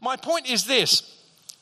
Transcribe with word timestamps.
My 0.00 0.16
point 0.16 0.48
is 0.48 0.64
this. 0.64 1.12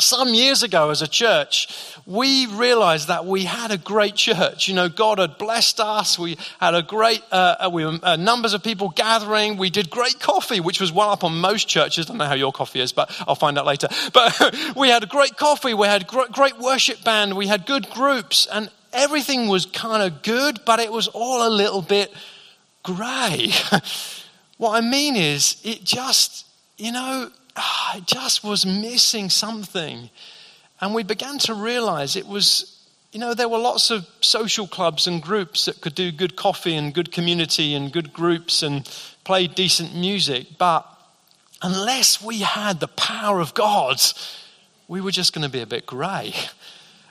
Some 0.01 0.35
years 0.35 0.65
ago, 0.65 0.91
as 0.91 1.03
a 1.03 1.07
church, 1.07 1.69
we 2.05 2.47
realized 2.47 3.09
that 3.09 3.27
we 3.27 3.45
had 3.45 3.71
a 3.71 3.79
great 3.79 4.17
church. 4.17 4.67
You 4.67 4.75
know, 4.75 4.89
God 4.89 5.21
had 5.21 5.39
blessed 5.39 5.79
us. 5.79 6.19
We 6.19 6.37
had 6.59 6.75
a 6.75 6.83
great, 6.83 7.23
uh, 7.31 7.57
uh 7.61 7.71
we 7.73 7.85
were, 7.85 8.01
uh, 8.03 8.17
numbers 8.17 8.55
of 8.55 8.63
people 8.65 8.89
gathering. 8.89 9.57
We 9.57 9.71
did 9.71 9.91
great 9.91 10.19
coffee, 10.19 10.59
which 10.59 10.81
was 10.81 10.91
well 10.91 11.11
up 11.11 11.23
on 11.23 11.41
most 11.41 11.69
churches. 11.69 12.07
I 12.07 12.09
don't 12.09 12.19
know 12.19 12.27
how 12.27 12.35
your 12.35 12.53
coffee 12.53 12.81
is, 12.81 12.93
but 12.93 13.09
I'll 13.29 13.37
find 13.37 13.57
out 13.57 13.67
later. 13.67 13.89
But 14.13 14.57
we 14.77 14.89
had 14.89 15.05
a 15.05 15.07
great 15.07 15.37
coffee. 15.37 15.75
We 15.75 15.87
had 15.87 16.09
gr- 16.09 16.31
great 16.31 16.59
worship 16.59 17.05
band. 17.05 17.37
We 17.37 17.47
had 17.47 17.65
good 17.65 17.89
groups, 17.89 18.47
and 18.53 18.71
everything 18.93 19.49
was 19.49 19.65
kind 19.65 20.03
of 20.03 20.23
good, 20.23 20.61
but 20.65 20.81
it 20.81 20.91
was 20.91 21.07
all 21.09 21.47
a 21.47 21.51
little 21.51 21.83
bit 21.83 22.13
grey. 22.83 23.53
what 24.59 24.77
I 24.77 24.81
mean 24.81 25.17
is, 25.17 25.61
it 25.65 25.85
just, 25.85 26.47
you 26.79 26.93
know, 26.93 27.31
ah, 27.57 27.97
it 27.97 28.07
just 28.07 28.45
was 28.45 28.67
missing 28.67 29.31
something. 29.31 30.11
And 30.81 30.95
we 30.95 31.03
began 31.03 31.39
to 31.41 31.55
realize 31.55 32.17
it 32.17 32.27
was, 32.27 32.87
you 33.13 33.21
know, 33.21 33.35
there 33.35 33.49
were 33.49 33.59
lots 33.59 33.91
of 33.91 34.07
social 34.21 34.67
clubs 34.67 35.07
and 35.07 35.23
groups 35.23 35.67
that 35.67 35.81
could 35.81 35.95
do 35.95 36.11
good 36.11 36.37
coffee 36.37 36.75
and 36.75 36.93
good 36.93 37.13
community 37.13 37.75
and 37.75 37.93
good 37.93 38.13
groups 38.13 38.63
and 38.63 38.89
play 39.25 39.47
decent 39.47 39.95
music. 39.95 40.47
But 40.59 40.87
unless 41.63 42.23
we 42.23 42.41
had 42.41 42.81
the 42.81 42.89
power 42.89 43.41
of 43.41 43.55
God, 43.55 44.01
we 44.89 45.01
were 45.01 45.13
just 45.13 45.33
going 45.33 45.45
to 45.45 45.51
be 45.51 45.61
a 45.61 45.67
bit 45.67 45.87
grey 45.87 46.35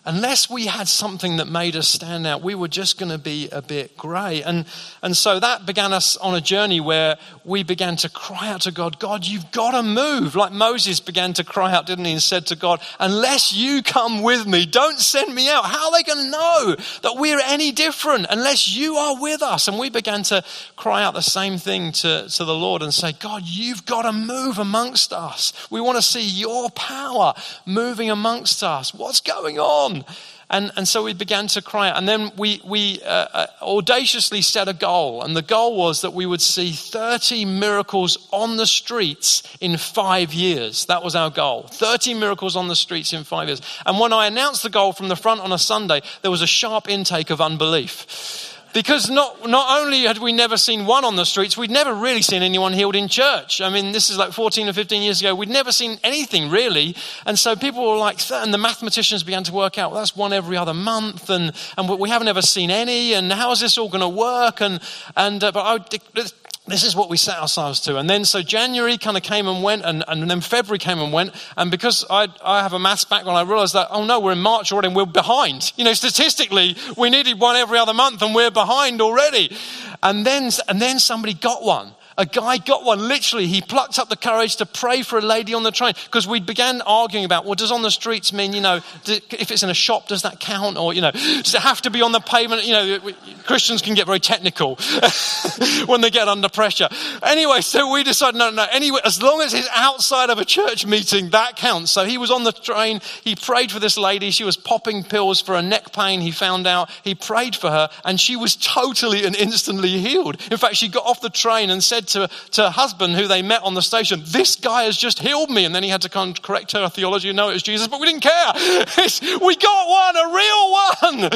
unless 0.05 0.49
we 0.49 0.66
had 0.66 0.88
something 0.88 1.38
that 1.38 1.48
made 1.48 1.75
us 1.75 1.88
stand 1.88 2.27
out, 2.27 2.41
we 2.41 2.55
were 2.55 2.67
just 2.67 2.99
going 2.99 3.12
to 3.12 3.17
be 3.17 3.49
a 3.52 3.62
bit 3.62 3.95
grey. 3.95 4.43
And, 4.43 4.66
and 5.02 5.16
so 5.16 5.39
that 5.39 5.66
began 5.66 5.93
us 5.93 6.17
on 6.17 6.35
a 6.35 6.41
journey 6.41 6.81
where 6.81 7.17
we 7.45 7.63
began 7.63 7.95
to 7.98 8.09
cry 8.09 8.49
out 8.49 8.62
to 8.62 8.71
God, 8.71 8.99
God, 8.99 9.26
you've 9.26 9.52
got 9.52 9.71
to 9.71 9.84
move. 9.84 10.35
Like 10.35 10.52
Moses 10.52 10.99
began 10.99 11.34
to 11.34 11.43
cry 11.43 11.73
out, 11.73 11.85
didn't 11.85 12.05
he? 12.05 12.13
And 12.13 12.21
said 12.21 12.48
to 12.48 12.55
God, 12.55 12.81
unless 12.99 13.53
you 13.53 13.81
come 13.81 14.21
with 14.21 14.45
me, 14.45 14.66
don't 14.66 14.99
send 14.99 15.34
me 15.34 15.49
out. 15.49 15.65
How 15.65 15.87
are 15.87 15.91
they 15.91 16.04
going 16.04 16.26
to 16.26 16.31
know 16.31 16.76
that 17.04 17.15
we're 17.15 17.40
any 17.40 17.71
different 17.71 18.27
unless 18.29 18.76
you 18.76 18.96
are 18.96 19.21
with 19.21 19.41
us? 19.41 19.68
And 19.68 19.79
we 19.79 19.90
began 19.90 20.24
to 20.24 20.43
cry 20.76 21.04
out 21.04 21.13
the 21.13 21.21
same 21.21 21.57
thing 21.57 21.91
to, 21.93 22.27
to 22.27 22.46
the 22.46 22.55
Lord 22.55 22.81
and 22.81 22.93
say, 22.93 23.13
God, 23.13 23.43
you've 23.46 23.85
got 23.85 24.01
to 24.01 24.12
move 24.12 24.57
amongst 24.57 25.13
us. 25.13 25.54
We 25.70 25.79
want 25.79 25.98
to 25.98 26.01
see 26.01 26.27
your 26.27 26.70
power 26.71 27.34
moving 27.65 28.09
amongst 28.09 28.63
us. 28.63 28.93
What's 28.93 29.21
going 29.21 29.59
on? 29.59 29.93
On. 29.94 30.05
And, 30.49 30.72
and 30.76 30.88
so 30.88 31.04
we 31.04 31.13
began 31.13 31.48
to 31.48 31.62
cry. 31.62 31.90
And 31.90 32.08
then 32.08 32.32
we, 32.38 32.62
we 32.63 33.02
uh, 33.02 33.27
uh, 33.34 33.48
audaciously 33.62 34.41
set 34.41 34.68
a 34.68 34.74
goal. 34.74 35.24
And 35.24 35.36
the 35.36 35.41
goal 35.41 35.76
was 35.76 36.02
that 36.02 36.13
we 36.13 36.26
would 36.26 36.41
see 36.41 36.72
30 36.72 37.46
miracles 37.46 38.27
on 38.32 38.58
the 38.58 38.68
streets 38.68 39.41
in 39.62 39.77
five 39.77 40.32
years. 40.34 40.86
That 40.86 41.04
was 41.04 41.16
our 41.16 41.32
goal. 41.32 41.64
30 41.64 42.14
miracles 42.14 42.55
on 42.55 42.68
the 42.68 42.76
streets 42.76 43.14
in 43.14 43.24
five 43.24 43.48
years. 43.48 43.62
And 43.86 43.99
when 43.99 44.14
I 44.14 44.27
announced 44.27 44.64
the 44.64 44.70
goal 44.70 44.94
from 44.94 45.08
the 45.08 45.16
front 45.16 45.41
on 45.41 45.52
a 45.52 45.58
Sunday, 45.58 46.02
there 46.21 46.32
was 46.32 46.44
a 46.44 46.48
sharp 46.48 46.88
intake 46.88 47.32
of 47.32 47.41
unbelief. 47.41 48.52
Because 48.74 49.10
not, 49.10 49.48
not 49.48 49.82
only 49.82 50.02
had 50.02 50.18
we 50.18 50.34
never 50.34 50.57
seen 50.57 50.85
one 50.85 51.05
on 51.05 51.16
the 51.16 51.26
streets, 51.26 51.55
we'd 51.55 51.70
never 51.70 51.93
really 51.93 52.24
seen 52.24 52.41
anyone 52.41 52.74
healed 52.74 52.96
in 52.96 53.07
church. 53.07 53.62
I 53.62 53.70
mean, 53.70 53.91
this 53.91 54.10
is 54.10 54.18
like 54.18 54.32
14 54.32 54.68
or 54.68 54.74
15 54.74 55.02
years 55.02 55.21
ago. 55.21 55.35
We'd 55.35 55.49
never 55.49 55.71
seen 55.71 55.99
anything 56.04 56.49
really. 56.49 56.96
And 57.26 57.38
so 57.38 57.55
people 57.55 57.88
were 57.88 57.98
like, 57.98 58.20
and 58.32 58.54
the 58.54 58.57
mathematicians 58.57 59.24
began 59.24 59.43
to 59.43 59.54
work 59.54 59.77
out, 59.77 59.91
well, 59.91 59.99
that's 59.99 60.15
one 60.15 60.34
every 60.34 60.57
other 60.57 60.74
month. 60.74 61.30
And, 61.30 61.54
and 61.77 61.99
we 61.99 62.10
haven't 62.10 62.27
ever 62.27 62.41
seen 62.41 62.71
any. 62.71 63.13
And 63.13 63.32
how 63.32 63.52
is 63.52 63.60
this 63.60 63.77
all 63.77 63.90
going 63.90 64.02
to 64.02 64.09
work? 64.09 64.59
And, 64.59 64.81
and, 65.16 65.44
uh, 65.44 65.52
but 65.52 65.62
I, 65.62 66.24
this 66.66 66.83
is 66.83 66.95
what 66.95 67.09
we 67.09 67.17
set 67.17 67.39
ourselves 67.39 67.81
to. 67.81 67.97
And 67.97 68.09
then 68.09 68.23
so 68.23 68.41
January 68.41 68.97
kind 68.97 69.17
of 69.17 69.23
came 69.23 69.47
and 69.47 69.61
went, 69.61 69.83
and, 69.83 70.03
and 70.07 70.29
then 70.29 70.39
February 70.39 70.79
came 70.79 71.00
and 71.00 71.11
went. 71.11 71.35
And 71.57 71.69
because 71.69 72.06
I, 72.09 72.29
I 72.44 72.61
have 72.61 72.72
a 72.72 72.79
maths 72.79 73.03
background, 73.03 73.38
I 73.38 73.41
realized 73.41 73.73
that, 73.73 73.88
oh 73.91 74.06
no, 74.06 74.22
we're 74.22 74.31
in 74.31 74.41
March 74.41 74.72
already 74.72 74.88
and 74.88 74.95
we're 74.95 75.06
behind. 75.06 75.73
You 75.75 75.84
know, 75.84 75.94
statistically, 75.94 76.78
we 76.95 77.09
needed 77.09 77.39
one 77.39 77.57
every 77.57 77.78
other 77.78 77.94
month 77.94 78.22
and 78.22 78.34
we're 78.34 78.51
behind 78.51 79.01
already. 79.01 79.56
And 80.02 80.25
then, 80.25 80.52
and 80.69 80.81
then 80.81 81.00
somebody 81.00 81.34
got 81.34 81.63
one 81.63 81.96
a 82.18 82.25
guy 82.25 82.57
got 82.57 82.84
one. 82.84 83.07
Literally, 83.07 83.47
he 83.47 83.62
plucked 83.62 84.00
up 84.00 84.09
the 84.09 84.16
courage 84.16 84.57
to 84.57 84.66
pray 84.66 85.01
for 85.01 85.18
a 85.18 85.22
lady 85.22 85.53
on 85.53 85.63
the 85.63 85.72
train 85.72 85.94
because 86.06 86.28
we 86.28 86.40
began 86.40 86.81
arguing 86.81 87.25
about, 87.25 87.46
well, 87.46 87.56
does 87.56 87.72
on 87.72 87.81
the 87.81 87.91
streets 87.91 88.34
mean, 88.34 88.53
you 88.53 88.62
know, 88.62 88.79
if 89.06 89.51
it's 89.51 89.63
in 89.63 89.69
a 89.69 89.74
shop, 89.74 90.07
does 90.07 90.23
that 90.23 90.40
count? 90.40 90.78
Or, 90.78 90.94
you 90.94 91.02
know, 91.02 91.12
does 91.12 91.56
it 91.56 91.62
have 91.62 91.81
to 91.84 91.90
be 91.90 92.02
on 92.02 92.12
the 92.12 92.19
pavement? 92.19 92.66
You 92.66 92.73
know, 92.73 93.00
Christians 93.46 93.81
can 93.81 93.94
get 93.94 94.06
very 94.06 94.19
technical 94.19 94.75
when 95.85 96.02
they 96.02 96.09
get 96.09 96.28
under 96.28 96.50
pressure. 96.50 96.90
Anyway, 97.23 97.62
so 97.62 97.91
we 97.91 98.03
decided, 98.03 98.38
no, 98.38 98.50
no, 98.52 98.66
anyway, 98.72 99.00
as 99.03 99.22
long 99.22 99.41
as 99.41 99.53
it's 99.53 99.69
outside 99.73 100.29
of 100.29 100.38
a 100.38 100.46
church 100.46 100.85
meeting, 100.85 101.29
that 101.31 101.56
counts. 101.56 101.91
So 101.91 102.06
he 102.06 102.18
was 102.18 102.31
on 102.31 102.44
the 102.44 102.52
train. 102.52 103.02
He 103.23 103.35
prayed 103.35 103.72
for 103.72 103.79
this 103.79 103.97
lady. 103.97 104.31
She 104.31 104.44
was 104.44 104.57
popping 104.57 105.03
pills 105.03 105.41
for 105.41 105.56
a 105.56 105.62
neck 105.62 105.94
pain. 105.94 106.22
He 106.22 106.31
found 106.31 106.68
out. 106.68 106.90
He 107.03 107.16
prayed 107.16 107.56
for 107.56 107.69
her 107.69 107.90
and 108.06 108.19
she 108.19 108.35
was 108.35 108.56
totally 108.56 109.25
and 109.25 109.35
instantly 109.35 110.00
healed. 110.00 110.38
In 110.52 110.57
fact, 110.57 110.75
she 110.75 110.88
got 110.88 111.06
off 111.06 111.22
the 111.22 111.29
train 111.29 111.69
and 111.69 111.84
said, 111.84 112.03
said 112.08 112.30
to, 112.30 112.52
to 112.52 112.69
husband, 112.69 113.16
who 113.16 113.28
they 113.28 113.41
met 113.41 113.64
on 113.64 113.74
the 113.74 113.81
station, 113.81 114.22
This 114.25 114.56
guy 114.56 114.84
has 114.84 114.97
just 114.97 115.19
healed 115.19 115.50
me. 115.50 115.66
And 115.66 115.74
then 115.74 115.84
he 115.84 115.90
had 115.90 116.02
to 116.02 116.09
kind 116.09 116.36
of 116.36 116.44
correct 116.44 116.72
her 116.74 116.90
theology 116.90 117.30
and 117.30 117.38
know 117.38 117.50
it 117.50 117.53
was 117.53 117.64
Jesus, 117.64 117.88
but 117.88 118.00
we 118.00 118.08
didn't 118.08 118.22
care. 118.22 118.53
we 119.46 119.56
got 119.56 119.90
one, 119.90 120.18
a 120.18 120.34
real 120.34 120.72
one. 120.72 121.30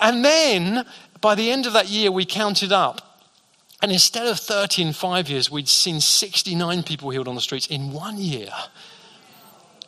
And 0.00 0.24
then 0.24 0.86
by 1.20 1.34
the 1.34 1.50
end 1.50 1.66
of 1.66 1.72
that 1.72 1.88
year, 1.88 2.10
we 2.10 2.24
counted 2.24 2.72
up. 2.72 3.04
And 3.80 3.92
instead 3.92 4.26
of 4.26 4.40
30 4.40 4.82
in 4.82 4.92
five 4.92 5.28
years, 5.28 5.50
we'd 5.50 5.68
seen 5.68 6.00
69 6.00 6.82
people 6.82 7.10
healed 7.10 7.28
on 7.28 7.36
the 7.36 7.40
streets 7.40 7.68
in 7.68 7.92
one 7.92 8.18
year. 8.18 8.50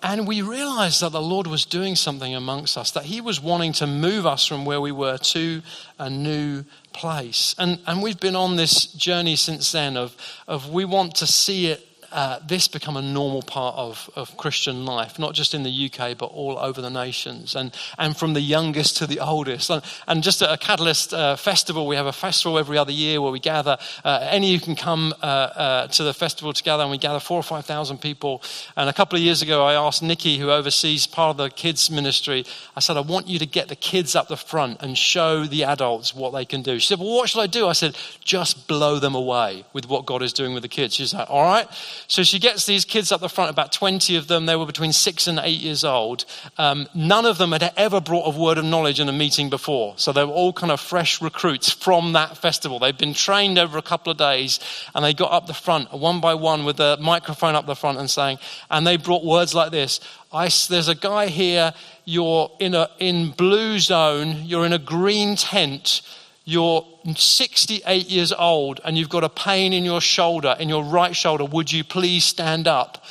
And 0.02 0.26
we 0.26 0.40
realized 0.40 1.02
that 1.02 1.12
the 1.12 1.20
Lord 1.20 1.46
was 1.46 1.64
doing 1.66 1.94
something 1.94 2.34
amongst 2.34 2.78
us, 2.78 2.90
that 2.92 3.04
He 3.04 3.20
was 3.20 3.40
wanting 3.40 3.72
to 3.74 3.86
move 3.86 4.26
us 4.26 4.46
from 4.46 4.64
where 4.64 4.80
we 4.80 4.92
were 4.92 5.18
to 5.18 5.62
a 5.98 6.08
new 6.08 6.64
place. 6.92 7.54
And, 7.58 7.78
and 7.86 8.02
we've 8.02 8.20
been 8.20 8.36
on 8.36 8.56
this 8.56 8.86
journey 8.86 9.36
since 9.36 9.72
then 9.72 9.96
of, 9.96 10.16
of 10.48 10.70
we 10.70 10.84
want 10.84 11.16
to 11.16 11.26
see 11.26 11.66
it 11.66 11.86
uh, 12.12 12.38
this 12.46 12.68
become 12.68 12.96
a 12.96 13.02
normal 13.02 13.42
part 13.42 13.76
of, 13.76 14.10
of 14.16 14.36
Christian 14.36 14.84
life, 14.84 15.18
not 15.18 15.34
just 15.34 15.54
in 15.54 15.62
the 15.62 15.90
UK, 15.90 16.16
but 16.16 16.26
all 16.26 16.58
over 16.58 16.80
the 16.80 16.90
nations, 16.90 17.54
and, 17.54 17.74
and 17.98 18.16
from 18.16 18.34
the 18.34 18.40
youngest 18.40 18.96
to 18.98 19.06
the 19.06 19.20
oldest. 19.20 19.70
And, 19.70 19.82
and 20.06 20.22
just 20.22 20.42
at 20.42 20.50
a 20.50 20.56
Catalyst 20.56 21.14
uh, 21.14 21.36
festival, 21.36 21.86
we 21.86 21.96
have 21.96 22.06
a 22.06 22.12
festival 22.12 22.58
every 22.58 22.78
other 22.78 22.92
year 22.92 23.20
where 23.20 23.32
we 23.32 23.40
gather, 23.40 23.78
uh, 24.04 24.28
any 24.30 24.50
you 24.50 24.60
can 24.60 24.76
come 24.76 25.14
uh, 25.22 25.26
uh, 25.26 25.86
to 25.88 26.02
the 26.02 26.14
festival 26.14 26.52
together, 26.52 26.82
and 26.82 26.90
we 26.90 26.98
gather 26.98 27.20
four 27.20 27.38
or 27.38 27.42
5,000 27.42 27.98
people. 27.98 28.42
And 28.76 28.88
a 28.88 28.92
couple 28.92 29.16
of 29.16 29.22
years 29.22 29.42
ago, 29.42 29.64
I 29.64 29.74
asked 29.74 30.02
Nikki, 30.02 30.38
who 30.38 30.50
oversees 30.50 31.06
part 31.06 31.30
of 31.30 31.36
the 31.36 31.50
kids' 31.50 31.90
ministry, 31.90 32.44
I 32.76 32.80
said, 32.80 32.96
I 32.96 33.00
want 33.00 33.28
you 33.28 33.38
to 33.38 33.46
get 33.46 33.68
the 33.68 33.76
kids 33.76 34.16
up 34.16 34.28
the 34.28 34.36
front 34.36 34.82
and 34.82 34.96
show 34.96 35.44
the 35.44 35.64
adults 35.64 36.14
what 36.14 36.32
they 36.32 36.44
can 36.44 36.62
do. 36.62 36.78
She 36.78 36.88
said, 36.88 36.98
Well, 36.98 37.14
what 37.14 37.28
should 37.28 37.40
I 37.40 37.46
do? 37.46 37.66
I 37.66 37.72
said, 37.72 37.96
Just 38.24 38.66
blow 38.66 38.98
them 38.98 39.14
away 39.14 39.64
with 39.72 39.88
what 39.88 40.06
God 40.06 40.22
is 40.22 40.32
doing 40.32 40.54
with 40.54 40.62
the 40.62 40.68
kids. 40.68 40.94
She's 40.94 41.14
like, 41.14 41.30
All 41.30 41.44
right. 41.44 41.68
So 42.06 42.22
she 42.22 42.38
gets 42.38 42.66
these 42.66 42.84
kids 42.84 43.12
up 43.12 43.20
the 43.20 43.28
front, 43.28 43.50
about 43.50 43.72
20 43.72 44.16
of 44.16 44.26
them. 44.26 44.46
They 44.46 44.56
were 44.56 44.66
between 44.66 44.92
six 44.92 45.26
and 45.26 45.38
eight 45.42 45.60
years 45.60 45.84
old. 45.84 46.24
Um, 46.58 46.88
none 46.94 47.26
of 47.26 47.38
them 47.38 47.52
had 47.52 47.72
ever 47.76 48.00
brought 48.00 48.34
a 48.34 48.38
word 48.38 48.58
of 48.58 48.64
knowledge 48.64 49.00
in 49.00 49.08
a 49.08 49.12
meeting 49.12 49.50
before. 49.50 49.94
So 49.96 50.12
they 50.12 50.24
were 50.24 50.32
all 50.32 50.52
kind 50.52 50.72
of 50.72 50.80
fresh 50.80 51.20
recruits 51.20 51.70
from 51.70 52.12
that 52.12 52.36
festival. 52.36 52.78
They'd 52.78 52.98
been 52.98 53.14
trained 53.14 53.58
over 53.58 53.78
a 53.78 53.82
couple 53.82 54.10
of 54.10 54.18
days 54.18 54.60
and 54.94 55.04
they 55.04 55.14
got 55.14 55.32
up 55.32 55.46
the 55.46 55.54
front, 55.54 55.92
one 55.92 56.20
by 56.20 56.34
one, 56.34 56.64
with 56.64 56.80
a 56.80 56.96
microphone 57.00 57.54
up 57.54 57.66
the 57.66 57.76
front 57.76 57.98
and 57.98 58.10
saying, 58.10 58.38
and 58.70 58.86
they 58.86 58.96
brought 58.96 59.24
words 59.24 59.54
like 59.54 59.70
this 59.70 60.00
I, 60.32 60.48
there's 60.68 60.88
a 60.88 60.94
guy 60.94 61.26
here, 61.26 61.74
you're 62.04 62.50
in 62.60 62.74
a 62.74 62.88
in 62.98 63.30
blue 63.30 63.78
zone, 63.80 64.44
you're 64.44 64.64
in 64.64 64.72
a 64.72 64.78
green 64.78 65.36
tent 65.36 66.02
you're 66.50 66.86
68 67.14 68.08
years 68.10 68.32
old 68.32 68.80
and 68.84 68.98
you've 68.98 69.08
got 69.08 69.24
a 69.24 69.28
pain 69.28 69.72
in 69.72 69.84
your 69.84 70.00
shoulder, 70.00 70.56
in 70.58 70.68
your 70.68 70.84
right 70.84 71.14
shoulder, 71.14 71.44
would 71.44 71.72
you 71.72 71.84
please 71.84 72.24
stand 72.24 72.66
up? 72.66 73.04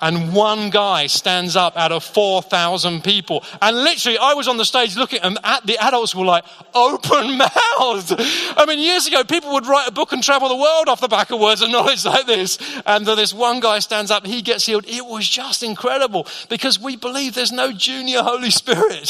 And 0.00 0.34
one 0.34 0.70
guy 0.70 1.06
stands 1.06 1.56
up 1.56 1.76
out 1.76 1.92
of 1.92 2.04
4,000 2.04 3.02
people. 3.02 3.42
And 3.62 3.76
literally, 3.76 4.18
I 4.18 4.34
was 4.34 4.48
on 4.48 4.56
the 4.56 4.64
stage 4.64 4.96
looking, 4.96 5.20
and 5.22 5.38
the 5.64 5.78
adults 5.78 6.14
were 6.14 6.24
like 6.24 6.44
open 6.74 7.38
mouthed. 7.38 8.14
I 8.56 8.64
mean, 8.66 8.78
years 8.78 9.06
ago, 9.06 9.24
people 9.24 9.52
would 9.54 9.66
write 9.66 9.88
a 9.88 9.92
book 9.92 10.12
and 10.12 10.22
travel 10.22 10.48
the 10.48 10.56
world 10.56 10.88
off 10.88 11.00
the 11.00 11.08
back 11.08 11.30
of 11.30 11.40
words 11.40 11.62
of 11.62 11.70
knowledge 11.76 12.04
like 12.04 12.26
this. 12.26 12.58
And 12.84 13.06
this 13.06 13.32
one 13.32 13.60
guy 13.60 13.78
stands 13.78 14.10
up, 14.10 14.26
he 14.26 14.42
gets 14.42 14.66
healed. 14.66 14.84
It 14.86 15.04
was 15.04 15.28
just 15.28 15.62
incredible 15.62 16.26
because 16.48 16.78
we 16.78 16.96
believe 16.96 17.34
there's 17.34 17.52
no 17.52 17.72
junior 17.72 18.22
Holy 18.22 18.50
Spirit. 18.50 19.08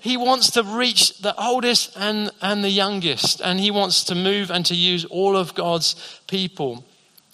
He 0.00 0.16
wants 0.16 0.50
to 0.52 0.62
reach 0.62 1.18
the 1.18 1.34
oldest 1.40 1.96
and, 1.96 2.30
and 2.42 2.62
the 2.62 2.70
youngest, 2.70 3.40
and 3.40 3.58
he 3.60 3.70
wants 3.70 4.04
to 4.04 4.14
move 4.14 4.50
and 4.50 4.66
to 4.66 4.74
use 4.74 5.04
all 5.06 5.36
of 5.36 5.54
God's 5.54 5.94
people. 6.26 6.84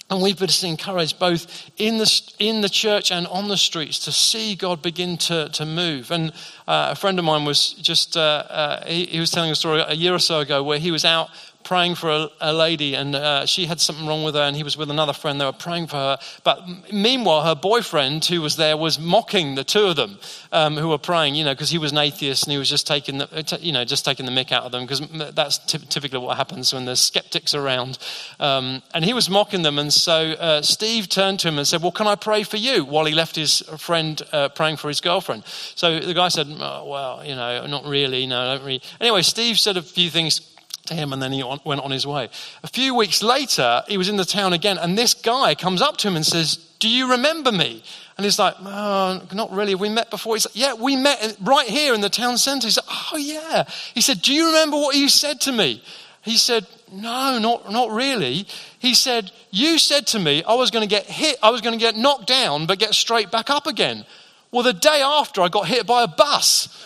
And 0.09 0.23
we've 0.23 0.39
been 0.39 0.49
encouraged 0.63 1.19
both 1.19 1.69
in 1.79 1.99
the, 1.99 2.23
in 2.39 2.61
the 2.61 2.69
church 2.69 3.11
and 3.11 3.27
on 3.27 3.49
the 3.49 3.57
streets 3.57 3.99
to 4.05 4.13
see 4.13 4.55
God 4.55 4.81
begin 4.81 5.17
to, 5.19 5.49
to 5.49 5.67
move. 5.67 6.13
And 6.13 6.31
uh, 6.69 6.91
a 6.93 6.95
friend 6.95 7.19
of 7.19 7.25
mine 7.25 7.45
was 7.45 7.71
just, 7.73 8.17
uh, 8.17 8.45
uh, 8.49 8.87
he, 8.87 9.07
he 9.07 9.21
was 9.21 9.33
telling 9.33 9.51
a 9.51 9.57
story 9.57 9.81
a 9.81 9.95
year 9.95 10.15
or 10.15 10.21
so 10.21 10.39
ago 10.39 10.63
where 10.63 10.79
he 10.79 10.93
was 10.93 11.05
out 11.05 11.31
praying 11.67 11.97
for 11.97 12.09
a, 12.09 12.29
a 12.41 12.53
lady, 12.53 12.95
and 12.95 13.17
uh, 13.17 13.45
she 13.45 13.67
had 13.67 13.81
something 13.81 14.07
wrong 14.07 14.23
with 14.23 14.37
her, 14.37 14.41
and 14.41 14.55
he 14.57 14.63
was 14.63 14.77
with 14.77 14.89
another 14.89 15.13
friend. 15.13 15.41
They 15.41 15.45
were 15.45 15.53
praying 15.53 15.89
for 15.89 15.97
her. 15.97 16.19
But 16.45 16.63
meanwhile, 16.93 17.43
her 17.43 17.57
boyfriend, 17.57 18.25
who 18.25 18.41
was 18.41 18.55
there, 18.55 18.77
was 18.77 19.01
mocking 19.01 19.57
the 19.57 19.65
two 19.65 19.87
of 19.87 19.97
them 19.97 20.19
um, 20.53 20.77
who 20.77 20.89
were 20.89 20.99
praying, 20.99 21.35
you 21.35 21.45
know, 21.45 21.55
because 21.55 21.71
he 21.71 21.79
was 21.79 21.91
an 21.91 21.99
atheist 21.99 22.45
and 22.45 22.53
he 22.53 22.59
was 22.59 22.71
just 22.71 22.87
taking 22.87 23.19
the, 23.19 23.59
you 23.61 23.73
know, 23.73 23.85
just 23.85 24.05
taking 24.05 24.27
the 24.27 24.33
mick 24.33 24.53
out 24.53 24.63
of 24.63 24.71
them, 24.71 24.83
because 24.83 25.01
that's 25.35 25.59
t- 25.59 25.79
typically 25.79 26.21
what 26.21 26.37
happens 26.37 26.73
when 26.73 26.85
there's 26.85 27.01
skeptics 27.01 27.53
around. 27.53 27.99
Um, 28.39 28.81
and 28.95 29.05
he 29.05 29.13
was 29.13 29.29
mocking 29.29 29.63
them, 29.63 29.81
and 29.81 29.93
so 29.93 30.33
uh, 30.33 30.63
Steve 30.63 31.09
turned 31.09 31.41
to 31.41 31.49
him 31.49 31.59
and 31.59 31.67
said, 31.67 31.83
Well, 31.83 31.91
can 31.91 32.07
I 32.07 32.15
pray 32.15 32.45
for 32.45 32.59
you? 32.59 32.85
While 32.85 33.07
he 33.07 33.15
left 33.15 33.35
his 33.35 33.61
friend 33.77 34.23
uh, 34.31 34.51
praying 34.51 34.77
for 34.77 34.87
his 34.87 35.01
girlfriend. 35.01 35.43
So 35.75 35.99
the 35.99 36.15
guy 36.15 36.29
said, 36.29 36.47
oh, 36.49 36.89
Well, 36.89 37.25
you 37.25 37.35
know, 37.35 37.67
not 37.67 37.85
really, 37.87 38.25
no, 38.27 38.41
I 38.41 38.55
don't 38.55 38.65
really. 38.65 38.83
Anyway, 39.01 39.23
Steve 39.23 39.59
said 39.59 39.77
a 39.77 39.83
few 39.83 40.11
things 40.11 40.53
to 40.87 40.95
him 40.95 41.13
and 41.13 41.21
then 41.21 41.33
he 41.33 41.43
went 41.65 41.81
on 41.81 41.91
his 41.91 42.07
way. 42.07 42.29
A 42.63 42.69
few 42.69 42.95
weeks 42.95 43.23
later, 43.23 43.83
he 43.89 43.99
was 43.99 44.09
in 44.09 44.17
the 44.17 44.25
town 44.25 44.53
again 44.53 44.79
and 44.79 44.97
this 44.97 45.15
guy 45.15 45.55
comes 45.55 45.83
up 45.83 45.97
to 45.99 46.09
him 46.09 46.17
and 46.17 46.25
says, 46.25 46.57
Do 46.79 46.89
you 46.89 47.11
remember 47.11 47.53
me? 47.53 47.83
And 48.17 48.25
he's 48.25 48.39
like, 48.39 48.55
oh, 48.61 49.23
Not 49.33 49.53
really. 49.53 49.75
We 49.75 49.89
met 49.89 50.11
before? 50.11 50.35
He's 50.35 50.47
like, 50.47 50.57
Yeah, 50.57 50.75
we 50.75 50.97
met 50.97 51.37
right 51.43 51.69
here 51.69 51.95
in 51.95 52.01
the 52.01 52.11
town 52.11 52.39
centre. 52.39 52.67
He's 52.67 52.79
like, 52.79 53.13
Oh, 53.13 53.17
yeah. 53.17 53.65
He 53.95 54.01
said, 54.01 54.23
Do 54.23 54.33
you 54.33 54.47
remember 54.47 54.77
what 54.77 54.97
you 54.97 55.09
said 55.09 55.41
to 55.43 55.53
me? 55.53 55.83
He 56.23 56.37
said, 56.37 56.67
No, 56.93 57.39
not, 57.39 57.71
not 57.71 57.91
really. 57.91 58.47
He 58.79 58.95
said, 58.95 59.33
You 59.51 59.79
said 59.79 60.07
to 60.09 60.19
me 60.19 60.43
I 60.45 60.55
was 60.55 60.71
going 60.71 60.87
to 60.87 60.95
get 60.95 61.07
hit, 61.07 61.37
I 61.43 61.51
was 61.51 61.61
going 61.61 61.79
to 61.79 61.85
get 61.85 61.97
knocked 61.97 62.27
down, 62.27 62.67
but 62.67 62.79
get 62.79 62.95
straight 62.95 63.31
back 63.31 63.51
up 63.51 63.67
again. 63.67 64.05
Well, 64.53 64.63
the 64.63 64.73
day 64.73 65.03
after, 65.03 65.43
I 65.43 65.49
got 65.49 65.69
hit 65.69 65.87
by 65.87 66.05
a 66.05 66.09
bus. 66.09 66.86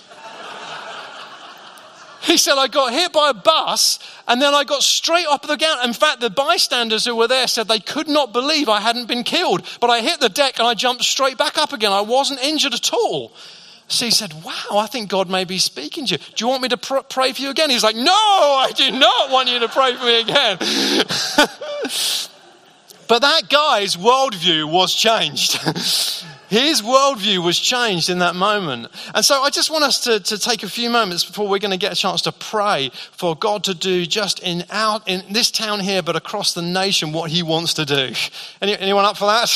He 2.23 2.37
said, 2.37 2.57
I 2.57 2.69
got 2.69 2.93
hit 2.93 3.13
by 3.13 3.31
a 3.31 3.35
bus 3.35 3.99
and 4.29 4.43
then 4.43 4.55
I 4.55 4.65
got 4.65 4.83
straight 4.83 5.27
up 5.27 5.47
the 5.47 5.57
ground. 5.57 5.81
In 5.85 5.95
fact, 5.95 6.21
the 6.21 6.31
bystanders 6.31 7.07
who 7.07 7.17
were 7.17 7.29
there 7.29 7.47
said 7.47 7.67
they 7.67 7.81
could 7.81 8.09
not 8.09 8.33
believe 8.33 8.69
I 8.69 8.81
hadn't 8.81 9.09
been 9.09 9.25
killed. 9.25 9.67
But 9.81 9.89
I 9.89 10.01
hit 10.01 10.21
the 10.21 10.29
deck 10.29 10.59
and 10.59 10.69
I 10.69 10.75
jumped 10.75 11.03
straight 11.05 11.39
back 11.39 11.57
up 11.57 11.73
again. 11.73 11.93
I 11.93 12.03
wasn't 12.03 12.41
injured 12.41 12.75
at 12.75 12.93
all. 12.93 13.33
So 13.89 14.05
he 14.05 14.11
said, 14.11 14.35
Wow, 14.45 14.79
I 14.79 14.87
think 14.87 15.11
God 15.11 15.29
may 15.29 15.45
be 15.45 15.59
speaking 15.59 16.07
to 16.07 16.13
you. 16.13 16.19
Do 16.19 16.45
you 16.45 16.49
want 16.49 16.63
me 16.63 16.69
to 16.69 16.77
pr- 16.77 17.01
pray 17.09 17.33
for 17.33 17.43
you 17.43 17.51
again? 17.51 17.71
He's 17.71 17.83
like, 17.83 17.97
No, 17.97 18.13
I 18.13 18.71
do 18.75 18.93
not 18.93 19.31
want 19.31 19.49
you 19.49 19.59
to 19.59 19.69
pray 19.69 19.97
for 19.97 20.05
me 20.05 20.21
again. 20.21 20.59
but 23.09 23.23
that 23.23 23.49
guy's 23.49 23.97
worldview 23.97 24.71
was 24.71 24.95
changed. 24.95 25.59
His 26.51 26.83
worldview 26.83 27.45
was 27.45 27.59
changed 27.61 28.11
in 28.11 28.19
that 28.19 28.35
moment. 28.35 28.89
And 29.15 29.25
so 29.25 29.41
I 29.41 29.51
just 29.51 29.71
want 29.71 29.85
us 29.85 30.01
to, 30.01 30.19
to 30.19 30.37
take 30.37 30.65
a 30.65 30.69
few 30.69 30.91
moments 30.91 31.25
before 31.25 31.47
we're 31.47 31.61
going 31.61 31.71
to 31.71 31.77
get 31.77 31.93
a 31.93 31.97
chance 31.97 32.23
to 32.23 32.33
pray 32.33 32.91
for 33.13 33.37
God 33.37 33.63
to 33.65 33.75
do 33.75 34.05
just 34.05 34.41
in 34.41 34.65
out 34.69 35.09
in 35.09 35.23
this 35.33 35.53
town 35.53 35.79
here, 35.79 36.03
but 36.03 36.17
across 36.17 36.53
the 36.53 36.63
nation, 36.63 37.13
what 37.13 37.31
he 37.31 37.45
wants 37.45 37.75
to 37.75 37.85
do. 37.85 38.13
Any, 38.61 38.77
anyone 38.77 39.05
up 39.05 39.17
for 39.17 39.27
that? 39.27 39.49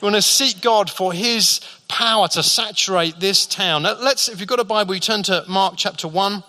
We 0.00 0.06
want 0.06 0.16
to 0.16 0.22
seek 0.22 0.62
God 0.62 0.88
for 0.88 1.12
his 1.12 1.60
power 1.88 2.26
to 2.28 2.42
saturate 2.42 3.20
this 3.20 3.44
town. 3.44 3.82
Let's, 3.82 4.30
if 4.30 4.40
you've 4.40 4.48
got 4.48 4.60
a 4.60 4.64
Bible, 4.64 4.94
you 4.94 5.00
turn 5.00 5.22
to 5.24 5.44
Mark 5.46 5.74
chapter 5.76 6.08
1. 6.08 6.42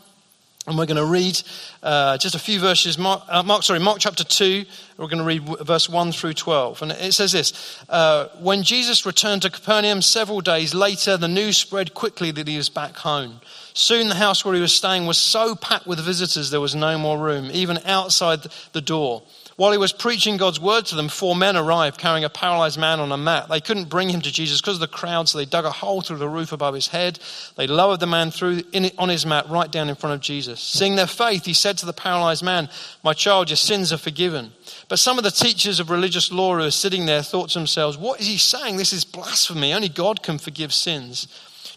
And 0.67 0.77
we're 0.77 0.85
going 0.85 0.97
to 0.97 1.05
read 1.05 1.41
uh, 1.81 2.19
just 2.19 2.35
a 2.35 2.39
few 2.39 2.59
verses. 2.59 2.95
Mark, 2.95 3.23
uh, 3.27 3.41
Mark, 3.41 3.63
sorry, 3.63 3.79
Mark 3.79 3.97
chapter 3.99 4.23
2. 4.23 4.63
We're 4.97 5.07
going 5.07 5.17
to 5.17 5.23
read 5.23 5.43
verse 5.65 5.89
1 5.89 6.11
through 6.11 6.35
12. 6.35 6.83
And 6.83 6.91
it 6.91 7.13
says 7.13 7.31
this 7.31 7.83
uh, 7.89 8.27
When 8.39 8.61
Jesus 8.61 9.03
returned 9.03 9.41
to 9.41 9.49
Capernaum 9.49 10.03
several 10.03 10.39
days 10.39 10.75
later, 10.75 11.17
the 11.17 11.27
news 11.27 11.57
spread 11.57 11.95
quickly 11.95 12.29
that 12.29 12.47
he 12.47 12.57
was 12.57 12.69
back 12.69 12.97
home. 12.97 13.41
Soon 13.73 14.07
the 14.07 14.15
house 14.15 14.45
where 14.45 14.53
he 14.53 14.61
was 14.61 14.73
staying 14.73 15.07
was 15.07 15.17
so 15.17 15.55
packed 15.55 15.87
with 15.87 15.99
visitors 15.99 16.51
there 16.51 16.61
was 16.61 16.75
no 16.75 16.95
more 16.99 17.17
room, 17.17 17.49
even 17.51 17.79
outside 17.85 18.41
the 18.73 18.81
door. 18.81 19.23
While 19.61 19.73
he 19.73 19.77
was 19.77 19.93
preaching 19.93 20.37
God's 20.37 20.59
word 20.59 20.87
to 20.87 20.95
them, 20.95 21.07
four 21.07 21.35
men 21.35 21.55
arrived 21.55 21.99
carrying 21.99 22.23
a 22.23 22.31
paralyzed 22.31 22.79
man 22.79 22.99
on 22.99 23.11
a 23.11 23.17
mat. 23.17 23.47
They 23.47 23.61
couldn't 23.61 23.89
bring 23.89 24.09
him 24.09 24.19
to 24.21 24.31
Jesus 24.31 24.59
because 24.59 24.77
of 24.77 24.79
the 24.79 24.87
crowd, 24.87 25.29
so 25.29 25.37
they 25.37 25.45
dug 25.45 25.65
a 25.65 25.71
hole 25.71 26.01
through 26.01 26.17
the 26.17 26.27
roof 26.27 26.51
above 26.51 26.73
his 26.73 26.87
head. 26.87 27.19
They 27.57 27.67
lowered 27.67 27.99
the 27.99 28.07
man 28.07 28.31
through 28.31 28.63
in, 28.71 28.89
on 28.97 29.09
his 29.09 29.23
mat 29.23 29.47
right 29.51 29.71
down 29.71 29.87
in 29.87 29.93
front 29.93 30.15
of 30.15 30.19
Jesus. 30.19 30.59
Seeing 30.59 30.95
their 30.95 31.05
faith, 31.05 31.45
he 31.45 31.53
said 31.53 31.77
to 31.77 31.85
the 31.85 31.93
paralyzed 31.93 32.43
man, 32.43 32.69
My 33.03 33.13
child, 33.13 33.51
your 33.51 33.57
sins 33.57 33.93
are 33.93 33.99
forgiven. 33.99 34.51
But 34.89 34.97
some 34.97 35.19
of 35.19 35.23
the 35.23 35.29
teachers 35.29 35.79
of 35.79 35.91
religious 35.91 36.31
law 36.31 36.55
who 36.55 36.61
were 36.61 36.71
sitting 36.71 37.05
there 37.05 37.21
thought 37.21 37.49
to 37.49 37.59
themselves, 37.59 37.99
What 37.99 38.19
is 38.19 38.25
he 38.25 38.39
saying? 38.39 38.77
This 38.77 38.93
is 38.93 39.03
blasphemy. 39.03 39.73
Only 39.73 39.89
God 39.89 40.23
can 40.23 40.39
forgive 40.39 40.73
sins. 40.73 41.27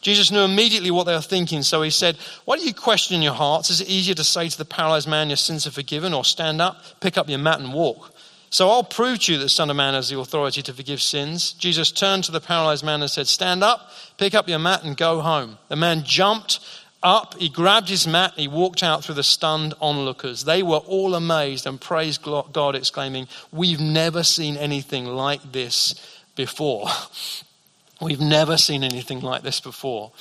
Jesus 0.04 0.30
knew 0.30 0.42
immediately 0.42 0.90
what 0.90 1.04
they 1.04 1.14
were 1.14 1.22
thinking, 1.22 1.62
so 1.62 1.80
he 1.80 1.88
said, 1.88 2.18
Why 2.44 2.58
do 2.58 2.62
you 2.62 2.74
question 2.74 3.16
in 3.16 3.22
your 3.22 3.32
hearts? 3.32 3.70
Is 3.70 3.80
it 3.80 3.88
easier 3.88 4.14
to 4.14 4.22
say 4.22 4.50
to 4.50 4.58
the 4.58 4.66
paralyzed 4.66 5.08
man, 5.08 5.30
Your 5.30 5.38
sins 5.38 5.66
are 5.66 5.70
forgiven, 5.70 6.12
or 6.12 6.26
stand 6.26 6.60
up, 6.60 7.00
pick 7.00 7.16
up 7.16 7.26
your 7.26 7.38
mat, 7.38 7.58
and 7.58 7.72
walk? 7.72 8.12
So 8.50 8.68
I'll 8.68 8.84
prove 8.84 9.20
to 9.20 9.32
you 9.32 9.38
that 9.38 9.44
the 9.44 9.48
Son 9.48 9.70
of 9.70 9.76
Man 9.76 9.94
has 9.94 10.10
the 10.10 10.18
authority 10.18 10.60
to 10.60 10.74
forgive 10.74 11.00
sins. 11.00 11.54
Jesus 11.54 11.90
turned 11.90 12.24
to 12.24 12.32
the 12.32 12.40
paralyzed 12.40 12.84
man 12.84 13.00
and 13.00 13.10
said, 13.10 13.28
Stand 13.28 13.64
up, 13.64 13.90
pick 14.18 14.34
up 14.34 14.46
your 14.46 14.58
mat, 14.58 14.84
and 14.84 14.94
go 14.94 15.22
home. 15.22 15.56
The 15.68 15.76
man 15.76 16.02
jumped 16.04 16.60
up, 17.02 17.34
he 17.38 17.48
grabbed 17.48 17.88
his 17.88 18.06
mat, 18.06 18.32
and 18.32 18.40
he 18.42 18.48
walked 18.48 18.82
out 18.82 19.04
through 19.04 19.14
the 19.14 19.22
stunned 19.22 19.72
onlookers. 19.80 20.44
They 20.44 20.62
were 20.62 20.76
all 20.76 21.14
amazed 21.14 21.66
and 21.66 21.80
praised 21.80 22.22
God, 22.22 22.74
exclaiming, 22.74 23.26
We've 23.52 23.80
never 23.80 24.22
seen 24.22 24.58
anything 24.58 25.06
like 25.06 25.40
this 25.50 25.94
before. 26.36 26.88
We've 28.00 28.20
never 28.20 28.56
seen 28.56 28.82
anything 28.82 29.20
like 29.20 29.42
this 29.42 29.60
before. 29.60 30.12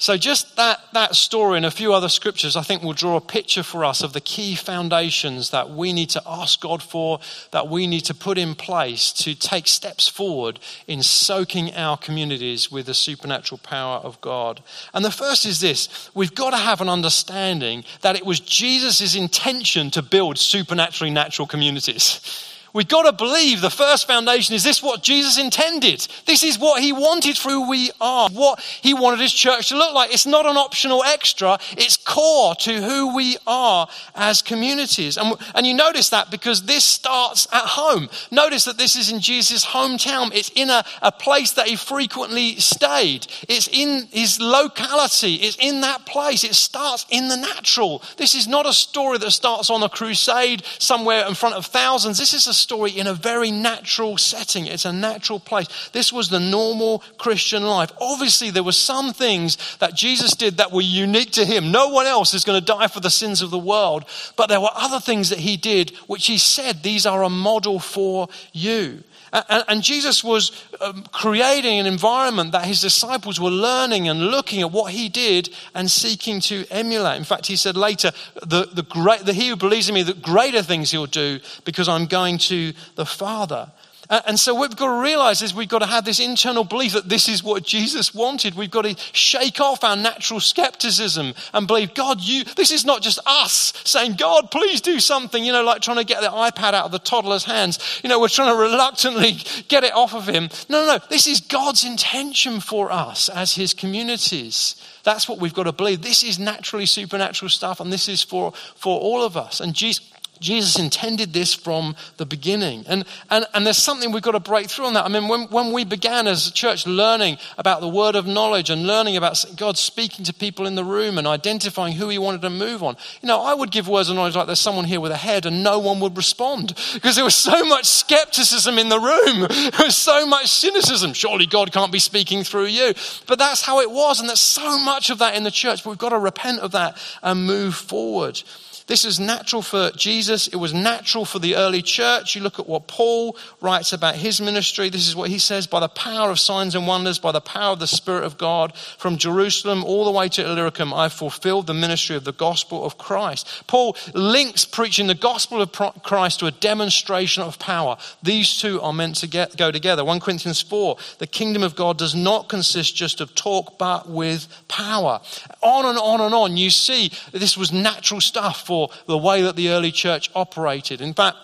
So, 0.00 0.16
just 0.16 0.54
that, 0.54 0.78
that 0.92 1.16
story 1.16 1.56
and 1.56 1.66
a 1.66 1.72
few 1.72 1.92
other 1.92 2.08
scriptures, 2.08 2.54
I 2.54 2.62
think, 2.62 2.84
will 2.84 2.92
draw 2.92 3.16
a 3.16 3.20
picture 3.20 3.64
for 3.64 3.84
us 3.84 4.00
of 4.00 4.12
the 4.12 4.20
key 4.20 4.54
foundations 4.54 5.50
that 5.50 5.70
we 5.70 5.92
need 5.92 6.08
to 6.10 6.22
ask 6.24 6.60
God 6.60 6.84
for, 6.84 7.18
that 7.50 7.68
we 7.68 7.88
need 7.88 8.02
to 8.02 8.14
put 8.14 8.38
in 8.38 8.54
place 8.54 9.12
to 9.14 9.34
take 9.34 9.66
steps 9.66 10.06
forward 10.06 10.60
in 10.86 11.02
soaking 11.02 11.74
our 11.74 11.96
communities 11.96 12.70
with 12.70 12.86
the 12.86 12.94
supernatural 12.94 13.58
power 13.58 13.96
of 13.96 14.20
God. 14.20 14.62
And 14.94 15.04
the 15.04 15.10
first 15.10 15.44
is 15.44 15.60
this 15.60 16.10
we've 16.14 16.34
got 16.34 16.50
to 16.50 16.58
have 16.58 16.80
an 16.80 16.88
understanding 16.88 17.82
that 18.02 18.14
it 18.14 18.24
was 18.24 18.38
Jesus' 18.38 19.16
intention 19.16 19.90
to 19.90 20.00
build 20.00 20.38
supernaturally 20.38 21.10
natural 21.10 21.48
communities. 21.48 22.54
We've 22.72 22.88
got 22.88 23.02
to 23.02 23.12
believe 23.12 23.60
the 23.60 23.70
first 23.70 24.06
foundation 24.06 24.54
is 24.54 24.64
this 24.64 24.82
what 24.82 25.02
Jesus 25.02 25.38
intended. 25.38 26.06
This 26.26 26.42
is 26.42 26.58
what 26.58 26.82
he 26.82 26.92
wanted 26.92 27.38
who 27.38 27.68
we 27.68 27.90
are, 28.00 28.28
what 28.30 28.60
he 28.60 28.94
wanted 28.94 29.20
his 29.20 29.32
church 29.32 29.68
to 29.68 29.76
look 29.76 29.94
like. 29.94 30.12
It's 30.12 30.26
not 30.26 30.46
an 30.46 30.56
optional 30.56 31.02
extra, 31.04 31.58
it's 31.72 31.96
core 31.96 32.54
to 32.56 32.82
who 32.82 33.14
we 33.14 33.36
are 33.46 33.88
as 34.14 34.42
communities. 34.42 35.16
And, 35.16 35.34
and 35.54 35.66
you 35.66 35.74
notice 35.74 36.10
that 36.10 36.30
because 36.30 36.62
this 36.62 36.84
starts 36.84 37.46
at 37.52 37.64
home. 37.64 38.08
Notice 38.30 38.64
that 38.66 38.78
this 38.78 38.96
is 38.96 39.10
in 39.10 39.20
Jesus' 39.20 39.64
hometown, 39.64 40.34
it's 40.34 40.50
in 40.54 40.70
a, 40.70 40.84
a 41.02 41.12
place 41.12 41.52
that 41.52 41.68
he 41.68 41.76
frequently 41.76 42.56
stayed, 42.56 43.26
it's 43.48 43.68
in 43.68 44.08
his 44.10 44.40
locality, 44.40 45.34
it's 45.36 45.56
in 45.60 45.80
that 45.80 46.06
place. 46.06 46.44
It 46.44 46.54
starts 46.54 47.06
in 47.10 47.28
the 47.28 47.36
natural. 47.36 48.02
This 48.16 48.34
is 48.34 48.46
not 48.46 48.66
a 48.66 48.72
story 48.72 49.18
that 49.18 49.30
starts 49.30 49.70
on 49.70 49.82
a 49.82 49.88
crusade 49.88 50.62
somewhere 50.78 51.26
in 51.26 51.34
front 51.34 51.54
of 51.54 51.66
thousands. 51.66 52.18
This 52.18 52.34
is 52.34 52.46
a 52.46 52.54
story 52.58 52.90
in 52.90 53.06
a 53.06 53.14
very 53.14 53.50
natural 53.50 54.18
setting. 54.18 54.66
It's 54.66 54.84
a 54.84 54.92
natural 54.92 55.40
place. 55.40 55.90
This 55.92 56.12
was 56.12 56.28
the 56.28 56.40
normal 56.40 57.02
Christian 57.16 57.62
life. 57.64 57.90
Obviously, 58.00 58.50
there 58.50 58.62
were 58.62 58.72
some 58.72 59.12
things 59.12 59.56
that 59.78 59.94
Jesus 59.94 60.34
did 60.34 60.58
that 60.58 60.72
were 60.72 60.82
unique 60.82 61.32
to 61.32 61.44
him. 61.44 61.70
No 61.72 61.88
one 61.88 62.06
else 62.06 62.34
is 62.34 62.44
going 62.44 62.60
to 62.60 62.64
die 62.64 62.88
for 62.88 63.00
the 63.00 63.10
sins 63.10 63.42
of 63.42 63.50
the 63.50 63.58
world. 63.58 64.04
But 64.36 64.48
there 64.48 64.60
were 64.60 64.70
other 64.74 65.00
things 65.00 65.30
that 65.30 65.38
he 65.38 65.56
did 65.56 65.90
which 66.06 66.26
he 66.26 66.38
said, 66.38 66.82
these 66.82 67.06
are 67.06 67.22
a 67.22 67.30
model 67.30 67.78
for 67.78 68.28
you. 68.52 69.02
And, 69.32 69.82
Jesus 69.82 70.24
was 70.24 70.52
um, 70.80 71.04
creating 71.12 71.78
an 71.78 71.86
environment 71.86 72.52
that 72.52 72.64
his 72.64 72.80
disciples 72.80 73.38
were 73.40 73.50
learning 73.50 74.08
and 74.08 74.28
looking 74.28 74.60
at 74.60 74.72
what 74.72 74.92
he 74.92 75.08
did 75.08 75.50
and 75.74 75.90
seeking 75.90 76.40
to 76.42 76.66
emulate. 76.70 77.18
In 77.18 77.24
fact, 77.24 77.46
he 77.46 77.56
said 77.56 77.76
later, 77.76 78.12
the, 78.46 78.68
the, 78.72 78.82
great, 78.82 79.20
the 79.20 79.32
he 79.32 79.48
who 79.48 79.56
believes 79.56 79.88
in 79.88 79.94
me, 79.94 80.02
the 80.02 80.14
greater 80.14 80.62
things 80.62 80.90
he'll 80.90 81.06
do 81.06 81.40
because 81.64 81.88
I'm 81.88 82.06
going 82.06 82.38
to 82.38 82.72
the 82.96 83.06
Father. 83.06 83.70
And 84.10 84.40
so 84.40 84.54
what 84.54 84.70
we've 84.70 84.78
got 84.78 84.86
to 84.86 85.02
realize 85.02 85.42
is 85.42 85.54
we've 85.54 85.68
got 85.68 85.80
to 85.80 85.86
have 85.86 86.04
this 86.04 86.18
internal 86.18 86.64
belief 86.64 86.94
that 86.94 87.10
this 87.10 87.28
is 87.28 87.44
what 87.44 87.62
Jesus 87.62 88.14
wanted. 88.14 88.54
We've 88.54 88.70
got 88.70 88.82
to 88.82 88.96
shake 89.12 89.60
off 89.60 89.84
our 89.84 89.96
natural 89.96 90.40
skepticism 90.40 91.34
and 91.52 91.66
believe, 91.66 91.92
God, 91.92 92.22
you, 92.22 92.44
this 92.44 92.70
is 92.70 92.86
not 92.86 93.02
just 93.02 93.18
us 93.26 93.74
saying, 93.84 94.14
God, 94.14 94.50
please 94.50 94.80
do 94.80 94.98
something, 94.98 95.44
you 95.44 95.52
know, 95.52 95.62
like 95.62 95.82
trying 95.82 95.98
to 95.98 96.04
get 96.04 96.22
the 96.22 96.28
iPad 96.28 96.72
out 96.72 96.86
of 96.86 96.92
the 96.92 96.98
toddler's 96.98 97.44
hands. 97.44 98.00
You 98.02 98.08
know, 98.08 98.18
we're 98.18 98.28
trying 98.28 98.54
to 98.54 98.60
reluctantly 98.60 99.32
get 99.68 99.84
it 99.84 99.94
off 99.94 100.14
of 100.14 100.26
him. 100.26 100.48
No, 100.70 100.86
no, 100.86 100.96
no. 100.96 101.04
This 101.10 101.26
is 101.26 101.40
God's 101.40 101.84
intention 101.84 102.60
for 102.60 102.90
us 102.90 103.28
as 103.28 103.54
his 103.54 103.74
communities. 103.74 104.76
That's 105.04 105.28
what 105.28 105.38
we've 105.38 105.54
got 105.54 105.64
to 105.64 105.72
believe. 105.72 106.00
This 106.00 106.22
is 106.22 106.38
naturally 106.38 106.86
supernatural 106.86 107.50
stuff, 107.50 107.80
and 107.80 107.92
this 107.92 108.08
is 108.08 108.22
for, 108.22 108.52
for 108.74 108.98
all 108.98 109.22
of 109.22 109.36
us. 109.36 109.60
And 109.60 109.74
Jesus, 109.74 110.10
Jesus 110.40 110.78
intended 110.78 111.32
this 111.32 111.54
from 111.54 111.96
the 112.16 112.26
beginning. 112.26 112.84
And, 112.88 113.04
and, 113.30 113.46
and 113.54 113.66
there's 113.66 113.78
something 113.78 114.12
we've 114.12 114.22
got 114.22 114.32
to 114.32 114.40
break 114.40 114.68
through 114.68 114.86
on 114.86 114.94
that. 114.94 115.04
I 115.04 115.08
mean, 115.08 115.28
when, 115.28 115.42
when 115.48 115.72
we 115.72 115.84
began 115.84 116.26
as 116.26 116.46
a 116.46 116.52
church 116.52 116.86
learning 116.86 117.38
about 117.56 117.80
the 117.80 117.88
word 117.88 118.16
of 118.16 118.26
knowledge 118.26 118.70
and 118.70 118.86
learning 118.86 119.16
about 119.16 119.44
God 119.56 119.78
speaking 119.78 120.24
to 120.26 120.32
people 120.32 120.66
in 120.66 120.74
the 120.74 120.84
room 120.84 121.18
and 121.18 121.26
identifying 121.26 121.94
who 121.94 122.08
he 122.08 122.18
wanted 122.18 122.42
to 122.42 122.50
move 122.50 122.82
on, 122.82 122.96
you 123.22 123.26
know, 123.26 123.40
I 123.40 123.54
would 123.54 123.70
give 123.70 123.88
words 123.88 124.08
of 124.08 124.16
knowledge 124.16 124.36
like 124.36 124.46
there's 124.46 124.60
someone 124.60 124.84
here 124.84 125.00
with 125.00 125.12
a 125.12 125.16
head 125.16 125.46
and 125.46 125.62
no 125.62 125.78
one 125.78 126.00
would 126.00 126.16
respond 126.16 126.74
because 126.94 127.16
there 127.16 127.24
was 127.24 127.34
so 127.34 127.64
much 127.64 127.86
skepticism 127.86 128.78
in 128.78 128.88
the 128.88 128.98
room. 128.98 129.46
There 129.78 129.86
was 129.86 129.96
so 129.96 130.26
much 130.26 130.46
cynicism. 130.46 131.12
Surely 131.12 131.46
God 131.46 131.72
can't 131.72 131.92
be 131.92 131.98
speaking 131.98 132.42
through 132.42 132.66
you. 132.66 132.94
But 133.26 133.38
that's 133.38 133.62
how 133.62 133.80
it 133.80 133.90
was. 133.90 134.18
And 134.18 134.28
there's 134.28 134.40
so 134.40 134.78
much 134.78 135.10
of 135.10 135.18
that 135.18 135.36
in 135.36 135.42
the 135.42 135.50
church. 135.50 135.84
But 135.84 135.90
we've 135.90 135.98
got 135.98 136.10
to 136.10 136.18
repent 136.18 136.60
of 136.60 136.72
that 136.72 136.96
and 137.22 137.46
move 137.46 137.74
forward. 137.74 138.42
This 138.88 139.04
is 139.04 139.20
natural 139.20 139.60
for 139.60 139.90
Jesus. 139.90 140.48
It 140.48 140.56
was 140.56 140.72
natural 140.72 141.26
for 141.26 141.38
the 141.38 141.56
early 141.56 141.82
church. 141.82 142.34
You 142.34 142.40
look 142.40 142.58
at 142.58 142.66
what 142.66 142.88
Paul 142.88 143.36
writes 143.60 143.92
about 143.92 144.16
his 144.16 144.40
ministry. 144.40 144.88
This 144.88 145.06
is 145.06 145.14
what 145.14 145.28
he 145.28 145.38
says 145.38 145.66
by 145.66 145.78
the 145.78 145.90
power 145.90 146.30
of 146.30 146.40
signs 146.40 146.74
and 146.74 146.86
wonders, 146.86 147.18
by 147.18 147.32
the 147.32 147.42
power 147.42 147.72
of 147.72 147.80
the 147.80 147.86
Spirit 147.86 148.24
of 148.24 148.38
God, 148.38 148.74
from 148.96 149.18
Jerusalem 149.18 149.84
all 149.84 150.06
the 150.06 150.10
way 150.10 150.30
to 150.30 150.42
Illyricum, 150.42 150.94
I 150.94 151.10
fulfilled 151.10 151.66
the 151.66 151.74
ministry 151.74 152.16
of 152.16 152.24
the 152.24 152.32
gospel 152.32 152.82
of 152.82 152.96
Christ. 152.96 153.64
Paul 153.66 153.94
links 154.14 154.64
preaching 154.64 155.06
the 155.06 155.14
gospel 155.14 155.60
of 155.60 155.70
Christ 156.02 156.40
to 156.40 156.46
a 156.46 156.50
demonstration 156.50 157.42
of 157.42 157.58
power. 157.58 157.98
These 158.22 158.56
two 158.56 158.80
are 158.80 158.94
meant 158.94 159.16
to 159.16 159.26
get, 159.26 159.58
go 159.58 159.70
together. 159.70 160.02
1 160.02 160.18
Corinthians 160.20 160.62
4 160.62 160.96
the 161.18 161.26
kingdom 161.26 161.62
of 161.62 161.76
God 161.76 161.98
does 161.98 162.14
not 162.14 162.48
consist 162.48 162.96
just 162.96 163.20
of 163.20 163.34
talk, 163.34 163.76
but 163.76 164.08
with 164.08 164.48
power. 164.68 165.20
On 165.62 165.84
and 165.84 165.98
on 165.98 166.22
and 166.22 166.34
on, 166.34 166.56
you 166.56 166.70
see 166.70 167.12
this 167.32 167.58
was 167.58 167.70
natural 167.70 168.22
stuff 168.22 168.66
for 168.66 168.77
for 168.78 168.90
the 169.06 169.18
way 169.18 169.42
that 169.42 169.56
the 169.56 169.70
early 169.70 169.90
church 169.90 170.30
operated. 170.34 171.00
In 171.00 171.14
fact, 171.14 171.36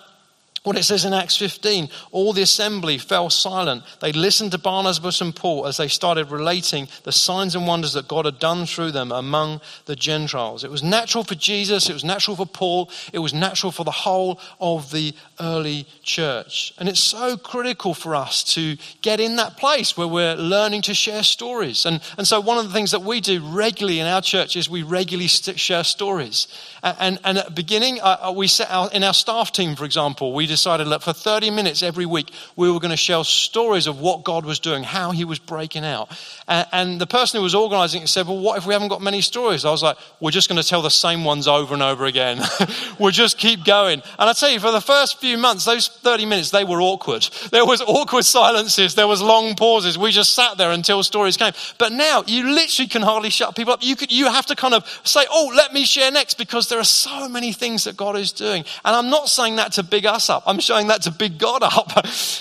what 0.63 0.79
it 0.79 0.85
says 0.85 1.05
in 1.05 1.13
Acts 1.13 1.37
15, 1.37 1.91
all 2.11 2.33
the 2.33 2.41
assembly 2.41 2.97
fell 2.97 3.29
silent. 3.29 3.83
They 4.01 4.13
listened 4.13 4.53
to 4.53 4.59
Barnabas 4.59 5.21
and 5.21 5.37
Paul 5.37 5.67
as 5.67 5.77
they 5.77 5.89
started 5.89 6.31
relating 6.31 6.89
the 7.03 7.13
signs 7.13 7.55
and 7.55 7.67
wonders 7.67 7.93
that 7.93 8.09
God 8.09 8.25
had 8.25 8.39
done 8.39 8.65
through 8.65 8.93
them 8.93 9.13
among 9.13 9.61
the 9.85 9.95
Gentiles. 9.95 10.65
It 10.65 10.71
was 10.71 10.83
natural 10.83 11.23
for 11.23 11.35
Jesus, 11.35 11.91
it 11.91 11.93
was 11.93 12.03
natural 12.03 12.37
for 12.37 12.47
Paul, 12.47 12.91
it 13.13 13.19
was 13.19 13.35
natural 13.35 13.73
for 13.73 13.85
the 13.85 13.91
whole 13.91 14.41
of 14.59 14.91
the 14.91 15.15
early 15.41 15.87
church. 16.03 16.75
And 16.79 16.89
it's 16.89 17.01
so 17.01 17.37
critical 17.37 17.95
for 17.95 18.15
us 18.15 18.45
to 18.55 18.77
get 19.03 19.21
in 19.21 19.37
that 19.37 19.57
place 19.57 19.97
where 19.97 20.07
we're 20.07 20.35
learning 20.37 20.83
to 20.83 20.95
share 20.95 21.23
stories. 21.23 21.87
And, 21.87 22.01
and 22.17 22.27
so, 22.27 22.41
one 22.41 22.59
of 22.59 22.65
the 22.65 22.73
things 22.73 22.91
that 22.93 23.03
we 23.03 23.21
do 23.21 23.41
regularly 23.41 24.01
in 24.01 24.07
our 24.07 24.23
church 24.23 24.57
is 24.57 24.69
we 24.69 24.83
regularly 24.83 25.29
share 25.29 25.85
stories. 25.85 26.49
And, 26.83 27.19
and 27.25 27.39
at 27.39 27.47
the 27.47 27.51
beginning, 27.51 28.01
uh, 28.01 28.29
uh, 28.29 28.33
we 28.33 28.47
set 28.47 28.71
out 28.71 28.95
in 28.95 29.03
our 29.03 29.15
staff 29.15 29.53
team, 29.53 29.75
for 29.75 29.85
example, 29.85 30.35
we 30.35 30.47
decided 30.47 30.89
that 30.89 31.03
for 31.03 31.15
30 31.15 31.51
minutes 31.51 31.83
every 31.83 32.05
week, 32.05 32.31
we 32.57 32.71
were 32.71 32.79
going 32.79 32.91
to 32.91 32.97
share 32.97 33.25
stories 33.25 33.87
of 33.87 34.01
what 34.01 34.23
God 34.23 34.45
was 34.45 34.59
doing, 34.59 34.83
how 34.83 35.11
He 35.11 35.25
was 35.25 35.39
breaking 35.39 35.85
out. 35.85 36.11
And, 36.47 36.67
and 36.73 37.01
the 37.01 37.07
person 37.07 37.39
who 37.39 37.43
was 37.43 37.55
organizing 37.55 38.03
it 38.03 38.09
said, 38.09 38.27
Well, 38.27 38.39
what 38.39 38.59
if 38.59 38.67
we 38.67 38.75
haven't 38.75 38.89
got 38.89 39.01
many 39.01 39.23
stories? 39.23 39.65
I 39.65 39.71
was 39.71 39.83
like, 39.83 39.97
We're 40.21 40.31
just 40.31 40.49
going 40.49 40.61
to 40.61 40.69
tell 40.69 40.83
the 40.83 40.91
same 40.91 41.25
ones 41.25 41.49
over 41.49 41.73
and 41.73 41.83
over 41.83 42.05
again. 42.05 42.41
we'll 42.99 43.11
just 43.11 43.39
keep 43.39 43.65
going. 43.65 44.03
And 44.19 44.31
I 44.31 44.33
tell 44.35 44.51
you, 44.51 44.61
for 44.61 44.71
the 44.71 44.81
first 44.81 45.21
few 45.25 45.39
months, 45.39 45.65
those 45.65 45.89
30 45.89 46.27
minutes, 46.27 46.51
they 46.51 46.65
were 46.65 46.83
awkward. 46.83 47.23
There 47.51 47.65
was 47.65 47.81
awkward 47.81 48.27
silences, 48.27 48.95
there 48.95 49.07
was 49.07 49.23
long 49.23 49.55
pauses. 49.55 49.97
We 49.97 50.11
just 50.11 50.35
sat 50.35 50.59
there 50.59 50.71
until 50.71 51.03
stories 51.03 51.39
came. 51.39 51.55
But 51.79 51.93
now, 51.93 52.25
you 52.27 52.51
literally 52.55 52.89
can 52.89 53.01
hardly 53.01 53.31
shut 53.31 53.57
people 53.57 53.73
up. 53.73 53.83
You, 53.83 53.97
could, 53.97 54.13
you 54.13 54.27
have 54.27 54.45
to 54.47 54.57
kind 54.57 54.75
of 54.75 54.85
say, 55.05 55.23
Oh, 55.31 55.51
let 55.57 55.73
me 55.73 55.87
share 55.87 56.11
next, 56.11 56.37
because 56.37 56.69
there 56.69 56.79
are 56.79 56.85
so 56.85 57.27
many 57.27 57.53
things 57.53 57.85
that 57.85 57.97
God 57.97 58.17
is 58.17 58.33
doing. 58.33 58.65
And 58.85 58.95
I'm 58.95 59.09
not 59.09 59.31
saying 59.31 59.57
that 59.57 59.73
to 59.73 59.83
big 59.83 60.05
us 60.05 60.29
up. 60.29 60.43
I'm 60.47 60.61
showing 60.61 60.89
that 60.89 61.03
to 61.03 61.11
big 61.11 61.39
God 61.39 61.63
up. 61.63 61.89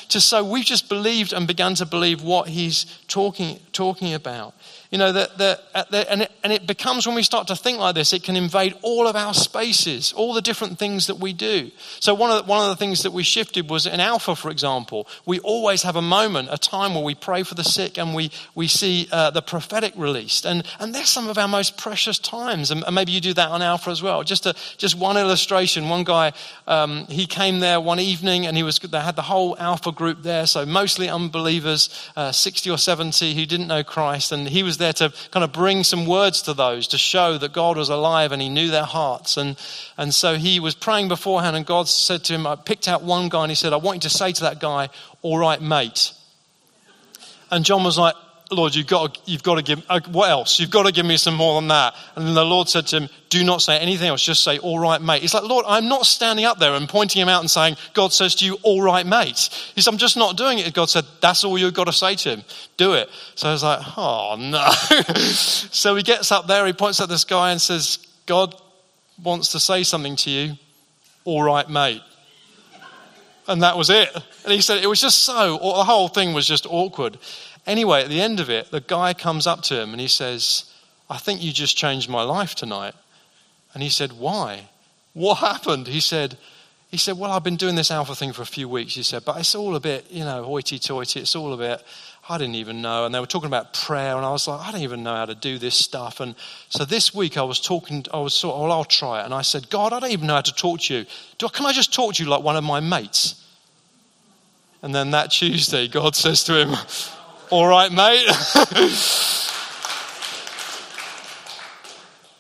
to 0.10 0.20
so 0.20 0.44
we've 0.44 0.66
just 0.66 0.90
believed 0.90 1.32
and 1.32 1.48
began 1.48 1.76
to 1.76 1.86
believe 1.86 2.22
what 2.22 2.50
he's 2.50 2.86
talking, 3.08 3.60
talking 3.72 4.14
about. 4.14 4.56
You 4.94 5.00
know, 5.00 5.12
that, 5.12 5.40
that, 5.40 5.90
that, 5.90 6.08
and, 6.08 6.22
it, 6.22 6.32
and 6.44 6.54
it 6.54 6.68
becomes 6.68 7.08
when 7.08 7.16
we 7.16 7.24
start 7.24 7.48
to 7.48 7.56
think 7.56 7.80
like 7.80 7.96
this, 7.96 8.14
it 8.14 8.22
can 8.22 8.36
invade 8.36 8.76
all 8.84 9.08
of 9.08 9.16
our 9.16 9.34
spaces, 9.34 10.14
all 10.14 10.36
the 10.36 10.42
different 10.42 10.78
things 10.78 11.08
that 11.08 11.16
we 11.16 11.34
do. 11.34 11.72
So, 12.00 12.14
one 12.14 12.30
of, 12.30 12.38
the, 12.38 12.44
one 12.44 12.62
of 12.62 12.70
the 12.70 12.76
things 12.76 13.02
that 13.02 13.10
we 13.10 13.24
shifted 13.24 13.72
was 13.72 13.88
in 13.88 14.00
Alpha, 14.00 14.36
for 14.36 14.52
example, 14.52 15.08
we 15.26 15.40
always 15.40 15.82
have 15.82 15.96
a 15.96 16.02
moment, 16.04 16.50
a 16.52 16.60
time 16.60 16.94
where 16.94 17.04
we 17.04 17.16
pray 17.16 17.42
for 17.42 17.56
the 17.56 17.64
sick 17.64 17.98
and 17.98 18.14
we, 18.14 18.30
we 18.54 18.68
see 18.68 19.08
uh, 19.12 19.32
the 19.32 19.42
prophetic 19.42 19.96
released. 19.98 20.46
And, 20.46 20.64
and 20.80 20.94
they're 20.94 21.06
some 21.06 21.28
of 21.28 21.40
our 21.40 21.48
most 21.48 21.76
precious 21.76 22.20
times. 22.20 22.70
And, 22.70 22.84
and, 22.84 22.94
maybe 22.94 23.14
you 23.14 23.20
do 23.20 23.34
that 23.34 23.50
on 23.50 23.64
Alpha 23.64 23.90
as 23.90 24.04
well. 24.04 24.22
Just, 24.22 24.46
a, 24.46 24.54
just 24.78 24.96
one 24.96 25.18
illustration. 25.18 25.90
One 25.90 26.04
guy, 26.04 26.34
um, 26.68 27.08
he 27.08 27.26
came 27.26 27.62
there 27.62 27.82
one 27.82 28.00
evening 28.00 28.46
and 28.46 28.56
he 28.56 28.62
was, 28.62 28.78
they 28.78 29.00
had 29.00 29.16
the 29.16 29.24
whole 29.24 29.58
Alpha 29.58 29.92
group 29.92 30.22
there, 30.22 30.46
so 30.46 30.68
mostly 30.68 31.10
unbelievers, 31.10 31.90
uh, 32.16 32.32
60 32.32 32.70
or 32.70 32.78
70 32.78 33.34
who 33.34 33.48
didn't 33.48 33.66
know 33.66 33.84
Christ. 33.84 34.32
And 34.32 34.48
he 34.48 34.62
was 34.62 34.78
there 34.83 34.83
to 34.92 35.14
kind 35.32 35.44
of 35.44 35.54
bring 35.54 35.84
some 35.84 36.06
words 36.06 36.42
to 36.42 36.54
those 36.54 36.88
to 36.90 36.98
show 36.98 37.38
that 37.38 37.54
God 37.54 37.78
was 37.78 37.90
alive 37.90 38.32
and 38.32 38.42
he 38.42 38.50
knew 38.50 38.70
their 38.70 38.84
hearts. 38.84 39.38
And, 39.38 39.58
and 39.98 40.14
so 40.14 40.36
he 40.36 40.60
was 40.60 40.76
praying 40.76 41.08
beforehand, 41.08 41.56
and 41.56 41.66
God 41.66 41.88
said 41.88 42.24
to 42.26 42.34
him, 42.34 42.46
I 42.46 42.56
picked 42.56 42.88
out 42.88 43.04
one 43.04 43.30
guy 43.30 43.44
and 43.44 43.52
he 43.52 43.56
said, 43.56 43.72
I 43.72 43.78
want 43.78 43.98
you 43.98 44.10
to 44.10 44.10
say 44.10 44.32
to 44.34 44.42
that 44.42 44.60
guy, 44.60 44.90
All 45.22 45.38
right, 45.38 45.62
mate. 45.62 46.12
And 47.52 47.64
John 47.64 47.84
was 47.84 47.98
like, 47.98 48.16
Lord, 48.54 48.76
you've 48.76 48.88
got, 48.88 49.14
to, 49.14 49.22
you've 49.26 49.44
got 49.44 49.56
to 49.56 49.62
give, 49.62 49.84
uh, 49.90 50.00
what 50.12 50.30
else? 50.30 50.60
You've 50.60 50.72
got 50.72 50.86
to 50.86 50.92
give 50.92 51.06
me 51.06 51.18
some 51.18 51.36
more 51.36 51.60
than 51.60 51.68
that. 51.70 51.96
And 52.16 52.36
the 52.36 52.46
Lord 52.46 52.70
said 52.70 52.88
to 52.88 53.02
him, 53.02 53.10
Do 53.30 53.44
not 53.44 53.62
say 53.62 53.78
anything 53.78 54.08
else, 54.08 54.22
just 54.22 54.44
say, 54.44 54.60
All 54.60 54.80
right, 54.80 55.02
mate. 55.02 55.22
He's 55.22 55.34
like, 55.34 55.44
Lord, 55.44 55.66
I'm 55.68 55.88
not 55.88 56.06
standing 56.06 56.46
up 56.46 56.60
there 56.60 56.74
and 56.74 56.88
pointing 56.88 57.22
him 57.22 57.30
out 57.30 57.42
and 57.42 57.52
saying, 57.52 57.78
God 57.94 58.14
says 58.14 58.36
to 58.36 58.46
you, 58.46 58.58
All 58.64 58.82
right, 58.82 59.06
mate. 59.06 59.50
He 59.76 59.82
said, 59.82 59.92
I'm 59.92 59.98
just 59.98 60.18
not 60.18 60.38
doing 60.38 60.60
it. 60.60 60.74
God 60.74 60.90
said, 60.90 61.06
That's 61.22 61.44
all 61.44 61.58
you've 61.58 61.74
got 61.74 61.86
to 61.86 61.94
say 61.94 62.16
to 62.16 62.30
him. 62.30 62.44
Do 62.78 62.94
it. 62.94 63.10
So 63.36 63.50
I 63.50 63.52
was 63.52 63.64
like, 63.64 63.80
Oh, 63.98 64.36
no. 64.40 64.70
so 65.24 65.96
he 65.96 66.04
gets 66.04 66.32
up 66.32 66.48
there, 66.48 66.66
he 66.66 66.74
points 66.74 67.02
at 67.02 67.10
this 67.10 67.26
guy 67.26 67.52
and 67.52 67.62
says, 67.62 68.06
God 68.26 68.56
wants 69.22 69.52
to 69.52 69.60
say 69.60 69.84
something 69.84 70.16
to 70.18 70.30
you. 70.30 70.54
All 71.26 71.44
right, 71.44 71.70
mate. 71.70 72.02
And 73.48 73.62
that 73.62 73.78
was 73.78 73.90
it. 73.90 74.10
And 74.44 74.54
he 74.54 74.62
said, 74.62 74.84
It 74.84 74.88
was 74.88 75.02
just 75.02 75.24
so, 75.24 75.58
the 75.58 75.84
whole 75.84 76.08
thing 76.08 76.34
was 76.34 76.48
just 76.48 76.66
awkward. 76.66 77.18
Anyway, 77.66 78.04
at 78.04 78.10
the 78.10 78.22
end 78.22 78.40
of 78.40 78.50
it, 78.50 78.72
the 78.72 78.82
guy 78.82 79.14
comes 79.14 79.48
up 79.48 79.62
to 79.64 79.82
him 79.82 79.92
and 79.92 80.02
he 80.02 80.08
says, 80.08 80.72
I 81.10 81.18
think 81.18 81.42
you 81.42 81.52
just 81.52 81.78
changed 81.78 82.10
my 82.10 82.24
life 82.24 82.56
tonight. 82.56 82.94
And 83.74 83.82
he 83.82 83.90
said, 83.90 84.14
Why? 84.14 84.70
What 85.14 85.36
happened? 85.36 85.88
He 85.88 86.00
said, 86.00 86.38
he 86.94 86.98
said, 86.98 87.18
Well, 87.18 87.32
I've 87.32 87.44
been 87.44 87.56
doing 87.56 87.74
this 87.74 87.90
alpha 87.90 88.14
thing 88.14 88.34
for 88.34 88.44
a 88.44 88.46
few 88.46 88.70
weeks, 88.70 88.94
he 88.94 89.02
said, 89.02 89.26
but 89.26 89.40
it's 89.40 89.56
all 89.56 89.76
a 89.76 89.80
bit, 89.80 90.12
you 90.12 90.24
know, 90.24 90.44
hoity 90.44 90.78
toity. 90.78 91.22
It's 91.22 91.36
all 91.36 91.52
a 91.52 91.58
bit, 91.58 91.82
I 92.30 92.38
didn't 92.38 92.54
even 92.54 92.84
know. 92.84 93.06
And 93.06 93.16
they 93.16 93.20
were 93.20 93.26
talking 93.26 93.48
about 93.48 93.74
prayer, 93.74 94.16
and 94.16 94.24
I 94.24 94.32
was 94.32 94.48
like, 94.48 94.60
I 94.60 94.72
don't 94.72 94.82
even 94.82 95.02
know 95.02 95.16
how 95.16 95.26
to 95.26 95.34
do 95.34 95.58
this 95.58 95.74
stuff. 95.74 96.20
And 96.20 96.36
so 96.70 96.86
this 96.86 97.12
week 97.12 97.36
I 97.36 97.42
was 97.42 97.60
talking, 97.60 98.06
I 98.14 98.20
was 98.20 98.36
sort 98.36 98.54
of, 98.54 98.62
well, 98.62 98.72
I'll 98.72 98.86
try 98.86 99.22
it. 99.22 99.26
And 99.26 99.34
I 99.34 99.42
said, 99.42 99.72
God, 99.72 99.92
I 99.92 100.00
don't 100.00 100.12
even 100.12 100.28
know 100.28 100.36
how 100.36 100.42
to 100.42 100.54
talk 100.54 100.82
to 100.82 100.94
you. 100.94 101.06
Do, 101.40 101.50
can 101.50 101.66
I 101.66 101.74
just 101.74 101.92
talk 101.92 102.14
to 102.14 102.24
you 102.24 102.30
like 102.30 102.44
one 102.44 102.56
of 102.56 102.64
my 102.64 102.80
mates? 102.80 103.44
And 104.84 104.94
then 104.94 105.10
that 105.12 105.32
Tuesday, 105.32 105.88
God 105.88 106.16
says 106.16 106.44
to 106.44 106.62
him, 106.62 106.76
all 107.54 107.68
right, 107.68 107.92
mate. 107.92 108.26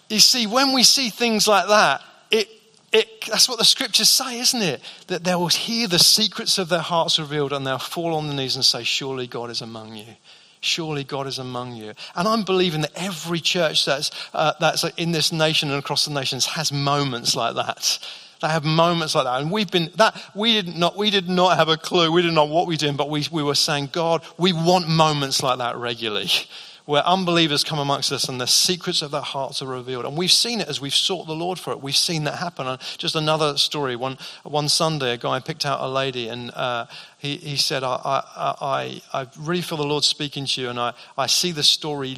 you 0.10 0.20
see, 0.20 0.48
when 0.48 0.74
we 0.74 0.82
see 0.82 1.12
things 1.12 1.48
like 1.48 1.68
that, 1.68 2.02
it, 2.32 2.50
it, 2.92 3.08
that's 3.28 3.48
what 3.48 3.60
the 3.60 3.64
scriptures 3.64 4.10
say, 4.10 4.40
isn't 4.40 4.64
it? 4.64 4.82
That 5.08 5.24
they 5.24 5.36
will 5.36 5.50
hear 5.50 5.88
the 5.88 6.00
secrets 6.00 6.58
of 6.58 6.68
their 6.70 6.80
hearts 6.80 7.20
revealed 7.20 7.54
and 7.54 7.68
they'll 7.68 7.78
fall 7.78 8.16
on 8.16 8.26
their 8.26 8.36
knees 8.36 8.56
and 8.56 8.66
say, 8.66 8.82
Surely 8.82 9.28
God 9.28 9.52
is 9.52 9.62
among 9.62 9.96
you. 9.96 10.16
Surely 10.62 11.04
God 11.04 11.28
is 11.28 11.38
among 11.38 11.76
you. 11.76 11.94
And 12.16 12.28
I'm 12.28 12.44
believing 12.44 12.82
that 12.82 12.94
every 12.96 13.40
church 13.40 13.86
that's, 13.86 14.10
uh, 14.34 14.54
that's 14.60 14.84
in 14.98 15.12
this 15.12 15.32
nation 15.32 15.70
and 15.70 15.78
across 15.78 16.06
the 16.06 16.12
nations 16.12 16.48
has 16.48 16.72
moments 16.72 17.36
like 17.36 17.54
that 17.54 18.00
they 18.44 18.50
have 18.50 18.66
moments 18.66 19.16
like 19.16 19.24
that. 19.24 19.40
And 19.40 19.50
we've 19.50 19.72
been 19.72 19.90
that 19.96 20.22
we 20.36 20.62
did 20.62 20.76
not 20.76 20.98
we 20.98 21.10
did 21.10 21.30
not 21.30 21.56
have 21.58 21.70
a 21.70 21.78
clue. 21.78 22.12
We 22.12 22.22
didn't 22.22 22.36
know 22.36 22.44
what 22.44 22.68
we 22.68 22.74
were 22.74 22.78
doing, 22.78 22.98
but 22.98 23.10
we, 23.10 23.26
we 23.32 23.42
were 23.42 23.56
saying, 23.56 23.90
God, 23.94 24.22
we 24.38 24.52
want 24.52 24.90
moments 24.90 25.42
like 25.42 25.60
that 25.60 25.78
regularly. 25.78 26.30
Where 26.86 27.08
unbelievers 27.08 27.64
come 27.64 27.80
amongst 27.80 28.12
us 28.12 28.28
and 28.28 28.42
the 28.42 28.46
secrets 28.46 29.02
of 29.02 29.12
their 29.12 29.22
hearts 29.22 29.62
are 29.62 29.68
revealed. 29.68 30.04
And 30.04 30.18
we've 30.18 30.30
seen 30.30 30.60
it 30.60 30.68
as 30.68 30.82
we've 30.82 30.94
sought 30.94 31.28
the 31.28 31.34
Lord 31.34 31.58
for 31.58 31.72
it. 31.72 31.82
We've 31.82 31.96
seen 31.96 32.26
that 32.26 32.40
happen. 32.40 32.68
And 32.68 32.78
just 32.98 33.16
another 33.16 33.56
story. 33.56 33.96
One, 33.96 34.18
one 34.44 34.68
Sunday, 34.68 35.14
a 35.14 35.18
guy 35.18 35.40
picked 35.40 35.66
out 35.66 35.80
a 35.80 35.88
lady 35.88 36.28
and 36.28 36.52
uh, 36.52 36.88
he, 37.20 37.38
he 37.38 37.56
said, 37.56 37.84
I, 37.86 37.96
I, 38.04 39.02
I, 39.14 39.22
I 39.22 39.28
really 39.40 39.62
feel 39.62 39.78
the 39.78 39.86
Lord 39.86 40.04
speaking 40.04 40.46
to 40.46 40.62
you. 40.62 40.70
And 40.70 40.78
I, 40.78 40.94
I 41.18 41.28
see 41.28 41.54
the 41.54 41.64
story 41.64 42.18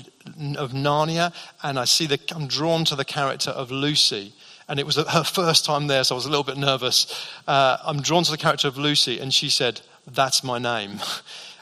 of 0.58 0.72
Narnia 0.72 1.32
and 1.62 1.78
I 1.78 1.86
see 1.86 2.08
the, 2.08 2.20
I'm 2.36 2.48
drawn 2.48 2.86
to 2.86 2.96
the 2.96 3.06
character 3.06 3.52
of 3.52 3.70
Lucy 3.70 4.34
and 4.68 4.80
it 4.80 4.86
was 4.86 4.96
her 4.96 5.24
first 5.24 5.66
time 5.66 5.88
there, 5.88 6.04
so 6.04 6.16
I 6.16 6.18
was 6.18 6.26
a 6.26 6.30
little 6.30 6.44
bit 6.44 6.58
nervous. 6.58 7.28
Uh, 7.48 7.78
I'm 7.84 8.02
drawn 8.02 8.24
to 8.24 8.32
the 8.32 8.38
character 8.38 8.68
of 8.68 8.78
Lucy, 8.78 9.20
and 9.20 9.34
she 9.34 9.50
said, 9.50 9.82
That's 10.08 10.44
my 10.44 10.60
name. 10.60 11.00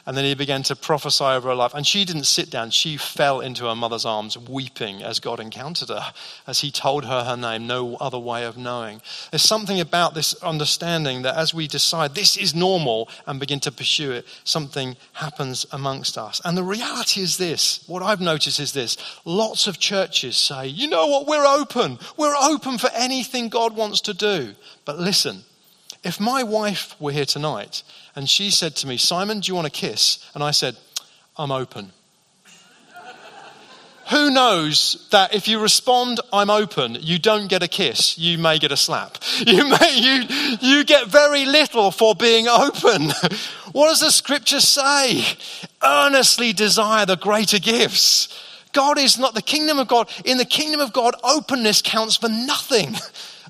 And 0.06 0.16
then 0.16 0.24
he 0.26 0.34
began 0.34 0.62
to 0.64 0.76
prophesy 0.76 1.24
over 1.24 1.48
her 1.48 1.54
life. 1.54 1.72
And 1.72 1.86
she 1.86 2.04
didn't 2.04 2.24
sit 2.24 2.50
down. 2.50 2.70
She 2.70 2.98
fell 2.98 3.40
into 3.40 3.64
her 3.64 3.74
mother's 3.74 4.04
arms, 4.04 4.36
weeping 4.36 5.02
as 5.02 5.18
God 5.18 5.40
encountered 5.40 5.88
her, 5.88 6.12
as 6.46 6.60
he 6.60 6.70
told 6.70 7.06
her 7.06 7.24
her 7.24 7.36
name, 7.36 7.66
no 7.66 7.96
other 7.96 8.18
way 8.18 8.44
of 8.44 8.58
knowing. 8.58 9.00
There's 9.30 9.42
something 9.42 9.80
about 9.80 10.14
this 10.14 10.34
understanding 10.42 11.22
that 11.22 11.36
as 11.36 11.54
we 11.54 11.66
decide 11.66 12.14
this 12.14 12.36
is 12.36 12.54
normal 12.54 13.08
and 13.26 13.40
begin 13.40 13.60
to 13.60 13.72
pursue 13.72 14.12
it, 14.12 14.26
something 14.44 14.96
happens 15.14 15.64
amongst 15.72 16.18
us. 16.18 16.40
And 16.44 16.56
the 16.56 16.62
reality 16.62 17.22
is 17.22 17.38
this 17.38 17.82
what 17.86 18.02
I've 18.02 18.20
noticed 18.20 18.60
is 18.60 18.72
this 18.72 18.98
lots 19.24 19.66
of 19.66 19.78
churches 19.78 20.36
say, 20.36 20.66
you 20.66 20.86
know 20.88 21.06
what, 21.06 21.26
we're 21.26 21.46
open. 21.46 21.98
We're 22.18 22.36
open 22.36 22.76
for 22.76 22.90
anything 22.94 23.48
God 23.48 23.74
wants 23.74 24.02
to 24.02 24.14
do. 24.14 24.54
But 24.84 24.98
listen, 24.98 25.44
if 26.04 26.20
my 26.20 26.42
wife 26.42 26.94
were 27.00 27.12
here 27.12 27.24
tonight 27.24 27.82
and 28.14 28.28
she 28.28 28.50
said 28.50 28.76
to 28.76 28.86
me, 28.86 28.96
Simon, 28.96 29.40
do 29.40 29.48
you 29.48 29.54
want 29.54 29.66
a 29.66 29.70
kiss? 29.70 30.30
And 30.34 30.42
I 30.42 30.50
said, 30.50 30.76
I'm 31.36 31.50
open. 31.50 31.92
Who 34.10 34.30
knows 34.30 35.08
that 35.10 35.34
if 35.34 35.48
you 35.48 35.60
respond, 35.60 36.20
I'm 36.32 36.50
open, 36.50 36.98
you 37.00 37.18
don't 37.18 37.48
get 37.48 37.62
a 37.62 37.68
kiss, 37.68 38.18
you 38.18 38.38
may 38.38 38.58
get 38.58 38.70
a 38.70 38.76
slap. 38.76 39.18
You, 39.46 39.68
may, 39.68 39.98
you, 39.98 40.56
you 40.60 40.84
get 40.84 41.08
very 41.08 41.44
little 41.44 41.90
for 41.90 42.14
being 42.14 42.48
open. 42.48 43.10
What 43.72 43.88
does 43.88 43.98
the 43.98 44.12
scripture 44.12 44.60
say? 44.60 45.24
Earnestly 45.82 46.52
desire 46.52 47.04
the 47.06 47.16
greater 47.16 47.58
gifts. 47.58 48.28
God 48.72 48.98
is 48.98 49.18
not 49.18 49.34
the 49.34 49.42
kingdom 49.42 49.80
of 49.80 49.88
God. 49.88 50.08
In 50.24 50.38
the 50.38 50.44
kingdom 50.44 50.78
of 50.78 50.92
God, 50.92 51.16
openness 51.24 51.82
counts 51.82 52.16
for 52.16 52.28
nothing. 52.28 52.94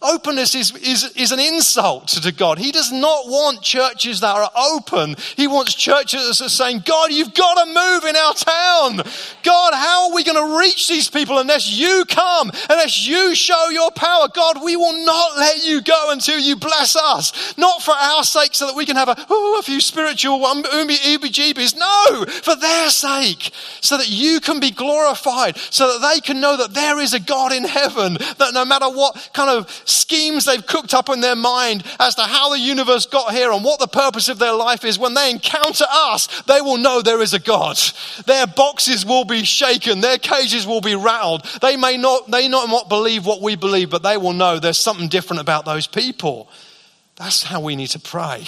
Openness 0.04 0.54
is, 0.54 0.76
is, 0.76 1.10
is 1.16 1.32
an 1.32 1.40
insult 1.40 2.08
to 2.08 2.30
God. 2.30 2.58
He 2.58 2.72
does 2.72 2.92
not 2.92 3.26
want 3.26 3.62
churches 3.62 4.20
that 4.20 4.36
are 4.36 4.50
open. 4.54 5.16
He 5.34 5.48
wants 5.48 5.74
churches 5.74 6.38
that 6.38 6.44
are 6.44 6.48
saying, 6.50 6.82
God, 6.84 7.10
you've 7.10 7.32
got 7.32 7.54
to 7.54 7.66
move 7.66 8.04
in 8.04 8.14
our 8.14 8.34
town. 8.34 8.96
God, 9.42 9.72
how 9.72 10.08
are 10.08 10.14
we 10.14 10.22
going 10.22 10.36
to 10.36 10.58
reach 10.58 10.88
these 10.88 11.08
people 11.08 11.38
unless 11.38 11.70
you 11.72 12.04
come, 12.06 12.50
unless 12.68 13.06
you 13.06 13.34
show 13.34 13.70
your 13.70 13.90
power? 13.92 14.28
God, 14.34 14.62
we 14.62 14.76
will 14.76 15.06
not 15.06 15.38
let 15.38 15.64
you 15.64 15.80
go 15.80 16.08
until 16.10 16.38
you 16.38 16.56
bless 16.56 16.96
us. 16.96 17.56
Not 17.56 17.82
for 17.82 17.94
our 17.94 18.24
sake 18.24 18.54
so 18.54 18.66
that 18.66 18.76
we 18.76 18.84
can 18.84 18.96
have 18.96 19.08
a, 19.08 19.16
ooh, 19.32 19.58
a 19.58 19.62
few 19.62 19.80
spiritual 19.80 20.44
um, 20.44 20.64
ooby 20.64 21.78
No, 21.78 22.24
for 22.26 22.56
their 22.56 22.90
sake. 22.90 23.52
So 23.80 23.96
that 23.96 24.10
you 24.10 24.40
can 24.40 24.60
be 24.60 24.70
glorified. 24.70 25.56
So 25.56 25.98
that 25.98 26.12
they 26.12 26.20
can 26.20 26.40
know 26.40 26.58
that 26.58 26.74
there 26.74 27.00
is 27.00 27.14
a 27.14 27.20
God 27.20 27.52
in 27.52 27.64
heaven. 27.64 28.14
That 28.36 28.52
no 28.52 28.66
matter 28.66 28.90
what 28.90 29.30
kind 29.32 29.48
of 29.48 29.70
schemes 29.94 30.44
they've 30.44 30.66
cooked 30.66 30.94
up 30.94 31.08
in 31.08 31.20
their 31.20 31.36
mind 31.36 31.84
as 31.98 32.14
to 32.16 32.22
how 32.22 32.50
the 32.50 32.58
universe 32.58 33.06
got 33.06 33.32
here 33.32 33.52
and 33.52 33.64
what 33.64 33.80
the 33.80 33.86
purpose 33.86 34.28
of 34.28 34.38
their 34.38 34.52
life 34.52 34.84
is, 34.84 34.98
when 34.98 35.14
they 35.14 35.30
encounter 35.30 35.84
us, 35.88 36.42
they 36.42 36.60
will 36.60 36.76
know 36.76 37.00
there 37.00 37.22
is 37.22 37.34
a 37.34 37.38
God. 37.38 37.78
Their 38.26 38.46
boxes 38.46 39.06
will 39.06 39.24
be 39.24 39.44
shaken, 39.44 40.00
their 40.00 40.18
cages 40.18 40.66
will 40.66 40.80
be 40.80 40.94
rattled. 40.94 41.44
They 41.62 41.76
may 41.76 41.96
not, 41.96 42.30
they 42.30 42.48
not, 42.48 42.68
not 42.68 42.88
believe 42.88 43.24
what 43.24 43.40
we 43.40 43.56
believe, 43.56 43.90
but 43.90 44.02
they 44.02 44.16
will 44.16 44.32
know 44.32 44.58
there's 44.58 44.78
something 44.78 45.08
different 45.08 45.40
about 45.40 45.64
those 45.64 45.86
people. 45.86 46.50
That's 47.16 47.42
how 47.42 47.60
we 47.60 47.76
need 47.76 47.88
to 47.88 48.00
pray. 48.00 48.44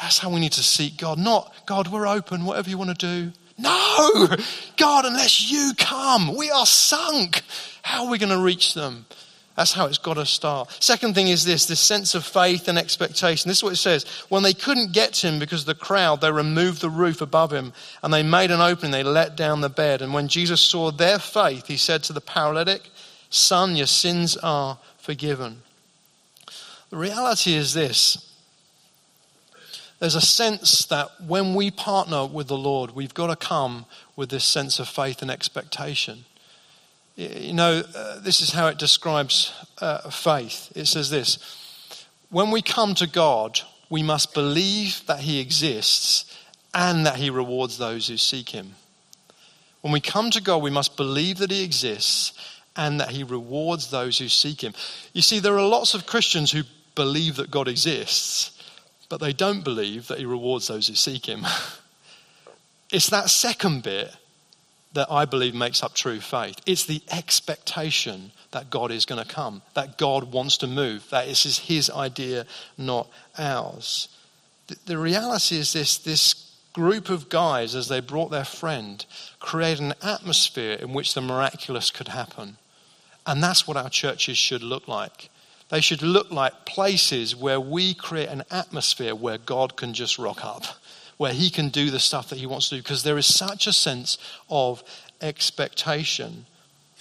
That's 0.00 0.18
how 0.18 0.30
we 0.30 0.40
need 0.40 0.52
to 0.52 0.62
seek 0.62 0.96
God. 0.96 1.18
Not, 1.18 1.52
God, 1.66 1.88
we're 1.88 2.06
open, 2.06 2.44
whatever 2.44 2.70
you 2.70 2.78
want 2.78 2.96
to 2.98 3.06
do. 3.06 3.32
No, 3.58 4.28
God, 4.76 5.04
unless 5.04 5.50
you 5.50 5.72
come, 5.76 6.36
we 6.36 6.50
are 6.50 6.66
sunk. 6.66 7.42
How 7.82 8.04
are 8.04 8.10
we 8.10 8.18
going 8.18 8.30
to 8.30 8.38
reach 8.38 8.74
them? 8.74 9.06
That's 9.58 9.72
how 9.72 9.86
it's 9.86 9.98
got 9.98 10.14
to 10.14 10.24
start. 10.24 10.70
Second 10.78 11.16
thing 11.16 11.26
is 11.26 11.44
this 11.44 11.66
this 11.66 11.80
sense 11.80 12.14
of 12.14 12.24
faith 12.24 12.68
and 12.68 12.78
expectation. 12.78 13.48
This 13.48 13.56
is 13.56 13.64
what 13.64 13.72
it 13.72 13.78
says. 13.78 14.04
When 14.28 14.44
they 14.44 14.54
couldn't 14.54 14.92
get 14.92 15.14
to 15.14 15.26
him 15.26 15.40
because 15.40 15.62
of 15.62 15.66
the 15.66 15.74
crowd, 15.74 16.20
they 16.20 16.30
removed 16.30 16.80
the 16.80 16.88
roof 16.88 17.20
above 17.20 17.52
him 17.52 17.72
and 18.00 18.14
they 18.14 18.22
made 18.22 18.52
an 18.52 18.60
opening. 18.60 18.92
They 18.92 19.02
let 19.02 19.36
down 19.36 19.60
the 19.60 19.68
bed. 19.68 20.00
And 20.00 20.14
when 20.14 20.28
Jesus 20.28 20.60
saw 20.60 20.92
their 20.92 21.18
faith, 21.18 21.66
he 21.66 21.76
said 21.76 22.04
to 22.04 22.12
the 22.12 22.20
paralytic, 22.20 22.88
Son, 23.30 23.74
your 23.74 23.88
sins 23.88 24.36
are 24.36 24.78
forgiven. 24.96 25.62
The 26.90 26.96
reality 26.96 27.54
is 27.54 27.74
this 27.74 28.32
there's 29.98 30.14
a 30.14 30.20
sense 30.20 30.86
that 30.86 31.20
when 31.20 31.56
we 31.56 31.72
partner 31.72 32.24
with 32.24 32.46
the 32.46 32.56
Lord, 32.56 32.92
we've 32.92 33.12
got 33.12 33.26
to 33.26 33.34
come 33.34 33.86
with 34.14 34.28
this 34.28 34.44
sense 34.44 34.78
of 34.78 34.86
faith 34.86 35.20
and 35.20 35.32
expectation. 35.32 36.26
You 37.18 37.52
know, 37.52 37.82
uh, 37.96 38.20
this 38.20 38.40
is 38.40 38.52
how 38.52 38.68
it 38.68 38.78
describes 38.78 39.52
uh, 39.80 40.08
faith. 40.08 40.70
It 40.76 40.86
says 40.86 41.10
this 41.10 41.38
When 42.30 42.52
we 42.52 42.62
come 42.62 42.94
to 42.94 43.08
God, 43.08 43.58
we 43.90 44.04
must 44.04 44.34
believe 44.34 45.04
that 45.06 45.18
He 45.18 45.40
exists 45.40 46.32
and 46.72 47.04
that 47.06 47.16
He 47.16 47.28
rewards 47.28 47.76
those 47.76 48.06
who 48.06 48.16
seek 48.18 48.50
Him. 48.50 48.76
When 49.80 49.92
we 49.92 49.98
come 49.98 50.30
to 50.30 50.40
God, 50.40 50.62
we 50.62 50.70
must 50.70 50.96
believe 50.96 51.38
that 51.38 51.50
He 51.50 51.64
exists 51.64 52.34
and 52.76 53.00
that 53.00 53.10
He 53.10 53.24
rewards 53.24 53.90
those 53.90 54.18
who 54.18 54.28
seek 54.28 54.60
Him. 54.60 54.72
You 55.12 55.22
see, 55.22 55.40
there 55.40 55.58
are 55.58 55.66
lots 55.66 55.94
of 55.94 56.06
Christians 56.06 56.52
who 56.52 56.62
believe 56.94 57.34
that 57.34 57.50
God 57.50 57.66
exists, 57.66 58.62
but 59.08 59.18
they 59.18 59.32
don't 59.32 59.64
believe 59.64 60.06
that 60.06 60.18
He 60.20 60.24
rewards 60.24 60.68
those 60.68 60.86
who 60.86 60.94
seek 60.94 61.26
Him. 61.26 61.44
It's 62.90 63.10
that 63.10 63.28
second 63.28 63.82
bit 63.82 64.16
that 64.92 65.10
I 65.10 65.24
believe 65.24 65.54
makes 65.54 65.82
up 65.82 65.94
true 65.94 66.20
faith. 66.20 66.56
It's 66.66 66.86
the 66.86 67.02
expectation 67.10 68.32
that 68.52 68.70
God 68.70 68.90
is 68.90 69.04
going 69.04 69.22
to 69.22 69.28
come, 69.28 69.62
that 69.74 69.98
God 69.98 70.32
wants 70.32 70.56
to 70.58 70.66
move, 70.66 71.08
that 71.10 71.26
this 71.26 71.44
is 71.44 71.58
his 71.58 71.90
idea, 71.90 72.46
not 72.76 73.08
ours. 73.36 74.08
The, 74.68 74.76
the 74.86 74.98
reality 74.98 75.56
is 75.56 75.72
this 75.72 75.98
this 75.98 76.48
group 76.72 77.10
of 77.10 77.28
guys, 77.28 77.74
as 77.74 77.88
they 77.88 78.00
brought 78.00 78.30
their 78.30 78.44
friend, 78.44 79.04
created 79.40 79.82
an 79.82 79.94
atmosphere 80.02 80.74
in 80.74 80.92
which 80.92 81.14
the 81.14 81.20
miraculous 81.20 81.90
could 81.90 82.08
happen. 82.08 82.56
And 83.26 83.42
that's 83.42 83.66
what 83.66 83.76
our 83.76 83.90
churches 83.90 84.38
should 84.38 84.62
look 84.62 84.88
like. 84.88 85.28
They 85.70 85.80
should 85.80 86.02
look 86.02 86.30
like 86.30 86.64
places 86.64 87.36
where 87.36 87.60
we 87.60 87.92
create 87.92 88.28
an 88.28 88.44
atmosphere 88.50 89.14
where 89.14 89.38
God 89.38 89.76
can 89.76 89.92
just 89.92 90.18
rock 90.18 90.44
up 90.44 90.64
where 91.18 91.32
he 91.32 91.50
can 91.50 91.68
do 91.68 91.90
the 91.90 92.00
stuff 92.00 92.30
that 92.30 92.38
he 92.38 92.46
wants 92.46 92.70
to 92.70 92.76
do 92.76 92.82
because 92.82 93.02
there 93.02 93.18
is 93.18 93.26
such 93.26 93.66
a 93.66 93.72
sense 93.72 94.16
of 94.48 94.82
expectation. 95.20 96.46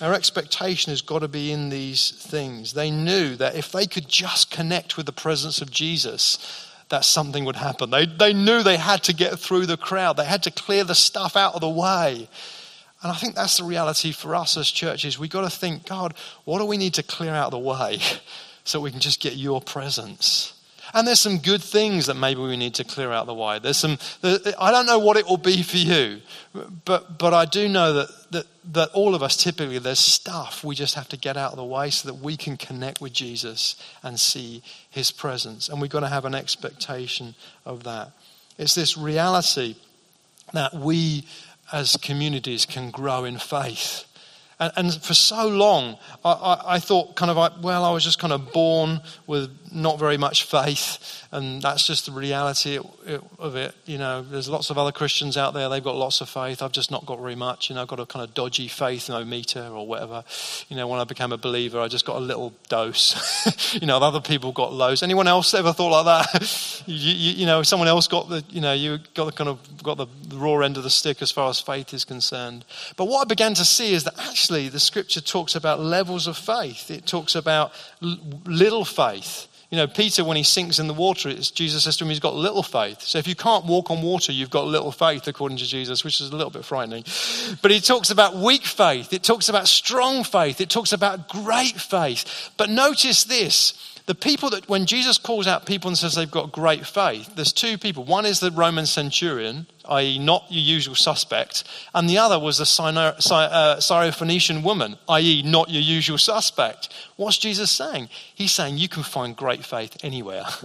Our 0.02 0.14
expectation 0.14 0.92
has 0.92 1.02
got 1.02 1.20
to 1.20 1.28
be 1.28 1.52
in 1.52 1.70
these 1.70 2.12
things. 2.12 2.74
They 2.74 2.92
knew 2.92 3.36
that 3.38 3.56
if 3.56 3.72
they 3.72 3.88
could 3.88 4.10
just 4.10 4.52
connect 4.52 4.98
with 4.98 5.06
the 5.06 5.12
presence 5.12 5.62
of 5.62 5.72
Jesus, 5.72 6.68
that 6.90 7.06
something 7.06 7.46
would 7.46 7.56
happen. 7.56 7.90
They, 7.90 8.06
they 8.06 8.34
knew 8.34 8.64
they 8.64 8.78
had 8.78 9.04
to 9.04 9.14
get 9.14 9.40
through 9.40 9.66
the 9.66 9.78
crowd, 9.78 10.18
they 10.18 10.26
had 10.26 10.44
to 10.44 10.52
clear 10.52 10.84
the 10.84 10.96
stuff 10.96 11.36
out 11.36 11.54
of 11.54 11.62
the 11.62 11.70
way. 11.70 12.28
And 13.04 13.12
I 13.12 13.16
think 13.16 13.36
that's 13.36 13.58
the 13.58 13.64
reality 13.64 14.12
for 14.12 14.34
us 14.34 14.58
as 14.58 14.72
churches. 14.72 15.20
We've 15.20 15.30
got 15.30 15.42
to 15.42 15.56
think, 15.56 15.86
God, 15.86 16.16
what 16.46 16.58
do 16.58 16.66
we 16.66 16.78
need 16.78 16.96
to 16.96 17.04
clear 17.04 17.32
out 17.32 17.48
of 17.48 17.52
the 17.52 17.60
way 17.60 18.00
so 18.64 18.82
we 18.82 18.90
can 18.90 19.00
just 19.00 19.22
get 19.22 19.36
your 19.36 19.62
presence? 19.62 20.54
And 20.94 21.08
there's 21.08 21.20
some 21.20 21.40
good 21.40 21.62
things 21.62 22.06
that 22.06 22.16
maybe 22.16 22.42
we 22.42 22.58
need 22.58 22.76
to 22.76 22.84
clear 22.84 23.12
out 23.12 23.26
the 23.26 23.34
way. 23.34 23.60
There's 23.60 23.78
some, 23.78 23.98
I 24.24 24.72
don't 24.72 24.86
know 24.86 25.00
what 25.00 25.18
it 25.18 25.26
will 25.26 25.38
be 25.38 25.64
for 25.64 25.78
you, 25.78 26.22
but, 26.86 27.18
but 27.18 27.34
I 27.34 27.46
do 27.46 27.68
know 27.68 27.94
that, 27.94 28.10
that, 28.32 28.46
that 28.74 28.90
all 28.94 29.16
of 29.16 29.24
us 29.24 29.38
typically, 29.38 29.80
there's 29.80 30.00
stuff 30.00 30.64
we 30.64 30.76
just 30.76 30.96
have 30.96 31.10
to 31.10 31.18
get 31.18 31.38
out 31.38 31.52
of 31.52 31.58
the 31.58 31.66
way 31.66 31.90
so 31.90 32.08
that 32.08 32.16
we 32.16 32.38
can 32.38 32.58
connect 32.58 33.02
with 33.02 33.14
Jesus 33.14 33.76
and 34.04 34.20
see 34.20 34.64
his 34.90 35.12
presence. 35.12 35.70
And 35.70 35.82
we've 35.82 35.92
got 35.92 36.02
to 36.02 36.10
have 36.10 36.26
an 36.26 36.36
expectation 36.36 37.36
of 37.66 37.84
that. 37.84 38.12
It's 38.58 38.76
this 38.76 38.98
reality 38.98 39.76
that 40.54 40.74
we 40.74 41.26
as 41.72 41.98
communities 41.98 42.66
can 42.66 42.92
grow 42.92 43.26
in 43.26 43.38
faith 43.38 44.06
and, 44.60 44.74
and 44.76 44.94
for 44.94 45.14
so 45.14 45.48
long, 45.48 45.98
I, 46.26 46.32
I, 46.32 46.76
I, 46.76 46.80
thought 46.80 47.16
kind 47.16 47.30
of 47.30 47.38
like, 47.38 47.54
well, 47.62 47.86
I 47.86 47.92
was 47.92 48.04
just 48.04 48.18
kind 48.18 48.34
of 48.34 48.52
born 48.52 49.02
with 49.28 49.52
not 49.72 50.00
very 50.00 50.18
much 50.18 50.44
faith, 50.44 51.26
and 51.32 51.62
that's 51.62 51.86
just 51.86 52.06
the 52.06 52.12
reality 52.12 52.80
of 53.40 53.56
it. 53.56 53.76
You 53.86 53.98
know, 53.98 54.22
there's 54.22 54.48
lots 54.50 54.70
of 54.70 54.78
other 54.78 54.92
Christians 54.92 55.38
out 55.38 55.54
there, 55.54 55.70
they've 55.70 55.84
got 55.84 55.96
lots 55.96 56.22
of 56.22 56.30
faith. 56.30 56.62
I've 56.62 56.72
just 56.72 56.92
not 56.92 57.06
got 57.06 57.20
very 57.20 57.36
much. 57.36 57.70
You 57.70 57.76
know, 57.76 57.82
I've 57.82 57.88
got 57.88 58.00
a 58.00 58.06
kind 58.06 58.24
of 58.24 58.34
dodgy 58.34 58.68
faith, 58.68 59.10
no 59.10 59.24
meter 59.26 59.68
or 59.68 59.86
whatever. 59.86 60.24
You 60.70 60.76
know, 60.76 60.88
when 60.88 61.00
I 61.00 61.04
became 61.04 61.32
a 61.32 61.38
believer, 61.38 61.80
I 61.80 61.88
just 61.88 62.06
got 62.06 62.18
a 62.18 62.20
little 62.20 62.54
dose. 62.70 63.74
you 63.82 63.88
know, 63.88 63.98
other 63.98 64.22
people 64.22 64.52
got 64.52 64.74
loads. 64.74 65.04
Anyone 65.04 65.28
else 65.28 65.54
ever 65.54 65.74
thought 65.74 66.04
like 66.04 66.32
that? 66.32 66.84
you, 66.86 67.14
you, 67.14 67.32
you, 67.40 67.46
know, 67.46 67.64
someone 67.64 67.88
else 67.88 68.08
got 68.08 68.30
the, 68.30 68.44
you 68.50 68.62
know, 68.62 68.74
you 68.74 69.00
got 69.14 69.26
the 69.26 69.32
kind 69.32 69.50
of, 69.50 69.84
got 69.84 69.98
the 69.98 70.08
raw 70.34 70.60
end 70.60 70.78
of 70.78 70.84
the 70.84 70.90
stick 70.90 71.22
as 71.22 71.32
far 71.32 71.50
as 71.50 71.60
faith 71.60 71.94
is 71.94 72.06
concerned. 72.06 72.66
But 72.96 73.06
what 73.06 73.22
I 73.22 73.26
began 73.26 73.54
to 73.56 73.66
see 73.66 73.94
is 73.94 74.04
that 74.06 74.18
actually, 74.18 74.70
the 74.70 74.80
scripture 74.80 75.22
talks 75.22 75.56
about 75.56 75.80
levels 75.80 76.28
of 76.28 76.38
faith. 76.38 76.90
It 76.90 77.06
talks 77.06 77.36
about 77.36 77.72
l- 78.02 78.18
little 78.46 78.86
faith. 78.86 79.48
You 79.70 79.76
know, 79.76 79.88
Peter, 79.88 80.24
when 80.24 80.38
he 80.38 80.44
sinks 80.44 80.80
in 80.80 80.88
the 80.88 80.94
water, 80.94 81.34
Jesus 81.34 81.84
says 81.84 81.98
to 81.98 82.06
him, 82.06 82.10
he's 82.10 82.22
got 82.22 82.36
little 82.36 82.64
faith. 82.64 83.02
So 83.02 83.18
if 83.18 83.28
you 83.28 83.36
can't 83.36 83.66
walk 83.66 83.92
on 83.92 84.02
water, 84.02 84.32
you've 84.32 84.50
got 84.50 84.66
little 84.66 84.94
faith, 84.94 85.28
according 85.28 85.58
to 85.58 85.66
Jesus, 85.66 86.06
which 86.06 86.22
is 86.22 86.30
a 86.30 86.36
little 86.36 86.52
bit 86.52 86.64
frightening. 86.64 87.04
But 87.62 87.72
he 87.72 87.82
talks 87.82 88.10
about 88.10 88.38
weak 88.38 88.64
faith. 88.64 89.12
It 89.12 89.24
talks 89.24 89.50
about 89.50 89.68
strong 89.68 90.24
faith. 90.24 90.62
It 90.62 90.70
talks 90.70 90.94
about 90.94 91.28
great 91.28 91.76
faith. 91.76 92.52
But 92.56 92.70
notice 92.70 93.26
this 93.26 93.97
The 94.08 94.16
people 94.16 94.50
that, 94.52 94.70
when 94.70 94.86
Jesus 94.86 95.18
calls 95.18 95.48
out 95.48 95.66
people 95.66 95.90
and 95.90 95.98
says 95.98 96.16
they've 96.16 96.32
got 96.32 96.54
great 96.54 96.86
faith, 96.86 97.36
there's 97.36 97.52
two 97.52 97.78
people. 97.78 98.06
One 98.06 98.26
is 98.26 98.40
the 98.40 98.52
Roman 98.52 98.86
centurion, 98.86 99.68
i.e., 99.84 100.18
not 100.18 100.46
your 100.50 100.64
usual 100.64 100.96
suspect, 100.96 101.66
and 101.94 102.10
the 102.10 102.18
other 102.18 102.40
was 102.40 102.58
the 102.58 102.64
uh, 102.64 103.78
Syrophoenician 103.78 104.64
woman, 104.64 104.98
i.e., 105.10 105.44
not 105.44 105.70
your 105.70 105.82
usual 105.82 106.18
suspect. 106.18 106.94
What's 107.18 107.38
Jesus 107.38 107.70
saying? 107.70 108.08
He's 108.34 108.54
saying 108.54 108.78
you 108.78 108.88
can 108.88 109.04
find 109.04 109.36
great 109.36 109.66
faith 109.66 109.98
anywhere. 110.02 110.46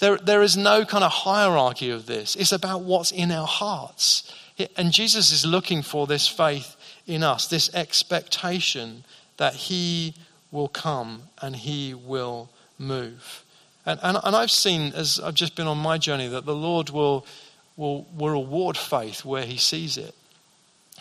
There, 0.00 0.16
there 0.16 0.42
is 0.42 0.56
no 0.56 0.84
kind 0.84 1.02
of 1.02 1.10
hierarchy 1.10 1.90
of 1.90 2.06
this. 2.06 2.36
It's 2.36 2.52
about 2.52 2.82
what's 2.82 3.10
in 3.10 3.32
our 3.32 3.48
hearts. 3.48 4.32
And 4.76 4.92
Jesus 4.92 5.32
is 5.32 5.44
looking 5.44 5.82
for 5.82 6.06
this 6.06 6.28
faith 6.28 6.76
in 7.04 7.24
us, 7.24 7.48
this 7.48 7.74
expectation 7.74 9.02
that 9.38 9.54
He 9.54 10.14
will 10.50 10.68
come 10.68 11.22
and 11.40 11.56
He 11.56 11.94
will 11.94 12.50
move. 12.78 13.44
And, 13.86 13.98
and, 14.02 14.18
and 14.22 14.36
I've 14.36 14.50
seen, 14.50 14.92
as 14.94 15.18
I've 15.20 15.34
just 15.34 15.56
been 15.56 15.66
on 15.66 15.78
my 15.78 15.98
journey, 15.98 16.28
that 16.28 16.44
the 16.44 16.54
Lord 16.54 16.90
will, 16.90 17.26
will, 17.76 18.06
will 18.14 18.30
reward 18.30 18.76
faith 18.76 19.24
where 19.24 19.44
He 19.44 19.56
sees 19.56 19.96
it. 19.96 20.14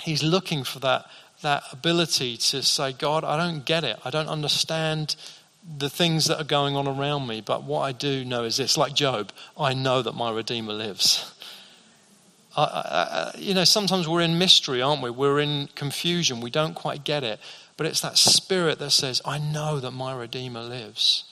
He's 0.01 0.23
looking 0.23 0.63
for 0.63 0.79
that, 0.79 1.05
that 1.41 1.63
ability 1.71 2.37
to 2.37 2.63
say, 2.63 2.93
God, 2.93 3.23
I 3.23 3.37
don't 3.37 3.65
get 3.65 3.83
it. 3.83 3.99
I 4.05 4.09
don't 4.09 4.29
understand 4.29 5.15
the 5.77 5.89
things 5.89 6.25
that 6.25 6.39
are 6.39 6.45
going 6.45 6.75
on 6.75 6.87
around 6.87 7.27
me, 7.27 7.41
but 7.41 7.63
what 7.63 7.81
I 7.81 7.91
do 7.91 8.23
know 8.23 8.43
is 8.43 8.57
this 8.57 8.77
like 8.77 8.93
Job, 8.93 9.31
I 9.57 9.73
know 9.73 10.01
that 10.01 10.13
my 10.13 10.31
Redeemer 10.31 10.73
lives. 10.73 11.33
I, 12.55 12.63
I, 12.63 13.37
you 13.37 13.53
know, 13.53 13.65
sometimes 13.65 14.07
we're 14.07 14.21
in 14.21 14.37
mystery, 14.37 14.81
aren't 14.81 15.01
we? 15.01 15.09
We're 15.09 15.39
in 15.39 15.67
confusion. 15.75 16.41
We 16.41 16.49
don't 16.49 16.73
quite 16.73 17.03
get 17.03 17.23
it. 17.23 17.39
But 17.77 17.85
it's 17.85 18.01
that 18.01 18.17
spirit 18.17 18.79
that 18.79 18.91
says, 18.91 19.21
I 19.23 19.37
know 19.37 19.79
that 19.79 19.91
my 19.91 20.13
Redeemer 20.15 20.61
lives. 20.61 21.25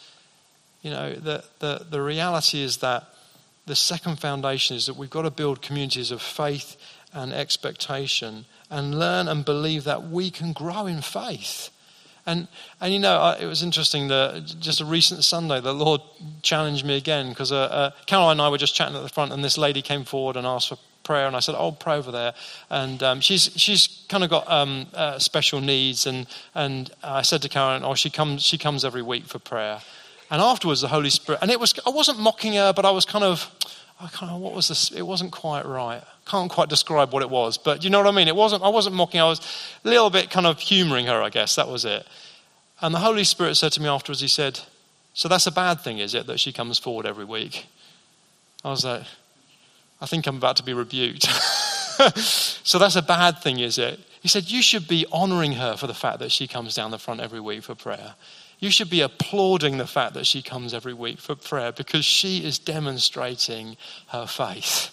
You 0.84 0.92
know, 0.92 1.14
the, 1.14 1.44
the, 1.60 1.88
the 1.90 2.02
reality 2.02 2.62
is 2.62 2.78
that 2.78 3.10
the 3.66 3.76
second 3.76 4.20
foundation 4.20 4.78
is 4.78 4.86
that 4.86 4.96
we've 4.96 5.10
got 5.10 5.24
to 5.24 5.32
build 5.32 5.64
communities 5.64 6.12
of 6.12 6.22
faith 6.22 6.78
and 7.12 7.34
expectation 7.34 8.46
and 8.70 9.00
learn 9.00 9.28
and 9.28 9.44
believe 9.44 9.84
that 9.86 10.04
we 10.04 10.30
can 10.30 10.54
grow 10.54 10.86
in 10.86 11.02
faith. 11.02 11.72
And, 12.28 12.48
and 12.82 12.94
you 12.94 13.00
know, 13.00 13.36
it 13.40 13.46
was 13.46 13.64
interesting 13.64 14.08
that 14.10 14.56
just 14.60 14.82
a 14.82 14.86
recent 14.86 15.24
Sunday, 15.24 15.62
the 15.62 15.74
Lord 15.74 16.02
challenged 16.42 16.86
me 16.86 16.98
again 16.98 17.30
because 17.30 17.52
uh, 17.52 17.58
uh, 17.58 17.92
Caroline 18.08 18.34
and 18.34 18.42
I 18.42 18.50
were 18.50 18.58
just 18.58 18.76
chatting 18.76 18.96
at 18.96 19.04
the 19.04 19.10
front, 19.10 19.32
and 19.32 19.44
this 19.44 19.58
lady 19.58 19.82
came 19.82 20.04
forward 20.04 20.36
and 20.36 20.46
asked 20.46 20.70
for 20.70 20.78
prayer, 21.06 21.28
and 21.28 21.36
I 21.36 21.40
said, 21.40 21.56
"Oh, 21.58 21.72
pray 21.72 21.96
over 21.96 22.12
there." 22.12 22.34
And 22.70 23.02
um, 23.02 23.22
she's 23.22 23.50
she's 23.56 24.04
kind 24.10 24.24
of 24.24 24.30
got 24.30 24.52
um, 24.52 24.88
uh, 24.94 25.20
special 25.20 25.62
needs, 25.62 26.06
and 26.06 26.28
and 26.54 26.92
I 27.02 27.22
said 27.22 27.42
to 27.44 27.50
Karen, 27.50 27.86
"Oh, 27.86 27.96
she 27.96 28.10
comes 28.10 28.44
she 28.44 28.58
comes 28.58 28.84
every 28.84 29.02
week 29.02 29.26
for 29.26 29.40
prayer." 29.40 29.80
And 30.30 30.42
afterwards, 30.42 30.82
the 30.82 30.88
Holy 30.88 31.10
Spirit, 31.10 31.40
and 31.42 31.52
it 31.52 31.60
was 31.60 31.74
I 31.86 31.92
wasn't 31.92 32.20
mocking 32.20 32.54
her, 32.54 32.74
but 32.74 32.84
I 32.84 32.92
was 32.92 33.06
kind 33.06 33.24
of, 33.24 33.50
I 34.02 34.08
kind 34.08 34.32
of 34.32 34.42
what 34.42 34.54
was 34.54 34.68
this? 34.68 34.92
It 34.92 35.04
wasn't 35.04 35.32
quite 35.32 35.66
right. 35.66 36.04
Can't 36.26 36.52
quite 36.52 36.68
describe 36.68 37.14
what 37.14 37.22
it 37.22 37.30
was, 37.30 37.58
but 37.58 37.84
you 37.84 37.90
know 37.90 38.00
what 38.00 38.08
I 38.08 38.12
mean. 38.12 38.28
It 38.28 38.36
wasn't. 38.36 38.64
I 38.64 38.70
wasn't 38.70 38.96
mocking. 38.96 39.22
I 39.22 39.26
was 39.26 39.40
a 39.86 39.88
little 39.88 40.10
bit 40.10 40.30
kind 40.32 40.48
of 40.48 40.60
humouring 40.60 41.06
her, 41.06 41.22
I 41.22 41.30
guess. 41.30 41.56
That 41.56 41.68
was 41.68 41.86
it. 41.86 42.06
And 42.82 42.94
the 42.94 43.00
Holy 43.00 43.24
Spirit 43.24 43.56
said 43.56 43.72
to 43.74 43.82
me 43.82 43.88
afterwards, 43.88 44.22
He 44.22 44.28
said, 44.28 44.60
"So 45.14 45.30
that's 45.30 45.48
a 45.48 45.52
bad 45.52 45.80
thing, 45.82 46.00
is 46.00 46.16
it, 46.16 46.26
that 46.28 46.40
she 46.40 46.52
comes 46.52 46.80
forward 46.80 47.06
every 47.06 47.26
week?" 47.26 47.68
I 48.64 48.72
was 48.72 48.84
like, 48.84 49.04
I 50.02 50.06
think 50.06 50.28
I'm 50.28 50.38
about 50.38 50.58
to 50.58 50.64
be 50.64 50.74
rebuked. 50.74 51.24
so 52.16 52.78
that's 52.78 52.96
a 52.96 53.02
bad 53.02 53.40
thing, 53.40 53.60
is 53.60 53.78
it? 53.78 54.00
He 54.22 54.28
said, 54.28 54.50
You 54.50 54.62
should 54.62 54.88
be 54.88 55.06
honoring 55.12 55.54
her 55.54 55.78
for 55.78 55.88
the 55.88 55.94
fact 55.94 56.20
that 56.20 56.32
she 56.32 56.48
comes 56.48 56.76
down 56.76 56.92
the 56.92 57.00
front 57.00 57.22
every 57.22 57.40
week 57.40 57.64
for 57.64 57.76
prayer. 57.76 58.16
You 58.60 58.72
should 58.72 58.90
be 58.90 59.02
applauding 59.02 59.78
the 59.78 59.88
fact 59.88 60.14
that 60.14 60.26
she 60.26 60.42
comes 60.42 60.74
every 60.74 60.94
week 60.94 61.20
for 61.20 61.36
prayer 61.36 61.72
because 61.72 62.06
she 62.06 62.44
is 62.44 62.58
demonstrating 62.58 63.78
her 64.08 64.26
faith. 64.26 64.92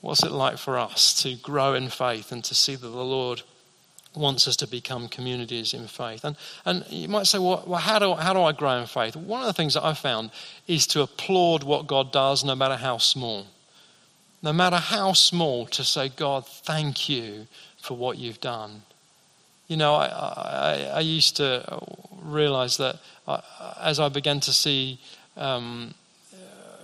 What's 0.00 0.24
it 0.24 0.32
like 0.32 0.58
for 0.58 0.78
us 0.78 1.22
to 1.22 1.36
grow 1.36 1.74
in 1.74 1.88
faith 1.88 2.32
and 2.32 2.42
to 2.44 2.54
see 2.54 2.74
that 2.74 2.86
the 2.86 3.04
Lord 3.04 3.42
wants 4.14 4.46
us 4.46 4.56
to 4.56 4.66
become 4.66 5.08
communities 5.08 5.72
in 5.74 5.86
faith. 5.86 6.24
And, 6.24 6.36
and 6.64 6.84
you 6.90 7.08
might 7.08 7.26
say, 7.26 7.38
well, 7.38 7.64
well, 7.66 7.80
how, 7.80 7.98
do, 7.98 8.14
how 8.14 8.32
do 8.32 8.42
I 8.42 8.52
grow 8.52 8.78
in 8.78 8.86
faith? 8.86 9.16
One 9.16 9.40
of 9.40 9.46
the 9.46 9.52
things 9.52 9.74
that 9.74 9.84
I've 9.84 9.98
found 9.98 10.30
is 10.66 10.86
to 10.88 11.02
applaud 11.02 11.64
what 11.64 11.86
God 11.86 12.12
does, 12.12 12.44
no 12.44 12.54
matter 12.54 12.76
how 12.76 12.98
small. 12.98 13.46
No 14.42 14.52
matter 14.52 14.76
how 14.76 15.12
small, 15.12 15.66
to 15.66 15.84
say, 15.84 16.08
God, 16.08 16.46
thank 16.46 17.08
you 17.08 17.46
for 17.80 17.96
what 17.96 18.18
you've 18.18 18.40
done. 18.40 18.82
You 19.68 19.76
know, 19.76 19.94
I, 19.94 20.06
I, 20.06 20.90
I 20.94 21.00
used 21.00 21.36
to 21.36 21.80
realize 22.20 22.76
that 22.76 22.96
I, 23.26 23.42
as 23.80 24.00
I 24.00 24.08
began 24.08 24.40
to 24.40 24.52
see 24.52 24.98
um, 25.36 25.94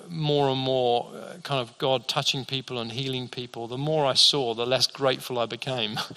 more 0.08 0.48
and 0.48 0.58
more 0.58 1.10
uh, 1.12 1.34
kind 1.42 1.60
of 1.60 1.76
God 1.78 2.08
touching 2.08 2.44
people 2.44 2.78
and 2.78 2.92
healing 2.92 3.28
people, 3.28 3.66
the 3.66 3.76
more 3.76 4.06
I 4.06 4.14
saw, 4.14 4.54
the 4.54 4.66
less 4.66 4.86
grateful 4.86 5.38
I 5.38 5.46
became. 5.46 5.98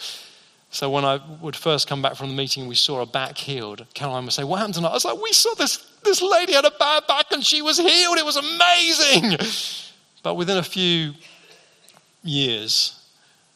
So 0.72 0.90
when 0.90 1.04
I 1.04 1.20
would 1.42 1.58
first 1.58 1.88
come 1.88 2.02
back 2.02 2.16
from 2.16 2.30
the 2.30 2.36
meeting, 2.36 2.66
we 2.66 2.76
saw 2.76 3.02
a 3.02 3.06
back 3.06 3.38
healed. 3.38 3.86
Caroline 3.94 4.24
would 4.24 4.34
say, 4.34 4.46
"What 4.46 4.60
happened 4.60 4.76
tonight?" 4.76 4.92
I 4.92 4.94
was 4.94 5.06
like, 5.06 5.22
"We 5.22 5.34
saw 5.34 5.54
this 5.56 5.78
this 6.04 6.22
lady 6.22 6.54
had 6.54 6.64
a 6.66 6.72
bad 6.72 7.06
back 7.08 7.32
and 7.32 7.46
she 7.46 7.62
was 7.62 7.78
healed. 7.78 8.18
It 8.18 8.26
was 8.26 8.38
amazing." 8.38 9.38
But 10.24 10.36
within 10.36 10.58
a 10.58 10.64
few 10.64 11.14
years, 12.24 12.94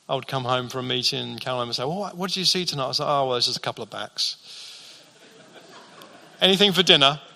I 0.10 0.16
would 0.16 0.28
come 0.28 0.44
home 0.44 0.68
from 0.68 0.86
a 0.86 0.90
meeting, 0.90 1.32
and 1.32 1.42
Caroline 1.42 1.68
would 1.68 1.76
say, 1.76 1.84
well, 1.86 2.12
what, 2.16 2.28
did 2.28 2.38
you 2.38 2.46
see 2.46 2.66
tonight?" 2.66 2.86
I 2.86 2.88
was 2.88 3.00
like, 3.00 3.10
"Oh, 3.10 3.24
well, 3.24 3.32
there's 3.34 3.46
just 3.46 3.58
a 3.58 3.62
couple 3.62 3.84
of 3.84 3.90
backs." 3.90 4.36
Anything 6.42 6.74
for 6.74 6.84
dinner? 6.84 7.22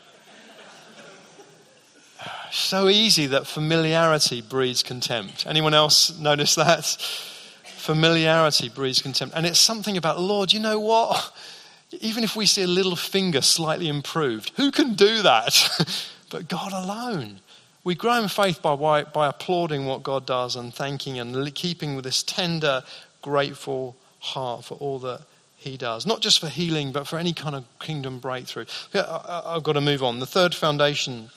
So 2.52 2.90
easy 2.90 3.28
that 3.28 3.46
familiarity 3.46 4.42
breeds 4.42 4.82
contempt. 4.82 5.46
Anyone 5.46 5.76
else 5.76 6.18
notice 6.18 6.56
that? 6.56 6.98
Familiarity 7.80 8.68
breeds 8.68 9.02
contempt. 9.02 9.36
And 9.36 9.46
it's 9.46 9.60
something 9.60 9.96
about, 9.96 10.20
Lord, 10.20 10.52
you 10.52 10.60
know 10.60 10.80
what? 10.80 11.34
Even 12.02 12.24
if 12.26 12.36
we 12.36 12.46
see 12.46 12.64
a 12.64 12.68
little 12.68 12.98
finger 12.98 13.42
slightly 13.42 13.88
improved, 13.88 14.52
who 14.58 14.70
can 14.70 14.96
do 14.96 15.22
that? 15.22 16.12
but 16.30 16.50
God 16.50 16.74
alone. 16.74 17.40
We 17.86 17.96
grow 17.96 18.22
in 18.22 18.28
faith 18.28 18.62
by, 18.62 18.76
by 18.76 19.28
applauding 19.28 19.86
what 19.86 20.04
God 20.04 20.26
does 20.26 20.58
and 20.58 20.74
thanking 20.74 21.20
and 21.20 21.56
keeping 21.56 21.96
with 21.96 22.04
this 22.04 22.22
tender, 22.22 22.84
grateful 23.22 23.96
heart 24.20 24.66
for 24.66 24.76
all 24.76 25.00
that 25.00 25.22
He 25.56 25.78
does. 25.78 26.06
Not 26.06 26.20
just 26.20 26.40
for 26.40 26.50
healing, 26.50 26.92
but 26.92 27.08
for 27.08 27.18
any 27.18 27.32
kind 27.32 27.56
of 27.56 27.66
kingdom 27.80 28.20
breakthrough. 28.20 28.66
I've 28.94 29.64
got 29.64 29.74
to 29.74 29.82
move 29.82 30.04
on. 30.04 30.20
The 30.20 30.26
third 30.26 30.54
foundation 30.54 31.30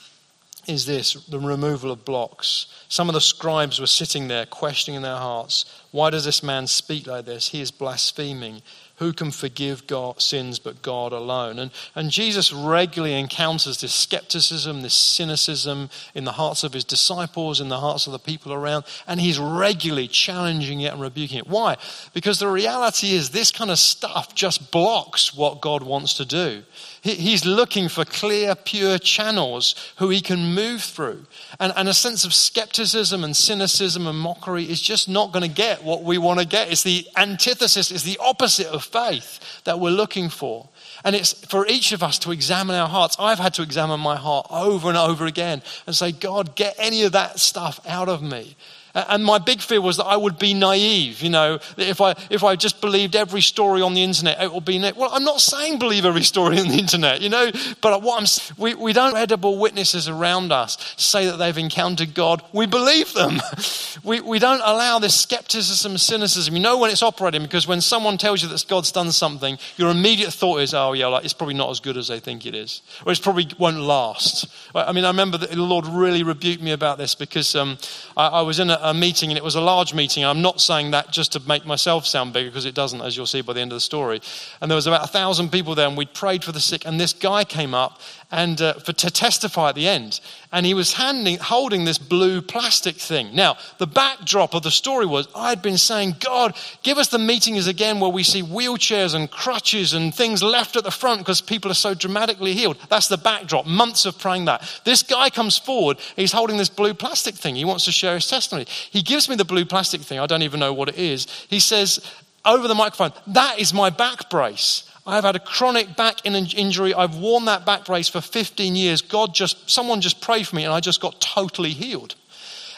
is 0.67 0.85
this 0.85 1.13
the 1.25 1.39
removal 1.39 1.91
of 1.91 2.05
blocks. 2.05 2.67
Some 2.87 3.09
of 3.09 3.13
the 3.13 3.21
scribes 3.21 3.79
were 3.79 3.87
sitting 3.87 4.27
there 4.27 4.45
questioning 4.45 4.97
in 4.97 5.01
their 5.03 5.17
hearts, 5.17 5.65
Why 5.91 6.09
does 6.09 6.25
this 6.25 6.43
man 6.43 6.67
speak 6.67 7.07
like 7.07 7.25
this? 7.25 7.49
He 7.49 7.61
is 7.61 7.71
blaspheming. 7.71 8.61
Who 8.97 9.11
can 9.11 9.31
forgive 9.31 9.87
God, 9.87 10.21
sins 10.21 10.59
but 10.59 10.83
God 10.83 11.13
alone? 11.13 11.57
And, 11.57 11.71
and 11.95 12.11
Jesus 12.11 12.53
regularly 12.53 13.19
encounters 13.19 13.81
this 13.81 13.93
skepticism, 13.93 14.81
this 14.81 14.93
cynicism 14.93 15.89
in 16.13 16.25
the 16.25 16.33
hearts 16.33 16.63
of 16.63 16.73
his 16.73 16.83
disciples, 16.83 17.59
in 17.59 17.69
the 17.69 17.79
hearts 17.79 18.05
of 18.05 18.13
the 18.13 18.19
people 18.19 18.53
around, 18.53 18.85
and 19.07 19.19
he's 19.19 19.39
regularly 19.39 20.07
challenging 20.07 20.81
it 20.81 20.93
and 20.93 21.01
rebuking 21.01 21.39
it. 21.39 21.47
Why? 21.47 21.77
Because 22.13 22.37
the 22.37 22.47
reality 22.47 23.13
is 23.13 23.31
this 23.31 23.51
kind 23.51 23.71
of 23.71 23.79
stuff 23.79 24.35
just 24.35 24.71
blocks 24.71 25.33
what 25.33 25.59
God 25.59 25.81
wants 25.81 26.13
to 26.15 26.25
do. 26.25 26.61
He's 27.03 27.45
looking 27.45 27.89
for 27.89 28.05
clear, 28.05 28.55
pure 28.55 28.97
channels 28.97 29.75
who 29.97 30.07
he 30.07 30.21
can 30.21 30.55
move 30.55 30.81
through. 30.81 31.25
And, 31.59 31.73
and 31.75 31.89
a 31.89 31.93
sense 31.93 32.23
of 32.23 32.33
skepticism 32.33 33.25
and 33.25 33.35
cynicism 33.35 34.07
and 34.07 34.17
mockery 34.17 34.63
is 34.63 34.81
just 34.81 35.09
not 35.09 35.33
going 35.33 35.43
to 35.43 35.53
get 35.53 35.83
what 35.83 36.03
we 36.03 36.17
want 36.17 36.39
to 36.39 36.47
get. 36.47 36.71
It's 36.71 36.83
the 36.83 37.05
antithesis, 37.17 37.91
it's 37.91 38.03
the 38.03 38.17
opposite 38.21 38.67
of 38.67 38.85
faith 38.85 39.41
that 39.65 39.81
we're 39.81 39.89
looking 39.89 40.29
for. 40.29 40.69
And 41.03 41.13
it's 41.13 41.33
for 41.33 41.67
each 41.67 41.91
of 41.91 42.03
us 42.03 42.17
to 42.19 42.31
examine 42.31 42.77
our 42.77 42.87
hearts. 42.87 43.17
I've 43.19 43.37
had 43.37 43.55
to 43.55 43.63
examine 43.63 43.99
my 43.99 44.15
heart 44.15 44.47
over 44.49 44.87
and 44.87 44.97
over 44.97 45.25
again 45.25 45.61
and 45.85 45.93
say, 45.93 46.13
God, 46.13 46.55
get 46.55 46.73
any 46.77 47.03
of 47.03 47.11
that 47.11 47.37
stuff 47.37 47.81
out 47.85 48.07
of 48.07 48.23
me. 48.23 48.55
And 48.95 49.25
my 49.25 49.39
big 49.39 49.59
fear 49.59 49.81
was 49.81 49.97
that 49.97 50.05
I 50.05 50.15
would 50.15 50.37
be 50.37 50.53
naive, 50.53 51.21
you 51.21 51.29
know, 51.29 51.59
if 51.77 51.99
I, 51.99 52.15
if 52.29 52.43
I 52.43 52.55
just 52.55 52.79
believed 52.79 53.15
every 53.15 53.41
story 53.41 53.81
on 53.81 53.95
the 53.95 54.03
internet, 54.03 54.41
it 54.41 54.53
would 54.53 54.65
be, 54.65 54.79
well, 54.95 55.09
I'm 55.11 55.23
not 55.23 55.41
saying 55.41 55.79
believe 55.79 56.05
every 56.05 56.23
story 56.23 56.59
on 56.59 56.67
the 56.67 56.77
internet, 56.77 57.21
you 57.21 57.29
know, 57.29 57.51
but 57.81 58.03
what 58.03 58.21
I'm, 58.21 58.27
we, 58.57 58.75
we 58.75 58.93
don't 58.93 59.13
credible 59.13 59.57
witnesses 59.57 60.07
around 60.07 60.51
us 60.51 60.77
say 60.97 61.25
that 61.25 61.37
they've 61.37 61.57
encountered 61.57 62.13
God. 62.13 62.43
We 62.53 62.67
believe 62.67 63.13
them. 63.13 63.41
we, 64.03 64.21
we 64.21 64.37
don't 64.37 64.61
allow 64.63 64.99
this 64.99 65.19
skepticism, 65.19 65.97
cynicism. 65.97 66.55
You 66.55 66.61
know 66.61 66.77
when 66.77 66.91
it's 66.91 67.01
operating 67.01 67.41
because 67.41 67.67
when 67.67 67.81
someone 67.81 68.17
tells 68.17 68.43
you 68.43 68.49
that 68.49 68.65
God's 68.67 68.91
done 68.91 69.11
something, 69.11 69.57
your 69.77 69.89
immediate 69.89 70.33
thought 70.33 70.59
is, 70.59 70.73
oh 70.73 70.93
yeah, 70.93 71.07
like, 71.07 71.25
it's 71.25 71.33
probably 71.33 71.55
not 71.55 71.71
as 71.71 71.79
good 71.79 71.97
as 71.97 72.09
they 72.09 72.19
think 72.19 72.45
it 72.45 72.53
is. 72.53 72.81
Or 73.05 73.11
it 73.11 73.21
probably 73.21 73.47
won't 73.57 73.79
last. 73.79 74.47
I 74.75 74.91
mean, 74.91 75.05
I 75.05 75.09
remember 75.09 75.37
the 75.37 75.55
Lord 75.55 75.87
really 75.87 76.21
rebuked 76.21 76.61
me 76.61 76.73
about 76.73 76.97
this 76.97 77.15
because 77.15 77.55
um, 77.55 77.77
I, 78.15 78.27
I 78.27 78.41
was 78.41 78.59
in 78.59 78.69
a, 78.69 78.79
a 78.83 78.93
meeting, 78.93 79.31
and 79.31 79.37
it 79.37 79.43
was 79.43 79.55
a 79.55 79.61
large 79.61 79.93
meeting. 79.93 80.25
I'm 80.25 80.41
not 80.41 80.61
saying 80.61 80.91
that 80.91 81.09
just 81.09 81.31
to 81.31 81.39
make 81.47 81.65
myself 81.65 82.05
sound 82.05 82.33
bigger, 82.33 82.49
because 82.49 82.65
it 82.65 82.75
doesn't, 82.75 83.01
as 83.01 83.17
you'll 83.17 83.25
see 83.25 83.41
by 83.41 83.53
the 83.53 83.61
end 83.61 83.71
of 83.71 83.77
the 83.77 83.81
story. 83.81 84.21
And 84.61 84.69
there 84.69 84.75
was 84.75 84.85
about 84.85 85.03
a 85.03 85.07
thousand 85.07 85.51
people 85.51 85.73
there, 85.73 85.87
and 85.87 85.97
we 85.97 86.05
prayed 86.05 86.43
for 86.43 86.51
the 86.51 86.59
sick. 86.59 86.85
And 86.85 86.99
this 86.99 87.13
guy 87.13 87.45
came 87.45 87.73
up, 87.73 88.01
and 88.33 88.59
uh, 88.61 88.73
for, 88.73 88.93
to 88.93 89.11
testify 89.11 89.69
at 89.69 89.75
the 89.75 89.87
end. 89.87 90.19
And 90.51 90.65
he 90.65 90.73
was 90.73 90.93
handing, 90.93 91.37
holding 91.37 91.85
this 91.85 91.99
blue 91.99 92.41
plastic 92.41 92.95
thing. 92.95 93.35
Now, 93.35 93.57
the 93.77 93.85
backdrop 93.85 94.55
of 94.55 94.63
the 94.63 94.71
story 94.71 95.05
was 95.05 95.27
I'd 95.35 95.61
been 95.61 95.77
saying, 95.77 96.15
God, 96.19 96.57
give 96.81 96.97
us 96.97 97.09
the 97.09 97.19
meetings 97.19 97.67
again 97.67 97.99
where 97.99 98.09
we 98.09 98.23
see 98.23 98.41
wheelchairs 98.41 99.13
and 99.13 99.29
crutches 99.29 99.93
and 99.93 100.13
things 100.13 100.41
left 100.41 100.75
at 100.75 100.83
the 100.83 100.89
front 100.89 101.21
because 101.21 101.41
people 101.41 101.69
are 101.69 101.75
so 101.75 101.93
dramatically 101.93 102.53
healed. 102.53 102.77
That's 102.89 103.07
the 103.07 103.17
backdrop. 103.17 103.67
Months 103.67 104.07
of 104.07 104.17
praying 104.17 104.45
that. 104.45 104.63
This 104.83 105.03
guy 105.03 105.29
comes 105.29 105.59
forward. 105.59 105.99
He's 106.15 106.31
holding 106.31 106.57
this 106.57 106.69
blue 106.69 106.95
plastic 106.95 107.35
thing. 107.35 107.55
He 107.55 107.65
wants 107.65 107.85
to 107.85 107.91
share 107.91 108.15
his 108.15 108.27
testimony. 108.27 108.65
He 108.89 109.03
gives 109.03 109.29
me 109.29 109.35
the 109.35 109.45
blue 109.45 109.63
plastic 109.63 110.01
thing. 110.01 110.17
I 110.19 110.25
don't 110.25 110.41
even 110.41 110.59
know 110.59 110.73
what 110.73 110.89
it 110.89 110.97
is. 110.97 111.27
He 111.49 111.59
says 111.59 111.99
over 112.45 112.67
the 112.67 112.75
microphone, 112.75 113.11
That 113.27 113.59
is 113.59 113.75
my 113.75 113.91
back 113.91 114.31
brace. 114.31 114.89
I've 115.05 115.23
had 115.23 115.35
a 115.35 115.39
chronic 115.39 115.95
back 115.97 116.25
injury. 116.25 116.93
I've 116.93 117.15
worn 117.15 117.45
that 117.45 117.65
back 117.65 117.85
brace 117.85 118.07
for 118.07 118.21
15 118.21 118.75
years. 118.75 119.01
God 119.01 119.33
just, 119.33 119.69
someone 119.69 119.99
just 119.99 120.21
prayed 120.21 120.47
for 120.47 120.55
me 120.55 120.63
and 120.63 120.73
I 120.73 120.79
just 120.79 121.01
got 121.01 121.19
totally 121.19 121.71
healed. 121.71 122.15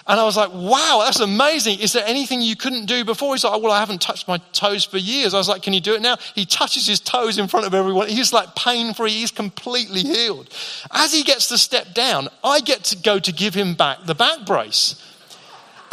And 0.08 0.20
I 0.20 0.24
was 0.24 0.38
like, 0.38 0.52
wow, 0.54 1.02
that's 1.04 1.20
amazing. 1.20 1.80
Is 1.80 1.94
there 1.94 2.06
anything 2.06 2.40
you 2.40 2.56
couldn't 2.56 2.86
do 2.86 3.04
before? 3.04 3.34
He's 3.34 3.44
like, 3.44 3.60
well, 3.62 3.72
I 3.72 3.80
haven't 3.80 4.02
touched 4.02 4.28
my 4.28 4.38
toes 4.54 4.86
for 4.86 5.00
years. 5.00 5.34
I 5.34 5.40
was 5.40 5.50
like, 5.50 5.64
can 5.64 5.74
you 5.74 5.82
do 5.82 5.96
it 5.96 6.02
now? 6.02 6.18
He 6.36 6.46
touches 6.46 6.86
his 6.86 7.00
toes 7.00 7.40
in 7.40 7.48
front 7.48 7.66
of 7.66 7.74
everyone. 7.74 8.08
He's 8.08 8.32
like 8.32 8.56
pain 8.56 8.94
free. 8.94 9.12
He's 9.12 9.32
completely 9.32 10.02
healed. 10.02 10.50
As 10.92 11.12
he 11.12 11.24
gets 11.24 11.48
to 11.50 11.58
step 11.58 11.96
down, 11.96 12.28
I 12.44 12.60
get 12.60 12.84
to 12.86 12.98
go 12.98 13.18
to 13.18 13.32
give 13.32 13.56
him 13.56 13.74
back 13.74 14.06
the 14.06 14.14
back 14.14 14.46
brace. 14.46 15.02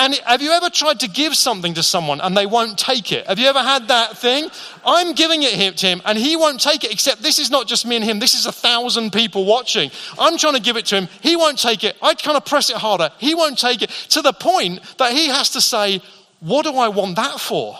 And 0.02 0.16
have 0.26 0.42
you 0.42 0.50
ever 0.50 0.68
tried 0.68 0.98
to 1.00 1.08
give 1.08 1.36
something 1.36 1.74
to 1.74 1.82
someone 1.84 2.20
and 2.20 2.36
they 2.36 2.44
won't 2.44 2.76
take 2.76 3.12
it? 3.12 3.24
Have 3.28 3.38
you 3.38 3.46
ever 3.46 3.60
had 3.60 3.86
that 3.86 4.18
thing? 4.18 4.48
I'm 4.84 5.12
giving 5.12 5.44
it 5.44 5.76
to 5.76 5.86
him 5.86 6.02
and 6.04 6.18
he 6.18 6.34
won't 6.34 6.60
take 6.60 6.82
it, 6.82 6.90
except 6.90 7.22
this 7.22 7.38
is 7.38 7.52
not 7.52 7.68
just 7.68 7.86
me 7.86 7.94
and 7.94 8.04
him, 8.04 8.18
this 8.18 8.34
is 8.34 8.46
a 8.46 8.50
thousand 8.50 9.12
people 9.12 9.44
watching. 9.44 9.92
I'm 10.18 10.38
trying 10.38 10.54
to 10.54 10.60
give 10.60 10.76
it 10.76 10.86
to 10.86 10.96
him. 10.96 11.08
He 11.20 11.36
won't 11.36 11.56
take 11.56 11.84
it. 11.84 11.96
I 12.02 12.14
kind 12.14 12.36
of 12.36 12.44
press 12.44 12.68
it 12.68 12.78
harder. 12.78 13.10
He 13.18 13.36
won't 13.36 13.60
take 13.60 13.80
it 13.80 13.90
to 14.08 14.22
the 14.22 14.32
point 14.32 14.82
that 14.98 15.12
he 15.12 15.28
has 15.28 15.50
to 15.50 15.60
say, 15.60 16.02
What 16.40 16.64
do 16.64 16.74
I 16.74 16.88
want 16.88 17.14
that 17.14 17.38
for? 17.38 17.78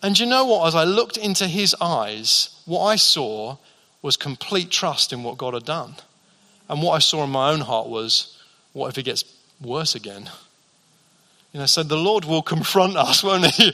And 0.00 0.16
you 0.16 0.26
know 0.26 0.44
what? 0.44 0.68
As 0.68 0.76
I 0.76 0.84
looked 0.84 1.16
into 1.16 1.48
his 1.48 1.74
eyes, 1.80 2.62
what 2.66 2.84
I 2.84 2.94
saw 2.94 3.56
was 4.00 4.16
complete 4.16 4.70
trust 4.70 5.12
in 5.12 5.24
what 5.24 5.38
God 5.38 5.54
had 5.54 5.64
done. 5.64 5.96
And 6.68 6.80
what 6.80 6.92
I 6.92 7.00
saw 7.00 7.24
in 7.24 7.30
my 7.30 7.50
own 7.50 7.62
heart 7.62 7.88
was, 7.88 8.33
what 8.74 8.88
if 8.88 8.98
it 8.98 9.04
gets 9.04 9.24
worse 9.62 9.94
again? 9.94 10.28
You 11.54 11.60
know, 11.60 11.66
so 11.66 11.84
the 11.84 11.96
Lord 11.96 12.24
will 12.24 12.42
confront 12.42 12.96
us, 12.96 13.22
won't 13.24 13.46
He, 13.46 13.72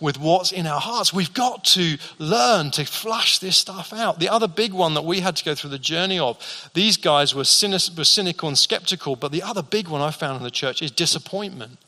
with 0.00 0.18
what's 0.18 0.50
in 0.50 0.66
our 0.66 0.80
hearts. 0.80 1.14
We've 1.14 1.32
got 1.32 1.64
to 1.66 1.96
learn 2.18 2.72
to 2.72 2.84
flush 2.84 3.38
this 3.38 3.56
stuff 3.56 3.92
out. 3.92 4.18
The 4.18 4.28
other 4.28 4.48
big 4.48 4.72
one 4.72 4.94
that 4.94 5.04
we 5.04 5.20
had 5.20 5.36
to 5.36 5.44
go 5.44 5.54
through 5.54 5.70
the 5.70 5.78
journey 5.78 6.18
of, 6.18 6.70
these 6.74 6.96
guys 6.96 7.32
were, 7.32 7.44
cynic, 7.44 7.96
were 7.96 8.04
cynical 8.04 8.48
and 8.48 8.58
skeptical, 8.58 9.14
but 9.14 9.30
the 9.30 9.44
other 9.44 9.62
big 9.62 9.86
one 9.86 10.00
I 10.00 10.10
found 10.10 10.38
in 10.38 10.42
the 10.42 10.50
church 10.50 10.82
is 10.82 10.90
disappointment. 10.90 11.78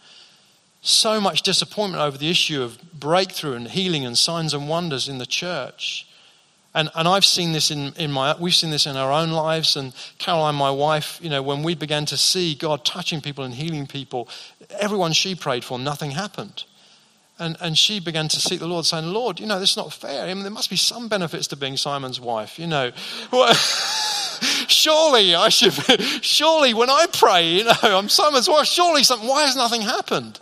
So 0.80 1.20
much 1.20 1.42
disappointment 1.42 2.02
over 2.02 2.16
the 2.16 2.30
issue 2.30 2.62
of 2.62 2.78
breakthrough 2.92 3.54
and 3.54 3.68
healing 3.68 4.06
and 4.06 4.16
signs 4.16 4.54
and 4.54 4.68
wonders 4.68 5.08
in 5.08 5.18
the 5.18 5.26
church. 5.26 6.06
And, 6.74 6.88
and 6.94 7.06
I've 7.06 7.24
seen 7.24 7.52
this 7.52 7.70
in, 7.70 7.92
in 7.98 8.10
my, 8.10 8.34
we've 8.38 8.54
seen 8.54 8.70
this 8.70 8.86
in 8.86 8.96
our 8.96 9.12
own 9.12 9.30
lives. 9.30 9.76
And 9.76 9.92
Caroline, 10.18 10.54
my 10.54 10.70
wife, 10.70 11.18
you 11.22 11.28
know, 11.28 11.42
when 11.42 11.62
we 11.62 11.74
began 11.74 12.06
to 12.06 12.16
see 12.16 12.54
God 12.54 12.84
touching 12.84 13.20
people 13.20 13.44
and 13.44 13.52
healing 13.52 13.86
people, 13.86 14.28
everyone 14.80 15.12
she 15.12 15.34
prayed 15.34 15.64
for, 15.64 15.78
nothing 15.78 16.12
happened. 16.12 16.64
And, 17.38 17.56
and 17.60 17.76
she 17.76 18.00
began 18.00 18.28
to 18.28 18.40
seek 18.40 18.60
the 18.60 18.66
Lord, 18.66 18.86
saying, 18.86 19.06
Lord, 19.06 19.40
you 19.40 19.46
know, 19.46 19.58
this 19.58 19.72
is 19.72 19.76
not 19.76 19.92
fair. 19.92 20.24
I 20.24 20.32
mean, 20.32 20.44
there 20.44 20.52
must 20.52 20.70
be 20.70 20.76
some 20.76 21.08
benefits 21.08 21.46
to 21.48 21.56
being 21.56 21.76
Simon's 21.76 22.20
wife, 22.20 22.58
you 22.58 22.66
know. 22.66 22.92
surely 24.68 25.34
I 25.34 25.48
should, 25.48 25.72
surely 26.24 26.72
when 26.72 26.88
I 26.88 27.06
pray, 27.12 27.48
you 27.48 27.64
know, 27.64 27.74
I'm 27.82 28.08
Simon's 28.08 28.48
wife, 28.48 28.66
surely 28.66 29.02
something, 29.02 29.28
why 29.28 29.44
has 29.44 29.56
nothing 29.56 29.82
happened? 29.82 30.40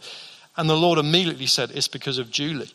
And 0.56 0.68
the 0.68 0.76
Lord 0.76 0.98
immediately 0.98 1.46
said, 1.46 1.70
It's 1.72 1.88
because 1.88 2.18
of 2.18 2.30
Julie. 2.30 2.70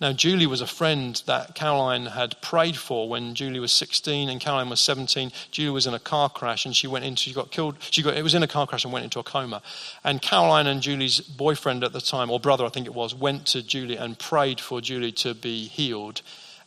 Now, 0.00 0.12
Julie 0.12 0.46
was 0.46 0.60
a 0.60 0.66
friend 0.66 1.22
that 1.26 1.54
Caroline 1.54 2.06
had 2.06 2.40
prayed 2.42 2.76
for 2.76 3.08
when 3.08 3.36
Julie 3.36 3.60
was 3.60 3.70
16 3.70 4.28
and 4.28 4.40
Caroline 4.40 4.68
was 4.68 4.80
17. 4.80 5.30
Julie 5.52 5.70
was 5.70 5.86
in 5.86 5.94
a 5.94 6.00
car 6.00 6.28
crash 6.28 6.66
and 6.66 6.74
she 6.74 6.88
went 6.88 7.04
into, 7.04 7.22
she 7.22 7.32
got 7.32 7.52
killed. 7.52 7.76
She 7.78 8.02
got, 8.02 8.16
it 8.16 8.22
was 8.22 8.34
in 8.34 8.42
a 8.42 8.48
car 8.48 8.66
crash 8.66 8.82
and 8.82 8.92
went 8.92 9.04
into 9.04 9.20
a 9.20 9.22
coma. 9.22 9.62
And 10.02 10.20
Caroline 10.20 10.66
and 10.66 10.82
Julie's 10.82 11.20
boyfriend 11.20 11.84
at 11.84 11.92
the 11.92 12.00
time, 12.00 12.28
or 12.28 12.40
brother, 12.40 12.64
I 12.64 12.70
think 12.70 12.86
it 12.86 12.94
was, 12.94 13.14
went 13.14 13.46
to 13.48 13.62
Julie 13.62 13.96
and 13.96 14.18
prayed 14.18 14.60
for 14.60 14.80
Julie 14.80 15.12
to 15.12 15.32
be 15.32 15.68
healed. 15.68 16.22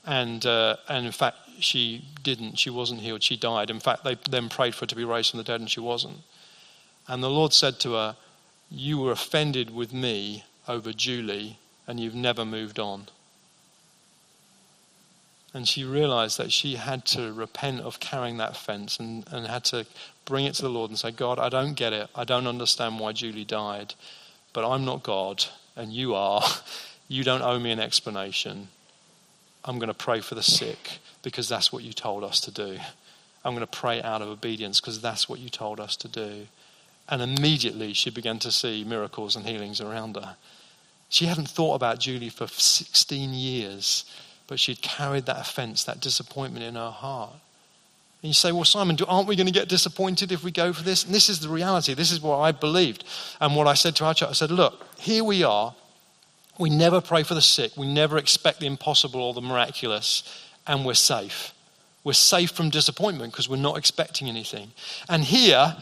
And, 0.06 0.46
uh, 0.46 0.78
and 0.88 1.06
in 1.06 1.12
fact, 1.12 1.38
she 1.60 2.06
didn't. 2.24 2.58
She 2.60 2.70
wasn't 2.70 3.02
healed. 3.02 3.24
She 3.24 3.36
died. 3.36 3.70
In 3.70 3.82
fact, 3.82 4.06
they 4.06 4.18
then 4.30 4.48
prayed 4.48 4.74
for 4.74 4.82
her 4.82 4.88
to 4.88 4.96
be 4.96 5.04
raised 5.04 5.32
from 5.32 5.40
the 5.40 5.44
dead 5.44 5.60
and 5.60 5.70
she 5.70 5.82
wasn't. 5.82 6.20
And 7.10 7.22
the 7.22 7.30
Lord 7.30 7.52
said 7.52 7.80
to 7.82 7.94
her, 7.94 8.16
You 8.70 9.00
were 9.00 9.12
offended 9.12 9.76
with 9.76 9.94
me 9.94 10.46
over 10.66 10.94
Julie 10.94 11.60
and 11.88 12.00
you've 12.00 12.16
never 12.16 12.46
moved 12.46 12.80
on. 12.80 13.08
And 15.58 15.68
she 15.68 15.84
realized 15.84 16.38
that 16.38 16.52
she 16.52 16.76
had 16.76 17.04
to 17.06 17.34
repent 17.34 17.82
of 17.82 18.00
carrying 18.00 18.38
that 18.38 18.56
fence 18.56 19.00
and, 19.00 19.26
and 19.32 19.48
had 19.48 19.64
to 19.66 19.88
bring 20.24 20.46
it 20.46 20.54
to 20.54 20.62
the 20.62 20.70
Lord 20.70 20.92
and 20.92 21.00
say, 21.00 21.10
God, 21.10 21.40
I 21.40 21.50
don't 21.50 21.74
get 21.74 21.94
it. 21.94 22.12
I 22.14 22.26
don't 22.26 22.46
understand 22.46 23.00
why 23.00 23.14
Julie 23.14 23.44
died, 23.44 23.96
but 24.54 24.70
I'm 24.70 24.86
not 24.86 25.02
God, 25.02 25.46
and 25.76 25.92
you 25.92 26.14
are. 26.14 26.44
You 27.10 27.24
don't 27.24 27.42
owe 27.42 27.58
me 27.58 27.72
an 27.72 27.80
explanation. 27.80 28.68
I'm 29.64 29.80
going 29.80 29.88
to 29.88 29.94
pray 29.94 30.20
for 30.20 30.36
the 30.36 30.44
sick 30.44 31.00
because 31.24 31.48
that's 31.48 31.72
what 31.72 31.82
you 31.82 31.94
told 31.94 32.26
us 32.26 32.42
to 32.42 32.52
do. 32.52 32.78
I'm 33.46 33.54
going 33.54 33.66
to 33.66 33.80
pray 33.80 34.02
out 34.02 34.22
of 34.22 34.28
obedience 34.28 34.82
because 34.82 35.00
that's 35.00 35.30
what 35.30 35.40
you 35.40 35.48
told 35.48 35.80
us 35.80 35.96
to 35.96 36.10
do. 36.10 36.48
And 37.08 37.22
immediately 37.22 37.94
she 37.94 38.10
began 38.10 38.40
to 38.40 38.52
see 38.52 38.84
miracles 38.84 39.38
and 39.38 39.46
healings 39.46 39.80
around 39.80 40.18
her. 40.18 40.36
She 41.08 41.28
hadn't 41.28 41.50
thought 41.50 41.76
about 41.76 42.02
Julie 42.02 42.28
for 42.28 42.48
16 42.48 43.34
years 43.34 44.04
but 44.48 44.60
she'd 44.60 44.82
carried 44.82 45.26
that 45.26 45.40
offense, 45.40 45.84
that 45.84 46.00
disappointment 46.00 46.66
in 46.66 46.76
her 46.76 46.92
heart. 46.92 47.34
And 48.22 48.30
you 48.30 48.34
say, 48.34 48.52
well, 48.52 48.64
Simon, 48.64 48.98
aren't 49.08 49.28
we 49.28 49.36
going 49.36 49.48
to 49.48 49.54
get 49.54 49.70
disappointed 49.70 50.32
if 50.32 50.44
we 50.44 50.52
go 50.52 50.74
for 50.74 50.84
this? 50.84 51.06
And 51.06 51.14
this 51.14 51.30
is 51.30 51.40
the 51.40 51.50
reality. 51.50 51.94
This 51.94 52.12
is 52.12 52.20
what 52.22 52.40
I 52.40 52.52
believed. 52.52 53.04
And 53.40 53.56
what 53.56 53.68
I 53.68 53.76
said 53.76 53.96
to 53.98 54.06
our 54.06 54.14
church, 54.14 54.30
I 54.30 54.34
said, 54.34 54.50
look, 54.50 54.86
here 54.98 55.24
we 55.24 55.44
are. 55.44 55.76
We 56.58 56.72
never 56.72 57.00
pray 57.00 57.22
for 57.22 57.36
the 57.36 57.42
sick. 57.42 57.78
We 57.78 57.92
never 57.92 58.18
expect 58.18 58.60
the 58.60 58.66
impossible 58.66 59.22
or 59.22 59.34
the 59.34 59.42
miraculous. 59.42 60.24
And 60.66 60.84
we're 60.84 60.96
safe. 60.96 61.54
We're 62.08 62.14
safe 62.14 62.52
from 62.52 62.70
disappointment 62.70 63.34
because 63.34 63.50
we're 63.50 63.58
not 63.58 63.78
expecting 63.78 64.30
anything. 64.30 64.72
And 65.10 65.26
here 65.26 65.76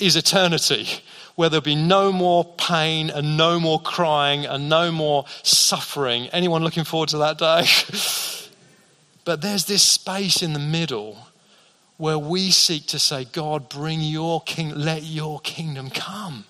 is 0.00 0.16
eternity 0.16 0.88
where 1.36 1.48
there'll 1.48 1.62
be 1.62 1.76
no 1.76 2.10
more 2.10 2.44
pain 2.58 3.10
and 3.10 3.36
no 3.36 3.60
more 3.60 3.80
crying 3.80 4.44
and 4.44 4.68
no 4.68 4.90
more 4.90 5.24
suffering. 5.44 6.26
Anyone 6.30 6.64
looking 6.64 6.82
forward 6.82 7.10
to 7.10 7.18
that 7.18 7.38
day? 7.38 7.64
but 9.24 9.40
there's 9.40 9.66
this 9.66 9.84
space 9.84 10.42
in 10.42 10.52
the 10.52 10.58
middle 10.58 11.16
where 11.96 12.18
we 12.18 12.50
seek 12.50 12.86
to 12.86 12.98
say, 12.98 13.24
God, 13.26 13.68
bring 13.68 14.00
your 14.00 14.42
king, 14.42 14.74
let 14.74 15.04
your 15.04 15.38
kingdom 15.38 15.90
come. 15.90 16.44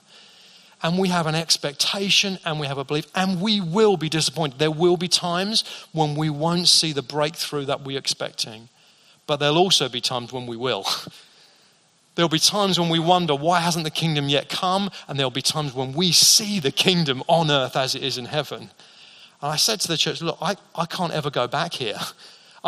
And 0.82 0.98
we 0.98 1.08
have 1.08 1.26
an 1.26 1.34
expectation 1.34 2.38
and 2.46 2.58
we 2.58 2.66
have 2.66 2.78
a 2.78 2.84
belief, 2.84 3.08
and 3.14 3.42
we 3.42 3.60
will 3.60 3.98
be 3.98 4.08
disappointed. 4.08 4.58
There 4.58 4.70
will 4.70 4.96
be 4.96 5.08
times 5.08 5.64
when 5.92 6.14
we 6.14 6.30
won't 6.30 6.68
see 6.68 6.94
the 6.94 7.02
breakthrough 7.02 7.66
that 7.66 7.82
we're 7.82 7.98
expecting, 7.98 8.70
but 9.28 9.36
there'll 9.36 9.58
also 9.58 9.88
be 9.88 10.00
times 10.00 10.32
when 10.32 10.46
we 10.46 10.56
will. 10.56 10.84
There'll 12.14 12.28
be 12.28 12.40
times 12.40 12.80
when 12.80 12.88
we 12.88 12.98
wonder, 12.98 13.36
why 13.36 13.60
hasn't 13.60 13.84
the 13.84 13.92
kingdom 13.92 14.28
yet 14.28 14.48
come? 14.48 14.90
And 15.06 15.16
there'll 15.16 15.30
be 15.30 15.40
times 15.40 15.72
when 15.72 15.92
we 15.92 16.10
see 16.10 16.58
the 16.58 16.72
kingdom 16.72 17.22
on 17.28 17.48
earth 17.48 17.76
as 17.76 17.94
it 17.94 18.02
is 18.02 18.18
in 18.18 18.24
heaven. 18.24 18.70
And 19.40 19.52
I 19.52 19.54
said 19.54 19.78
to 19.82 19.86
the 19.86 19.96
church, 19.96 20.20
look, 20.20 20.36
I, 20.42 20.56
I 20.74 20.86
can't 20.86 21.12
ever 21.12 21.30
go 21.30 21.46
back 21.46 21.74
here. 21.74 22.00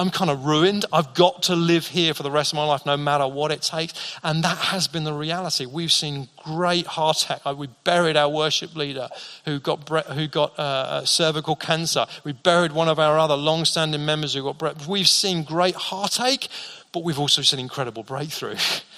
I'm 0.00 0.08
kind 0.08 0.30
of 0.30 0.46
ruined. 0.46 0.86
I've 0.94 1.12
got 1.12 1.42
to 1.42 1.54
live 1.54 1.88
here 1.88 2.14
for 2.14 2.22
the 2.22 2.30
rest 2.30 2.54
of 2.54 2.56
my 2.56 2.64
life, 2.64 2.86
no 2.86 2.96
matter 2.96 3.28
what 3.28 3.52
it 3.52 3.60
takes. 3.60 4.18
And 4.24 4.42
that 4.42 4.56
has 4.56 4.88
been 4.88 5.04
the 5.04 5.12
reality. 5.12 5.66
We've 5.66 5.92
seen 5.92 6.28
great 6.38 6.86
heart 6.86 7.22
attack. 7.22 7.44
We 7.58 7.68
buried 7.84 8.16
our 8.16 8.30
worship 8.30 8.74
leader 8.74 9.10
who 9.44 9.60
got, 9.60 9.86
who 10.06 10.26
got 10.26 10.58
uh, 10.58 10.62
uh, 10.62 11.04
cervical 11.04 11.54
cancer. 11.54 12.06
We 12.24 12.32
buried 12.32 12.72
one 12.72 12.88
of 12.88 12.98
our 12.98 13.18
other 13.18 13.36
long 13.36 13.66
standing 13.66 14.06
members 14.06 14.32
who 14.32 14.50
got. 14.54 14.86
We've 14.86 15.06
seen 15.06 15.42
great 15.44 15.74
heartache, 15.74 16.48
but 16.92 17.04
we've 17.04 17.18
also 17.18 17.42
seen 17.42 17.60
incredible 17.60 18.02
breakthrough. 18.02 18.56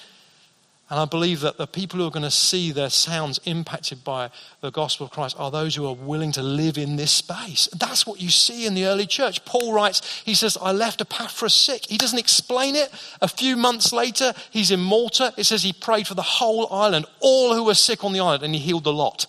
And 0.93 0.99
I 0.99 1.05
believe 1.05 1.39
that 1.39 1.57
the 1.57 1.65
people 1.65 1.97
who 1.97 2.05
are 2.05 2.11
going 2.11 2.21
to 2.21 2.29
see 2.29 2.71
their 2.71 2.91
sounds 2.91 3.39
impacted 3.45 4.03
by 4.03 4.29
the 4.61 4.69
gospel 4.69 5.07
of 5.07 5.11
Christ 5.11 5.35
are 5.39 5.49
those 5.49 5.73
who 5.73 5.87
are 5.87 5.95
willing 5.95 6.31
to 6.33 6.43
live 6.43 6.77
in 6.77 6.97
this 6.97 7.11
space. 7.11 7.67
That's 7.75 8.05
what 8.05 8.21
you 8.21 8.29
see 8.29 8.67
in 8.67 8.75
the 8.75 8.85
early 8.85 9.07
church. 9.07 9.43
Paul 9.43 9.73
writes, 9.73 10.21
he 10.23 10.35
says, 10.35 10.55
I 10.55 10.71
left 10.71 11.01
Epaphras 11.01 11.55
sick. 11.55 11.87
He 11.87 11.97
doesn't 11.97 12.19
explain 12.19 12.75
it. 12.75 12.91
A 13.21 13.27
few 13.27 13.57
months 13.57 13.91
later, 13.91 14.33
he's 14.51 14.69
in 14.69 14.81
Malta. 14.81 15.33
It 15.35 15.45
says 15.45 15.63
he 15.63 15.73
prayed 15.73 16.05
for 16.05 16.13
the 16.13 16.21
whole 16.21 16.71
island, 16.71 17.07
all 17.21 17.55
who 17.55 17.63
were 17.63 17.73
sick 17.73 18.03
on 18.03 18.13
the 18.13 18.19
island, 18.19 18.43
and 18.43 18.53
he 18.53 18.61
healed 18.61 18.83
the 18.83 18.93
lot. 18.93 19.25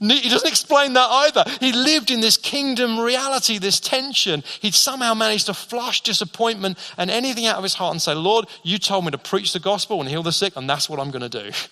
He 0.00 0.28
doesn't 0.28 0.48
explain 0.48 0.92
that 0.94 1.08
either. 1.08 1.44
He 1.60 1.72
lived 1.72 2.10
in 2.10 2.20
this 2.20 2.36
kingdom 2.36 2.98
reality, 2.98 3.58
this 3.58 3.80
tension. 3.80 4.44
He'd 4.60 4.74
somehow 4.74 5.14
managed 5.14 5.46
to 5.46 5.54
flush 5.54 6.02
disappointment 6.02 6.78
and 6.96 7.10
anything 7.10 7.46
out 7.46 7.56
of 7.56 7.62
his 7.62 7.74
heart 7.74 7.92
and 7.92 8.02
say, 8.02 8.14
Lord, 8.14 8.46
you 8.62 8.78
told 8.78 9.04
me 9.06 9.10
to 9.12 9.18
preach 9.18 9.52
the 9.52 9.60
gospel 9.60 10.00
and 10.00 10.08
heal 10.08 10.22
the 10.22 10.32
sick, 10.32 10.56
and 10.56 10.68
that's 10.68 10.90
what 10.90 11.00
I'm 11.00 11.10
going 11.10 11.28
to 11.28 11.50
do 11.50 11.50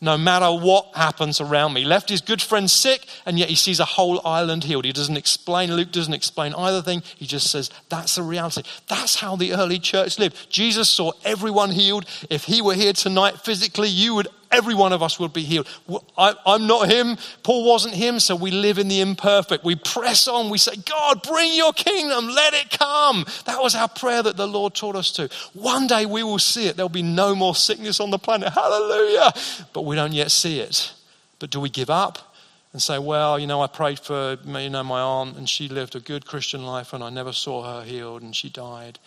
no 0.00 0.16
matter 0.16 0.50
what 0.52 0.94
happens 0.94 1.40
around 1.40 1.72
me. 1.72 1.80
He 1.80 1.86
left 1.86 2.08
his 2.08 2.20
good 2.20 2.40
friend 2.40 2.70
sick, 2.70 3.06
and 3.26 3.38
yet 3.38 3.48
he 3.48 3.56
sees 3.56 3.80
a 3.80 3.84
whole 3.84 4.24
island 4.26 4.64
healed. 4.64 4.84
He 4.84 4.92
doesn't 4.92 5.16
explain, 5.16 5.74
Luke 5.74 5.90
doesn't 5.90 6.14
explain 6.14 6.54
either 6.54 6.82
thing. 6.82 7.02
He 7.16 7.26
just 7.26 7.50
says, 7.50 7.70
That's 7.88 8.14
the 8.14 8.22
reality. 8.22 8.62
That's 8.86 9.16
how 9.16 9.36
the 9.36 9.54
early 9.54 9.78
church 9.78 10.18
lived. 10.18 10.50
Jesus 10.50 10.88
saw 10.88 11.12
everyone 11.24 11.70
healed. 11.70 12.06
If 12.30 12.44
he 12.44 12.62
were 12.62 12.74
here 12.74 12.92
tonight 12.92 13.40
physically, 13.40 13.88
you 13.88 14.14
would 14.14 14.28
Every 14.50 14.74
one 14.74 14.94
of 14.94 15.02
us 15.02 15.18
will 15.18 15.28
be 15.28 15.42
healed. 15.42 15.68
I, 16.16 16.34
am 16.46 16.66
not 16.66 16.90
him. 16.90 17.18
Paul 17.42 17.66
wasn't 17.66 17.94
him. 17.94 18.18
So 18.18 18.34
we 18.34 18.50
live 18.50 18.78
in 18.78 18.88
the 18.88 19.00
imperfect. 19.00 19.62
We 19.62 19.76
press 19.76 20.26
on. 20.26 20.48
We 20.48 20.56
say, 20.56 20.76
God, 20.76 21.22
bring 21.22 21.54
your 21.54 21.72
kingdom. 21.74 22.28
Let 22.28 22.54
it 22.54 22.70
come. 22.70 23.26
That 23.44 23.60
was 23.60 23.74
our 23.74 23.88
prayer 23.88 24.22
that 24.22 24.36
the 24.38 24.48
Lord 24.48 24.74
taught 24.74 24.96
us 24.96 25.12
to. 25.12 25.28
One 25.52 25.86
day 25.86 26.06
we 26.06 26.22
will 26.22 26.38
see 26.38 26.66
it. 26.66 26.76
There'll 26.76 26.88
be 26.88 27.02
no 27.02 27.34
more 27.34 27.54
sickness 27.54 28.00
on 28.00 28.10
the 28.10 28.18
planet. 28.18 28.48
Hallelujah. 28.54 29.32
But 29.74 29.82
we 29.82 29.96
don't 29.96 30.12
yet 30.12 30.30
see 30.30 30.60
it. 30.60 30.92
But 31.38 31.50
do 31.50 31.60
we 31.60 31.68
give 31.68 31.90
up? 31.90 32.28
and 32.72 32.82
say, 32.82 32.98
well, 32.98 33.38
you 33.38 33.46
know, 33.46 33.62
I 33.62 33.66
prayed 33.66 33.98
for 33.98 34.36
you 34.44 34.70
know 34.70 34.84
my 34.84 35.00
aunt 35.00 35.36
and 35.36 35.48
she 35.48 35.68
lived 35.68 35.96
a 35.96 36.00
good 36.00 36.26
Christian 36.26 36.66
life 36.66 36.92
and 36.92 37.02
I 37.02 37.10
never 37.10 37.32
saw 37.32 37.62
her 37.62 37.84
healed 37.84 38.22
and 38.22 38.36
she 38.36 38.50
died. 38.50 38.98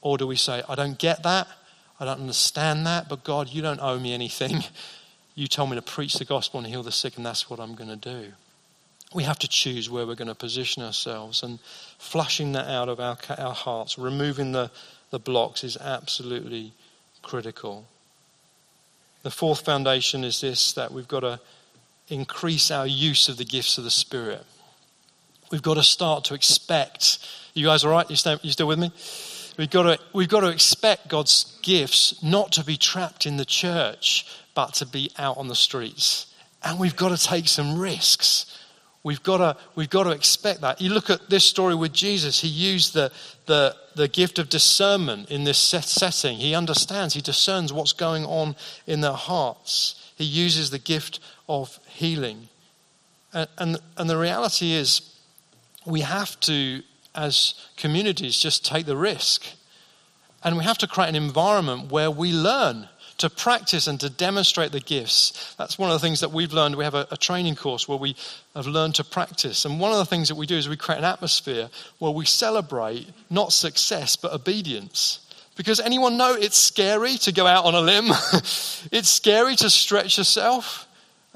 or 0.00 0.16
do 0.16 0.26
we 0.26 0.36
say, 0.36 0.62
I 0.68 0.74
don't 0.74 0.98
get 0.98 1.22
that, 1.24 1.48
I 1.98 2.04
don't 2.04 2.20
understand 2.20 2.86
that, 2.86 3.08
but 3.08 3.24
God, 3.24 3.48
you 3.48 3.62
don't 3.62 3.80
owe 3.80 3.98
me 3.98 4.12
anything. 4.12 4.62
You 5.38 5.46
told 5.46 5.68
me 5.68 5.76
to 5.76 5.82
preach 5.82 6.14
the 6.14 6.24
gospel 6.24 6.58
and 6.58 6.66
heal 6.66 6.82
the 6.82 6.90
sick, 6.90 7.18
and 7.18 7.26
that's 7.26 7.50
what 7.50 7.60
I'm 7.60 7.74
going 7.74 7.90
to 7.90 7.96
do. 7.96 8.32
We 9.12 9.22
have 9.24 9.38
to 9.40 9.48
choose 9.48 9.88
where 9.88 10.06
we're 10.06 10.14
going 10.14 10.28
to 10.28 10.34
position 10.34 10.82
ourselves, 10.82 11.42
and 11.42 11.60
flushing 11.98 12.52
that 12.52 12.66
out 12.68 12.88
of 12.88 12.98
our, 12.98 13.18
our 13.36 13.52
hearts, 13.52 13.98
removing 13.98 14.52
the, 14.52 14.70
the 15.10 15.18
blocks, 15.18 15.62
is 15.62 15.76
absolutely 15.76 16.72
critical. 17.20 17.86
The 19.24 19.30
fourth 19.30 19.62
foundation 19.62 20.24
is 20.24 20.40
this 20.40 20.72
that 20.72 20.90
we've 20.90 21.06
got 21.06 21.20
to 21.20 21.38
increase 22.08 22.70
our 22.70 22.86
use 22.86 23.28
of 23.28 23.36
the 23.36 23.44
gifts 23.44 23.76
of 23.76 23.84
the 23.84 23.90
Spirit. 23.90 24.44
We've 25.50 25.62
got 25.62 25.74
to 25.74 25.82
start 25.82 26.24
to 26.24 26.34
expect. 26.34 27.18
You 27.52 27.66
guys 27.66 27.84
all 27.84 27.90
right? 27.90 28.08
You, 28.08 28.16
stay, 28.16 28.38
you 28.40 28.52
still 28.52 28.68
with 28.68 28.78
me? 28.78 28.90
We've 29.56 29.70
got, 29.70 29.84
to, 29.84 29.98
we've 30.12 30.28
got 30.28 30.40
to 30.40 30.48
expect 30.48 31.08
God's 31.08 31.58
gifts 31.62 32.22
not 32.22 32.52
to 32.52 32.64
be 32.64 32.76
trapped 32.76 33.26
in 33.26 33.36
the 33.36 33.44
church, 33.44 34.26
but 34.54 34.74
to 34.74 34.86
be 34.86 35.10
out 35.18 35.38
on 35.38 35.48
the 35.48 35.54
streets. 35.54 36.26
And 36.62 36.78
we've 36.78 36.96
got 36.96 37.16
to 37.16 37.22
take 37.22 37.48
some 37.48 37.78
risks. 37.78 38.58
We've 39.02 39.22
got 39.22 39.38
to, 39.38 39.56
we've 39.76 39.88
got 39.88 40.04
to 40.04 40.10
expect 40.10 40.62
that. 40.62 40.80
You 40.80 40.90
look 40.92 41.10
at 41.10 41.30
this 41.30 41.44
story 41.44 41.74
with 41.74 41.92
Jesus, 41.92 42.40
he 42.40 42.48
used 42.48 42.92
the, 42.92 43.12
the, 43.46 43.76
the 43.94 44.08
gift 44.08 44.38
of 44.38 44.48
discernment 44.48 45.30
in 45.30 45.44
this 45.44 45.58
setting. 45.58 46.38
He 46.38 46.54
understands, 46.54 47.14
he 47.14 47.20
discerns 47.20 47.72
what's 47.72 47.92
going 47.92 48.26
on 48.26 48.56
in 48.86 49.00
their 49.00 49.12
hearts. 49.12 50.10
He 50.16 50.24
uses 50.24 50.70
the 50.70 50.78
gift 50.78 51.20
of 51.48 51.78
healing. 51.86 52.48
And, 53.32 53.48
and, 53.58 53.78
and 53.96 54.10
the 54.10 54.18
reality 54.18 54.72
is, 54.72 55.12
we 55.84 56.00
have 56.00 56.38
to 56.40 56.82
as 57.16 57.54
communities 57.76 58.38
just 58.38 58.64
take 58.64 58.86
the 58.86 58.96
risk. 58.96 59.46
And 60.44 60.56
we 60.56 60.64
have 60.64 60.78
to 60.78 60.86
create 60.86 61.08
an 61.08 61.16
environment 61.16 61.90
where 61.90 62.10
we 62.10 62.32
learn 62.32 62.88
to 63.18 63.30
practice 63.30 63.86
and 63.86 63.98
to 64.00 64.10
demonstrate 64.10 64.72
the 64.72 64.80
gifts. 64.80 65.54
That's 65.56 65.78
one 65.78 65.90
of 65.90 65.94
the 65.94 66.06
things 66.06 66.20
that 66.20 66.32
we've 66.32 66.52
learned. 66.52 66.76
We 66.76 66.84
have 66.84 66.94
a, 66.94 67.06
a, 67.10 67.16
training 67.16 67.56
course 67.56 67.88
where 67.88 67.98
we 67.98 68.14
have 68.54 68.66
learned 68.66 68.96
to 68.96 69.04
practice. 69.04 69.64
And 69.64 69.80
one 69.80 69.90
of 69.92 69.98
the 69.98 70.04
things 70.04 70.28
that 70.28 70.34
we 70.34 70.46
do 70.46 70.56
is 70.56 70.68
we 70.68 70.76
create 70.76 70.98
an 70.98 71.04
atmosphere 71.04 71.70
where 71.98 72.10
we 72.10 72.26
celebrate 72.26 73.08
not 73.30 73.52
success, 73.52 74.16
but 74.16 74.32
obedience. 74.32 75.20
Because 75.56 75.80
anyone 75.80 76.18
know 76.18 76.34
it's 76.34 76.58
scary 76.58 77.16
to 77.18 77.32
go 77.32 77.46
out 77.46 77.64
on 77.64 77.74
a 77.74 77.80
limb? 77.80 78.08
it's 78.92 79.08
scary 79.08 79.56
to 79.56 79.70
stretch 79.70 80.18
yourself. 80.18 80.85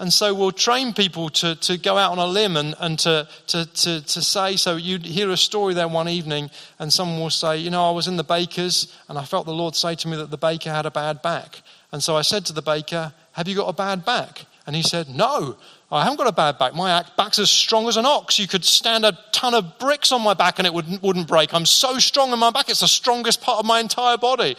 And 0.01 0.11
so 0.11 0.33
we'll 0.33 0.51
train 0.51 0.95
people 0.95 1.29
to, 1.29 1.55
to 1.57 1.77
go 1.77 1.99
out 1.99 2.13
on 2.13 2.19
a 2.19 2.27
limb 2.27 2.57
and, 2.57 2.75
and 2.81 2.99
to, 3.01 3.29
to, 3.49 3.67
to, 3.67 4.01
to 4.01 4.23
say, 4.23 4.57
so 4.57 4.77
you'd 4.77 5.05
hear 5.05 5.29
a 5.29 5.37
story 5.37 5.75
there 5.75 5.89
one 5.89 6.09
evening, 6.09 6.51
and 6.79 6.91
someone 6.91 7.21
will 7.21 7.29
say, 7.29 7.59
You 7.59 7.69
know, 7.69 7.87
I 7.87 7.91
was 7.91 8.09
in 8.09 8.17
the 8.17 8.25
baker's, 8.25 8.97
and 9.11 9.19
I 9.19 9.27
felt 9.27 9.45
the 9.45 9.53
Lord 9.53 9.77
say 9.77 9.95
to 9.97 10.09
me 10.09 10.17
that 10.17 10.31
the 10.31 10.39
baker 10.39 10.71
had 10.71 10.87
a 10.87 10.91
bad 10.91 11.21
back. 11.21 11.61
And 11.93 12.03
so 12.03 12.17
I 12.17 12.23
said 12.23 12.47
to 12.47 12.55
the 12.55 12.63
baker, 12.63 13.13
Have 13.33 13.47
you 13.47 13.55
got 13.55 13.69
a 13.69 13.75
bad 13.75 14.07
back? 14.07 14.47
And 14.67 14.75
he 14.75 14.83
said, 14.83 15.07
No, 15.11 15.59
I 15.93 16.05
haven't 16.05 16.17
got 16.17 16.29
a 16.29 16.33
bad 16.33 16.59
back. 16.59 16.75
My 16.75 17.05
back's 17.19 17.39
as 17.39 17.51
strong 17.51 17.87
as 17.87 17.99
an 17.99 18.07
ox. 18.07 18.39
You 18.39 18.49
could 18.49 18.65
stand 18.65 19.05
a 19.05 19.19
ton 19.33 19.53
of 19.53 19.79
bricks 19.79 20.13
on 20.13 20.23
my 20.23 20.33
back 20.33 20.59
and 20.59 20.67
it 20.67 20.73
wouldn't, 20.73 21.03
wouldn't 21.03 21.29
break. 21.29 21.53
I'm 21.53 21.67
so 21.67 21.99
strong 21.99 22.33
in 22.33 22.39
my 22.39 22.51
back, 22.51 22.71
it's 22.71 22.81
the 22.81 22.89
strongest 22.89 23.43
part 23.43 23.59
of 23.59 23.67
my 23.67 23.81
entire 23.81 24.17
body. 24.17 24.57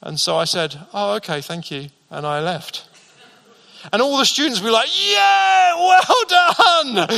And 0.00 0.18
so 0.18 0.38
I 0.38 0.44
said, 0.44 0.74
Oh, 0.94 1.16
okay, 1.16 1.42
thank 1.42 1.70
you. 1.70 1.90
And 2.08 2.26
I 2.26 2.40
left. 2.40 2.89
And 3.92 4.02
all 4.02 4.18
the 4.18 4.24
students 4.24 4.60
will 4.60 4.68
be 4.68 4.72
like, 4.72 4.88
yeah, 5.10 5.74
well 5.76 6.24
done. 6.96 7.08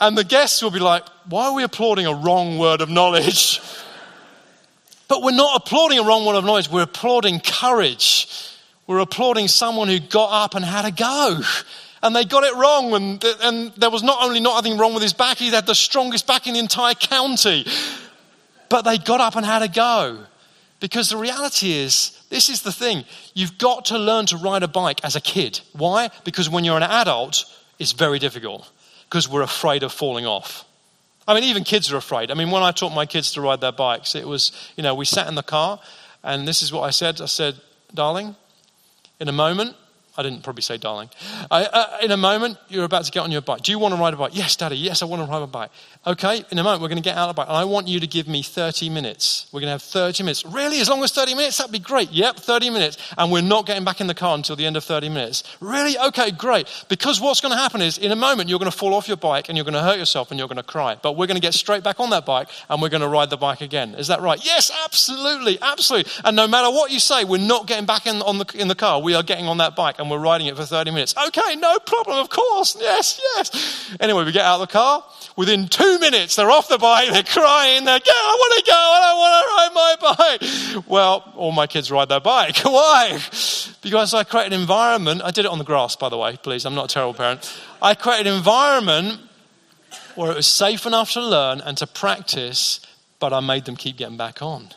And 0.00 0.16
the 0.16 0.24
guests 0.24 0.62
will 0.62 0.70
be 0.70 0.78
like, 0.78 1.04
why 1.28 1.46
are 1.46 1.54
we 1.54 1.62
applauding 1.62 2.06
a 2.06 2.14
wrong 2.14 2.58
word 2.58 2.80
of 2.80 2.90
knowledge? 2.90 3.60
But 5.10 5.24
we're 5.24 5.32
not 5.32 5.56
applauding 5.56 5.98
a 5.98 6.04
wrong 6.04 6.24
word 6.24 6.36
of 6.36 6.44
knowledge, 6.44 6.70
we're 6.70 6.82
applauding 6.82 7.40
courage. 7.40 8.28
We're 8.86 9.00
applauding 9.00 9.48
someone 9.48 9.88
who 9.88 9.98
got 9.98 10.44
up 10.44 10.54
and 10.54 10.64
had 10.64 10.84
a 10.84 10.92
go. 10.92 11.40
And 12.00 12.14
they 12.14 12.24
got 12.24 12.44
it 12.44 12.54
wrong, 12.54 12.94
and, 12.94 13.24
and 13.42 13.72
there 13.72 13.90
was 13.90 14.04
not 14.04 14.22
only 14.22 14.38
nothing 14.38 14.78
wrong 14.78 14.94
with 14.94 15.02
his 15.02 15.12
back, 15.12 15.38
he 15.38 15.50
had 15.50 15.66
the 15.66 15.74
strongest 15.74 16.28
back 16.28 16.46
in 16.46 16.54
the 16.54 16.60
entire 16.60 16.94
county. 16.94 17.66
But 18.68 18.82
they 18.82 18.98
got 18.98 19.20
up 19.20 19.34
and 19.34 19.44
had 19.44 19.62
a 19.62 19.68
go. 19.68 20.26
Because 20.78 21.10
the 21.10 21.16
reality 21.16 21.72
is, 21.72 22.16
this 22.30 22.48
is 22.48 22.62
the 22.62 22.72
thing. 22.72 23.04
You've 23.34 23.58
got 23.58 23.84
to 23.86 23.98
learn 23.98 24.24
to 24.26 24.36
ride 24.36 24.62
a 24.62 24.68
bike 24.68 25.04
as 25.04 25.16
a 25.16 25.20
kid. 25.20 25.60
Why? 25.72 26.10
Because 26.24 26.48
when 26.48 26.64
you're 26.64 26.76
an 26.76 26.82
adult, 26.82 27.44
it's 27.78 27.92
very 27.92 28.18
difficult 28.18 28.70
because 29.04 29.28
we're 29.28 29.42
afraid 29.42 29.82
of 29.82 29.92
falling 29.92 30.26
off. 30.26 30.64
I 31.28 31.34
mean, 31.34 31.44
even 31.44 31.64
kids 31.64 31.92
are 31.92 31.96
afraid. 31.96 32.30
I 32.30 32.34
mean, 32.34 32.50
when 32.50 32.62
I 32.62 32.70
taught 32.70 32.94
my 32.94 33.04
kids 33.04 33.32
to 33.32 33.40
ride 33.40 33.60
their 33.60 33.72
bikes, 33.72 34.14
it 34.14 34.26
was, 34.26 34.52
you 34.76 34.82
know, 34.82 34.94
we 34.94 35.04
sat 35.04 35.28
in 35.28 35.34
the 35.34 35.42
car 35.42 35.80
and 36.22 36.46
this 36.46 36.62
is 36.62 36.72
what 36.72 36.82
I 36.82 36.90
said. 36.90 37.20
I 37.20 37.26
said, 37.26 37.60
darling, 37.92 38.36
in 39.18 39.28
a 39.28 39.32
moment, 39.32 39.76
I 40.16 40.22
didn't 40.22 40.42
probably 40.42 40.62
say 40.62 40.76
darling. 40.76 41.08
I, 41.50 41.64
uh, 41.64 41.98
in 42.02 42.10
a 42.10 42.16
moment, 42.16 42.58
you're 42.68 42.84
about 42.84 43.04
to 43.04 43.10
get 43.10 43.20
on 43.20 43.30
your 43.30 43.40
bike. 43.40 43.62
Do 43.62 43.72
you 43.72 43.78
want 43.78 43.94
to 43.94 44.00
ride 44.00 44.12
a 44.12 44.16
bike? 44.16 44.32
Yes, 44.34 44.56
Daddy. 44.56 44.76
Yes, 44.76 45.02
I 45.02 45.06
want 45.06 45.24
to 45.24 45.30
ride 45.30 45.42
a 45.42 45.46
bike. 45.46 45.70
Okay, 46.06 46.44
in 46.50 46.58
a 46.58 46.64
moment, 46.64 46.82
we're 46.82 46.88
going 46.88 47.02
to 47.02 47.04
get 47.04 47.16
out 47.16 47.28
of 47.28 47.36
the 47.36 47.40
bike. 47.40 47.48
And 47.48 47.56
I 47.56 47.64
want 47.64 47.86
you 47.86 48.00
to 48.00 48.06
give 48.06 48.26
me 48.26 48.42
30 48.42 48.90
minutes. 48.90 49.46
We're 49.52 49.60
going 49.60 49.68
to 49.68 49.72
have 49.72 49.82
30 49.82 50.22
minutes. 50.24 50.44
Really? 50.44 50.80
As 50.80 50.88
long 50.88 51.02
as 51.04 51.12
30 51.12 51.34
minutes? 51.34 51.58
That'd 51.58 51.72
be 51.72 51.78
great. 51.78 52.10
Yep, 52.10 52.36
30 52.36 52.70
minutes. 52.70 52.98
And 53.16 53.30
we're 53.30 53.40
not 53.40 53.66
getting 53.66 53.84
back 53.84 54.00
in 54.00 54.08
the 54.08 54.14
car 54.14 54.34
until 54.34 54.56
the 54.56 54.66
end 54.66 54.76
of 54.76 54.84
30 54.84 55.08
minutes. 55.08 55.44
Really? 55.60 55.96
Okay, 55.98 56.30
great. 56.32 56.66
Because 56.88 57.20
what's 57.20 57.40
going 57.40 57.52
to 57.52 57.58
happen 57.58 57.80
is, 57.80 57.96
in 57.96 58.10
a 58.12 58.16
moment, 58.16 58.48
you're 58.48 58.58
going 58.58 58.70
to 58.70 58.76
fall 58.76 58.94
off 58.94 59.08
your 59.08 59.16
bike 59.16 59.48
and 59.48 59.56
you're 59.56 59.64
going 59.64 59.74
to 59.74 59.82
hurt 59.82 59.98
yourself 59.98 60.30
and 60.30 60.38
you're 60.38 60.48
going 60.48 60.56
to 60.56 60.62
cry. 60.62 60.96
But 61.00 61.12
we're 61.12 61.26
going 61.26 61.36
to 61.36 61.40
get 61.40 61.54
straight 61.54 61.84
back 61.84 62.00
on 62.00 62.10
that 62.10 62.26
bike 62.26 62.48
and 62.68 62.82
we're 62.82 62.88
going 62.88 63.02
to 63.02 63.08
ride 63.08 63.30
the 63.30 63.36
bike 63.36 63.60
again. 63.60 63.94
Is 63.94 64.08
that 64.08 64.20
right? 64.20 64.44
Yes, 64.44 64.70
absolutely. 64.84 65.58
Absolutely. 65.62 66.12
And 66.24 66.36
no 66.36 66.48
matter 66.48 66.70
what 66.70 66.90
you 66.90 66.98
say, 66.98 67.24
we're 67.24 67.38
not 67.38 67.66
getting 67.66 67.86
back 67.86 68.06
in, 68.06 68.16
on 68.22 68.38
the, 68.38 68.46
in 68.58 68.68
the 68.68 68.74
car. 68.74 69.00
We 69.00 69.14
are 69.14 69.22
getting 69.22 69.46
on 69.46 69.58
that 69.58 69.76
bike 69.76 69.98
and 69.98 70.09
we're 70.10 70.18
riding 70.18 70.48
it 70.48 70.56
for 70.56 70.64
30 70.64 70.90
30 70.90 70.94
minutes. 70.94 71.14
Okay, 71.28 71.56
no 71.56 71.78
problem, 71.78 72.18
of 72.18 72.30
course. 72.30 72.76
Yes, 72.80 73.20
yes. 73.36 73.96
Anyway, 74.00 74.24
we 74.24 74.32
get 74.32 74.44
out 74.44 74.60
of 74.60 74.68
the 74.68 74.72
car. 74.72 75.04
Within 75.36 75.68
two 75.68 75.98
minutes, 75.98 76.36
they're 76.36 76.50
off 76.50 76.68
the 76.68 76.78
bike, 76.78 77.10
they're 77.10 77.22
crying, 77.22 77.84
they're, 77.84 77.98
go, 77.98 78.10
I 78.10 78.36
want 78.38 78.64
to 78.64 78.70
go, 78.70 78.76
I 78.76 79.00
don't 79.06 79.18
want 79.18 79.34
to 79.44 79.50
ride 79.56 79.72
my 79.74 80.76
bike. 80.80 80.88
Well, 80.88 81.32
all 81.36 81.52
my 81.52 81.66
kids 81.66 81.90
ride 81.90 82.08
their 82.08 82.20
bike. 82.20 82.58
Why? 82.64 83.18
Because 83.82 84.14
I 84.14 84.24
create 84.24 84.46
an 84.46 84.52
environment. 84.52 85.22
I 85.22 85.30
did 85.30 85.44
it 85.44 85.50
on 85.50 85.58
the 85.58 85.64
grass, 85.64 85.96
by 85.96 86.08
the 86.08 86.16
way, 86.18 86.38
please. 86.42 86.64
I'm 86.64 86.74
not 86.74 86.90
a 86.90 86.94
terrible 86.94 87.14
parent. 87.14 87.60
I 87.80 87.94
create 87.94 88.26
an 88.26 88.34
environment 88.34 89.20
where 90.14 90.30
it 90.30 90.36
was 90.36 90.46
safe 90.46 90.86
enough 90.86 91.12
to 91.12 91.20
learn 91.20 91.60
and 91.60 91.76
to 91.78 91.86
practice, 91.86 92.80
but 93.18 93.32
I 93.32 93.40
made 93.40 93.64
them 93.64 93.76
keep 93.76 93.96
getting 93.96 94.16
back 94.16 94.42
on. 94.42 94.70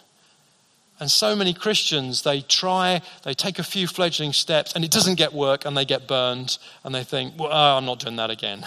And 1.03 1.11
so 1.11 1.35
many 1.35 1.53
Christians, 1.53 2.21
they 2.21 2.39
try, 2.39 3.01
they 3.23 3.33
take 3.33 3.59
a 3.59 3.63
few 3.63 3.87
fledgling 3.87 4.31
steps, 4.31 4.71
and 4.71 4.85
it 4.85 4.91
doesn't 4.91 5.15
get 5.15 5.33
work, 5.33 5.65
and 5.65 5.75
they 5.75 5.83
get 5.83 6.07
burned, 6.07 6.57
and 6.85 6.95
they 6.95 7.03
think, 7.03 7.37
well, 7.37 7.49
oh, 7.51 7.77
I'm 7.77 7.83
not 7.83 7.99
doing 7.99 8.15
that 8.15 8.29
again. 8.29 8.65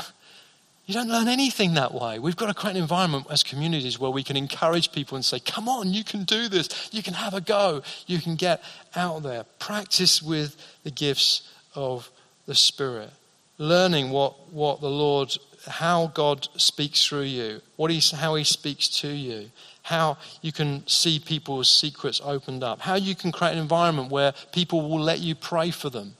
You 0.85 0.93
don't 0.93 1.09
learn 1.09 1.29
anything 1.29 1.73
that 1.75 1.95
way. 1.95 2.19
We've 2.19 2.37
got 2.37 2.49
to 2.49 2.53
create 2.53 2.77
an 2.77 2.83
environment 2.83 3.29
as 3.31 3.43
communities 3.43 3.99
where 3.99 4.11
we 4.11 4.23
can 4.23 4.37
encourage 4.37 4.93
people 4.93 5.17
and 5.17 5.25
say, 5.25 5.41
come 5.41 5.67
on, 5.67 5.95
you 5.95 6.05
can 6.05 6.25
do 6.25 6.47
this. 6.51 6.91
You 6.93 7.03
can 7.03 7.15
have 7.15 7.33
a 7.33 7.41
go. 7.41 7.81
You 8.07 8.19
can 8.19 8.35
get 8.35 8.63
out 8.95 9.23
there. 9.23 9.45
Practice 9.59 10.21
with 10.21 10.59
the 10.85 10.91
gifts 10.91 11.51
of 11.75 12.11
the 12.45 12.55
Spirit. 12.55 13.09
Learning 13.57 14.11
what, 14.11 14.53
what 14.53 14.83
the 14.83 14.91
Lord, 14.91 15.35
how 15.67 16.09
God 16.15 16.49
speaks 16.57 17.05
through 17.05 17.23
you, 17.23 17.61
what 17.77 17.91
he, 17.91 18.01
how 18.17 18.35
he 18.35 18.45
speaks 18.45 18.89
to 19.01 19.09
you 19.09 19.51
how 19.87 20.19
you 20.43 20.51
can 20.51 20.85
see 20.89 21.21
people's 21.21 21.71
secrets 21.71 22.21
opened 22.25 22.65
up, 22.65 22.81
how 22.81 22.97
you 22.97 23.15
can 23.15 23.31
create 23.31 23.53
an 23.53 23.59
environment 23.59 24.11
where 24.11 24.35
people 24.51 24.83
will 24.83 25.01
let 25.01 25.21
you 25.21 25.33
pray 25.33 25.71
for 25.71 25.91
them. 25.91 26.17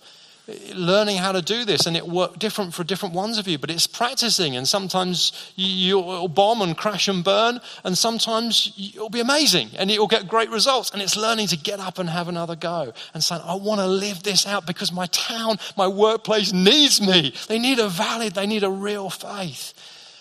Learning 0.75 1.17
how 1.17 1.33
to 1.33 1.43
do 1.43 1.65
this, 1.65 1.87
and 1.87 1.97
it 1.97 2.07
work 2.07 2.39
different 2.39 2.73
for 2.73 2.85
different 2.85 3.15
ones 3.15 3.39
of 3.39 3.49
you. 3.49 3.59
But 3.59 3.71
it's 3.71 3.87
practicing, 3.87 4.57
and 4.57 4.67
sometimes 4.67 5.33
you, 5.57 5.99
will 5.99 6.29
bomb 6.29 6.63
and 6.63 6.77
crash 6.77 7.09
and 7.09 7.25
burn, 7.25 7.61
and 7.85 7.99
sometimes 7.99 8.73
it'll 8.79 9.11
be 9.11 9.21
amazing, 9.21 9.71
and 9.77 9.91
it'll 9.91 10.07
get 10.07 10.29
great 10.29 10.51
results. 10.51 10.91
And 10.91 11.03
it's 11.03 11.17
learning 11.17 11.49
to 11.49 11.57
get 11.57 11.81
up 11.81 11.99
and 11.99 12.09
have 12.09 12.29
another 12.29 12.55
go, 12.55 12.93
and 13.13 13.25
saying, 13.25 13.43
"I 13.45 13.55
want 13.55 13.81
to 13.81 13.87
live 13.87 14.23
this 14.23 14.47
out 14.47 14.67
because 14.67 14.93
my 14.93 15.07
town, 15.07 15.59
my 15.77 15.89
workplace 15.89 16.53
needs 16.53 17.01
me. 17.01 17.35
They 17.49 17.59
need 17.59 17.81
a 17.81 17.89
valid, 17.89 18.35
they 18.35 18.47
need 18.47 18.63
a 18.63 18.71
real 18.71 19.11
faith." 19.11 19.75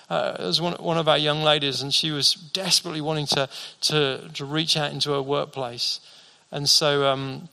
Uh, 0.10 0.38
there 0.38 0.48
was 0.48 0.62
one, 0.62 0.74
one 0.74 0.98
of 0.98 1.08
our 1.08 1.18
young 1.18 1.44
ladies, 1.44 1.82
and 1.82 1.94
she 1.94 2.12
was 2.12 2.34
desperately 2.34 3.02
wanting 3.02 3.28
to 3.28 3.48
to, 3.82 4.28
to 4.34 4.46
reach 4.46 4.76
out 4.76 4.92
into 4.92 5.12
her 5.12 5.22
workplace, 5.22 6.00
and 6.52 6.68
so. 6.68 7.06
Um, 7.06 7.50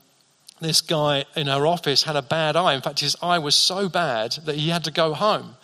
this 0.62 0.80
guy 0.80 1.24
in 1.36 1.46
her 1.46 1.66
office 1.66 2.02
had 2.04 2.16
a 2.16 2.22
bad 2.22 2.56
eye. 2.56 2.74
In 2.74 2.82
fact, 2.82 3.00
his 3.00 3.16
eye 3.22 3.38
was 3.38 3.54
so 3.54 3.88
bad 3.88 4.32
that 4.44 4.56
he 4.56 4.68
had 4.68 4.84
to 4.84 4.90
go 4.90 5.14
home. 5.14 5.56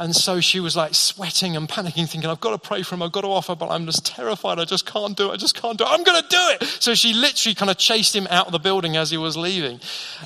And 0.00 0.14
so 0.14 0.40
she 0.40 0.60
was 0.60 0.76
like 0.76 0.94
sweating 0.94 1.56
and 1.56 1.68
panicking, 1.68 2.08
thinking, 2.08 2.26
I've 2.30 2.40
got 2.40 2.50
to 2.50 2.58
pray 2.58 2.82
for 2.82 2.94
him, 2.94 3.02
I've 3.02 3.10
got 3.10 3.22
to 3.22 3.28
offer, 3.28 3.56
but 3.56 3.68
I'm 3.68 3.84
just 3.84 4.06
terrified. 4.06 4.60
I 4.60 4.64
just 4.64 4.86
can't 4.86 5.16
do 5.16 5.30
it. 5.30 5.32
I 5.32 5.36
just 5.36 5.60
can't 5.60 5.76
do 5.76 5.84
it. 5.84 5.88
I'm 5.90 6.04
going 6.04 6.22
to 6.22 6.28
do 6.28 6.38
it. 6.52 6.62
So 6.80 6.94
she 6.94 7.14
literally 7.14 7.56
kind 7.56 7.68
of 7.68 7.78
chased 7.78 8.14
him 8.14 8.28
out 8.30 8.46
of 8.46 8.52
the 8.52 8.60
building 8.60 8.96
as 8.96 9.10
he 9.10 9.16
was 9.16 9.36
leaving. 9.36 9.80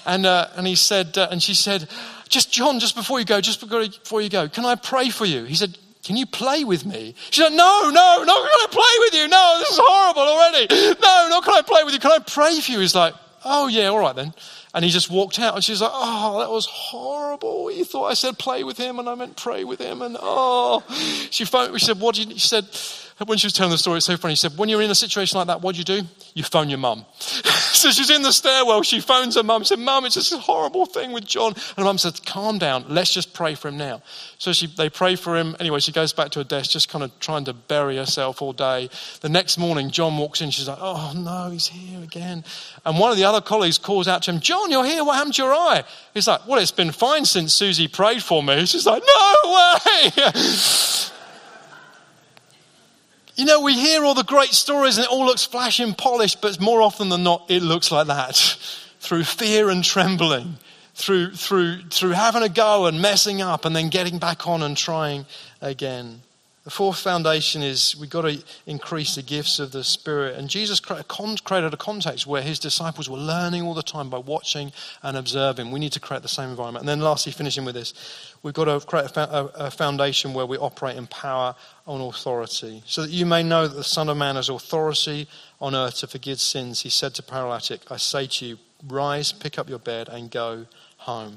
And, 0.05 0.27
uh, 0.27 0.49
and 0.57 0.67
he 0.67 0.75
said, 0.75 1.17
uh, 1.17 1.29
and 1.31 1.43
she 1.43 1.55
said, 1.55 1.89
just 2.29 2.53
John, 2.53 2.81
just 2.81 2.95
before 2.95 3.19
you 3.19 3.25
go, 3.25 3.41
just 3.41 3.61
before 3.61 4.21
you 4.21 4.29
go, 4.29 4.47
can 4.47 4.67
I 4.67 4.75
pray 4.75 5.09
for 5.09 5.25
you? 5.25 5.45
He 5.45 5.55
said, 5.55 5.79
can 6.03 6.17
you 6.17 6.27
play 6.27 6.65
with 6.65 6.85
me? 6.85 7.15
She 7.31 7.43
said, 7.43 7.53
No, 7.53 7.83
no, 7.85 8.25
no, 8.25 8.35
can 8.35 8.35
I 8.35 8.67
play 8.73 8.83
with 8.99 9.15
you? 9.15 9.29
No, 9.29 9.57
this 9.61 9.71
is 9.71 9.79
horrible 9.81 10.23
already. 10.23 10.67
No, 11.01 11.29
no, 11.31 11.41
can 11.41 11.55
I 11.55 11.63
play 11.65 11.85
with 11.85 11.95
you? 11.95 12.01
Can 12.01 12.11
I 12.11 12.19
pray 12.19 12.59
for 12.61 12.73
you? 12.73 12.81
He's 12.81 12.95
like, 12.95 13.15
Oh, 13.45 13.67
yeah, 13.67 13.87
all 13.87 13.99
right 13.99 14.15
then. 14.15 14.35
And 14.75 14.85
he 14.85 14.91
just 14.91 15.11
walked 15.11 15.39
out, 15.39 15.55
and 15.55 15.65
she's 15.65 15.81
like, 15.81 15.91
Oh, 15.93 16.41
that 16.41 16.51
was 16.51 16.67
horrible. 16.67 17.71
You 17.71 17.85
thought 17.85 18.07
I 18.07 18.15
said 18.15 18.39
play 18.39 18.65
with 18.65 18.79
him, 18.79 18.99
and 18.99 19.09
I 19.09 19.15
meant 19.15 19.37
pray 19.37 19.65
with 19.65 19.81
him. 19.81 20.03
And 20.03 20.17
oh, 20.21 20.83
she 21.31 21.45
phoned, 21.45 21.79
she 21.79 21.87
said, 21.87 22.01
What 22.01 22.15
did 22.15 22.31
you, 22.31 22.39
she 22.39 22.49
said, 22.49 22.67
when 23.29 23.39
she 23.39 23.47
was 23.47 23.53
telling 23.53 23.71
the 23.71 23.79
story, 23.79 23.99
it's 23.99 24.07
so 24.07 24.17
funny. 24.17 24.35
She 24.35 24.41
said, 24.41 24.57
When 24.57 24.69
you're 24.69 24.83
in 24.83 24.91
a 24.91 24.95
situation 24.95 25.39
like 25.39 25.49
that, 25.49 25.61
what 25.61 25.75
do 25.75 25.79
you 25.79 25.85
do? 25.85 26.03
You 26.35 26.43
phone 26.43 26.69
your 26.69 26.79
mum. 26.79 27.05
so 27.19 27.91
she's 27.91 28.11
in 28.11 28.23
the 28.23 28.33
stairwell. 28.33 28.83
She 28.83 29.01
phones 29.01 29.37
her 29.37 29.43
mum. 29.43 29.63
She 29.63 29.69
said, 29.69 29.79
Mum, 29.79 30.05
it's 30.05 30.33
a 30.33 30.39
horrible 30.39 30.87
thing 30.87 31.13
with 31.13 31.25
John. 31.27 31.53
And 31.53 31.79
her 31.79 31.85
mum 31.85 31.99
said, 31.99 32.25
Calm 32.25 32.59
down. 32.59 32.85
Let's 32.89 33.13
just 33.13 33.35
pray 33.35 33.55
for 33.55 33.69
him 33.69 33.77
now. 33.77 34.03
So 34.39 34.53
she, 34.53 34.67
they 34.67 34.91
pray 34.91 35.17
for 35.17 35.37
him. 35.37 35.57
Anyway, 35.61 35.81
she 35.81 35.93
goes 35.93 36.13
back 36.13 36.31
to 36.33 36.41
her 36.41 36.45
desk, 36.45 36.71
just 36.71 36.89
kind 36.89 37.05
of 37.05 37.19
trying 37.21 37.45
to 37.45 37.53
bury 37.53 37.97
herself 37.97 38.43
all 38.43 38.53
day. 38.53 38.89
The 39.21 39.29
next 39.29 39.59
morning, 39.59 39.91
John 39.91 40.17
walks 40.17 40.41
in. 40.41 40.51
She's 40.51 40.69
like, 40.69 40.79
Oh, 40.81 41.13
no, 41.15 41.51
he's 41.51 41.67
here 41.67 42.03
again. 42.03 42.45
And 42.85 42.99
one 42.99 43.11
of 43.11 43.17
the 43.17 43.25
other 43.25 43.41
colleagues 43.41 43.79
calls 43.79 44.09
out 44.09 44.23
to 44.25 44.33
him, 44.33 44.41
John, 44.41 44.71
you're 44.71 44.85
here. 44.85 45.05
What 45.05 45.17
happened 45.17 45.35
to 45.35 45.43
your 45.43 45.53
eye? 45.53 45.85
He's 46.15 46.29
like, 46.29 46.47
Well, 46.47 46.61
it's 46.61 46.73
been 46.73 46.93
fine 46.93 47.25
since 47.25 47.53
Susie 47.53 47.89
prayed 47.89 48.23
for 48.23 48.43
me. 48.43 48.67
She's 48.67 48.87
like, 48.87 49.03
No 49.07 49.35
way. 49.45 50.33
You 53.35 53.47
know, 53.47 53.61
we 53.61 53.75
hear 53.75 54.05
all 54.05 54.15
the 54.15 54.25
great 54.25 54.51
stories 54.51 54.99
and 54.99 55.07
it 55.07 55.11
all 55.11 55.25
looks 55.25 55.45
flash 55.45 55.81
and 55.81 55.97
polished, 55.97 56.43
but 56.43 56.61
more 56.61 56.83
often 56.83 57.09
than 57.09 57.23
not, 57.23 57.47
it 57.49 57.63
looks 57.63 57.91
like 57.91 58.09
that 58.09 58.37
through 59.01 59.25
fear 59.25 59.71
and 59.71 59.83
trembling, 59.83 60.57
through, 60.95 61.33
through, 61.33 61.83
through 61.89 62.11
having 62.11 62.43
a 62.43 62.49
go 62.49 62.87
and 62.87 63.01
messing 63.01 63.41
up 63.41 63.65
and 63.65 63.75
then 63.75 63.89
getting 63.89 64.19
back 64.19 64.47
on 64.47 64.63
and 64.63 64.77
trying 64.77 65.25
again. 65.63 66.21
The 66.65 66.71
fourth 66.71 66.99
foundation 67.01 67.61
is 67.61 67.97
we've 67.97 68.09
got 68.09 68.23
to 68.23 68.41
increase 68.67 69.17
the 69.17 69.23
gifts 69.23 69.59
of 69.59 69.73
the 69.73 69.83
Spirit. 69.83 70.39
And 70.39 70.49
Jesus 70.49 70.79
created 70.79 71.75
a 71.75 71.77
context 71.77 72.25
where 72.25 72.43
his 72.43 72.61
disciples 72.61 73.11
were 73.11 73.19
learning 73.19 73.63
all 73.63 73.75
the 73.75 73.83
time 73.83 74.11
by 74.11 74.19
watching 74.19 74.71
and 75.03 75.17
observing. 75.17 75.73
We 75.73 75.81
need 75.81 75.91
to 75.93 76.01
create 76.01 76.23
the 76.23 76.29
same 76.29 76.51
environment. 76.51 76.83
And 76.83 76.89
then, 76.89 77.01
lastly, 77.01 77.33
finishing 77.33 77.65
with 77.65 77.75
this, 77.75 77.95
we've 78.45 78.55
got 78.55 78.67
to 78.67 78.79
create 78.87 79.11
a 79.17 79.73
foundation 79.73 80.35
where 80.35 80.47
we 80.47 80.57
operate 80.57 80.97
in 80.97 81.09
power 81.09 81.57
on 81.87 82.01
authority. 82.01 82.83
So 82.87 83.03
that 83.03 83.11
you 83.11 83.27
may 83.27 83.43
know 83.43 83.67
that 83.67 83.75
the 83.75 83.85
Son 83.85 84.09
of 84.09 84.17
Man 84.17 84.37
has 84.37 84.49
authority 84.49 85.29
on 85.61 85.75
earth 85.75 85.99
to 85.99 86.07
forgive 86.07 86.41
sins. 86.41 86.83
He 86.83 86.91
said 86.91 87.15
to 87.15 87.23
paralytic, 87.23 87.91
I 87.91 87.97
say 87.97 88.27
to 88.27 88.47
you, 88.47 88.59
rise, 88.89 89.33
pick 89.33 89.59
up 89.59 89.69
your 89.69 89.79
bed, 89.79 90.09
and 90.09 90.31
go 90.31 90.67
home. 90.99 91.37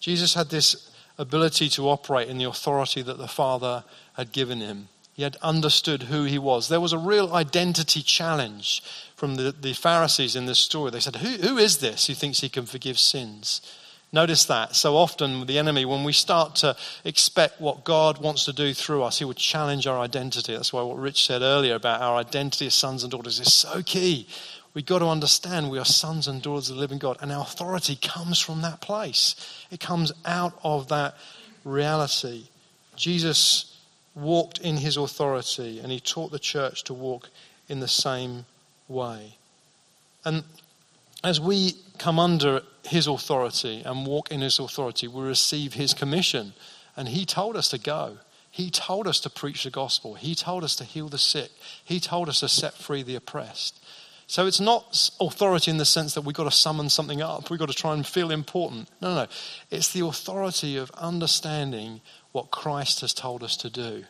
Jesus 0.00 0.34
had 0.34 0.50
this 0.50 0.90
ability 1.18 1.68
to 1.70 1.88
operate 1.88 2.28
in 2.28 2.38
the 2.38 2.44
authority 2.44 3.02
that 3.02 3.18
the 3.18 3.28
Father 3.28 3.84
had 4.14 4.32
given 4.32 4.60
him. 4.60 4.88
He 5.12 5.24
had 5.24 5.36
understood 5.42 6.04
who 6.04 6.24
he 6.24 6.38
was. 6.38 6.68
There 6.68 6.80
was 6.80 6.92
a 6.92 6.98
real 6.98 7.34
identity 7.34 8.02
challenge 8.02 8.82
from 9.16 9.34
the, 9.34 9.50
the 9.50 9.72
Pharisees 9.72 10.36
in 10.36 10.46
this 10.46 10.60
story. 10.60 10.92
They 10.92 11.00
said, 11.00 11.16
who, 11.16 11.48
who 11.48 11.58
is 11.58 11.78
this 11.78 12.06
who 12.06 12.14
thinks 12.14 12.40
he 12.40 12.48
can 12.48 12.66
forgive 12.66 13.00
sins? 13.00 13.60
Notice 14.10 14.46
that. 14.46 14.74
So 14.74 14.96
often, 14.96 15.46
the 15.46 15.58
enemy, 15.58 15.84
when 15.84 16.02
we 16.02 16.14
start 16.14 16.56
to 16.56 16.76
expect 17.04 17.60
what 17.60 17.84
God 17.84 18.18
wants 18.18 18.46
to 18.46 18.54
do 18.54 18.72
through 18.72 19.02
us, 19.02 19.18
he 19.18 19.24
will 19.26 19.34
challenge 19.34 19.86
our 19.86 19.98
identity. 19.98 20.54
That's 20.54 20.72
why 20.72 20.80
what 20.82 20.98
Rich 20.98 21.26
said 21.26 21.42
earlier 21.42 21.74
about 21.74 22.00
our 22.00 22.16
identity 22.16 22.66
as 22.66 22.74
sons 22.74 23.02
and 23.02 23.12
daughters 23.12 23.38
is 23.38 23.52
so 23.52 23.82
key. 23.82 24.26
We've 24.72 24.86
got 24.86 25.00
to 25.00 25.08
understand 25.08 25.70
we 25.70 25.78
are 25.78 25.84
sons 25.84 26.26
and 26.26 26.40
daughters 26.40 26.70
of 26.70 26.76
the 26.76 26.80
living 26.80 26.98
God, 26.98 27.18
and 27.20 27.30
our 27.30 27.42
authority 27.42 27.96
comes 27.96 28.38
from 28.40 28.62
that 28.62 28.80
place. 28.80 29.34
It 29.70 29.80
comes 29.80 30.12
out 30.24 30.58
of 30.64 30.88
that 30.88 31.14
reality. 31.64 32.44
Jesus 32.96 33.76
walked 34.14 34.58
in 34.58 34.78
his 34.78 34.96
authority, 34.96 35.80
and 35.80 35.92
he 35.92 36.00
taught 36.00 36.30
the 36.30 36.38
church 36.38 36.84
to 36.84 36.94
walk 36.94 37.28
in 37.68 37.80
the 37.80 37.88
same 37.88 38.46
way. 38.88 39.36
And 40.24 40.44
as 41.22 41.40
we 41.40 41.74
come 41.98 42.18
under 42.18 42.62
his 42.88 43.06
authority 43.06 43.82
and 43.84 44.06
walk 44.06 44.30
in 44.30 44.40
his 44.40 44.58
authority, 44.58 45.08
we 45.08 45.22
receive 45.22 45.74
his 45.74 45.94
commission. 45.94 46.52
And 46.96 47.08
he 47.08 47.24
told 47.24 47.56
us 47.56 47.68
to 47.68 47.78
go. 47.78 48.18
He 48.50 48.70
told 48.70 49.06
us 49.06 49.20
to 49.20 49.30
preach 49.30 49.64
the 49.64 49.70
gospel. 49.70 50.14
He 50.14 50.34
told 50.34 50.64
us 50.64 50.74
to 50.76 50.84
heal 50.84 51.08
the 51.08 51.18
sick. 51.18 51.50
He 51.84 52.00
told 52.00 52.28
us 52.28 52.40
to 52.40 52.48
set 52.48 52.74
free 52.74 53.02
the 53.02 53.14
oppressed. 53.14 53.78
So 54.26 54.46
it's 54.46 54.60
not 54.60 55.10
authority 55.20 55.70
in 55.70 55.78
the 55.78 55.84
sense 55.84 56.14
that 56.14 56.22
we've 56.22 56.36
got 56.36 56.44
to 56.44 56.50
summon 56.50 56.90
something 56.90 57.22
up. 57.22 57.48
We've 57.50 57.58
got 57.58 57.70
to 57.70 57.74
try 57.74 57.94
and 57.94 58.06
feel 58.06 58.30
important. 58.30 58.88
No, 59.00 59.14
no. 59.14 59.26
It's 59.70 59.92
the 59.92 60.04
authority 60.04 60.76
of 60.76 60.90
understanding 60.90 62.02
what 62.32 62.50
Christ 62.50 63.00
has 63.00 63.14
told 63.14 63.42
us 63.42 63.56
to 63.58 63.70
do. 63.70 64.04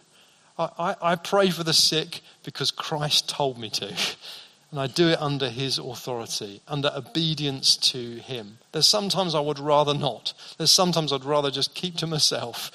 I, 0.58 0.70
I, 0.78 1.12
I 1.12 1.16
pray 1.16 1.50
for 1.50 1.62
the 1.62 1.72
sick 1.72 2.20
because 2.42 2.70
Christ 2.72 3.28
told 3.28 3.58
me 3.58 3.70
to. 3.70 3.94
And 4.70 4.78
I 4.78 4.86
do 4.86 5.08
it 5.08 5.20
under 5.20 5.48
his 5.48 5.78
authority, 5.78 6.60
under 6.68 6.90
obedience 6.94 7.76
to 7.76 8.16
him. 8.16 8.58
There's 8.72 8.86
sometimes 8.86 9.34
I 9.34 9.40
would 9.40 9.58
rather 9.58 9.94
not. 9.94 10.34
There's 10.58 10.70
sometimes 10.70 11.12
I'd 11.12 11.24
rather 11.24 11.50
just 11.50 11.74
keep 11.74 11.96
to 11.96 12.06
myself. 12.06 12.70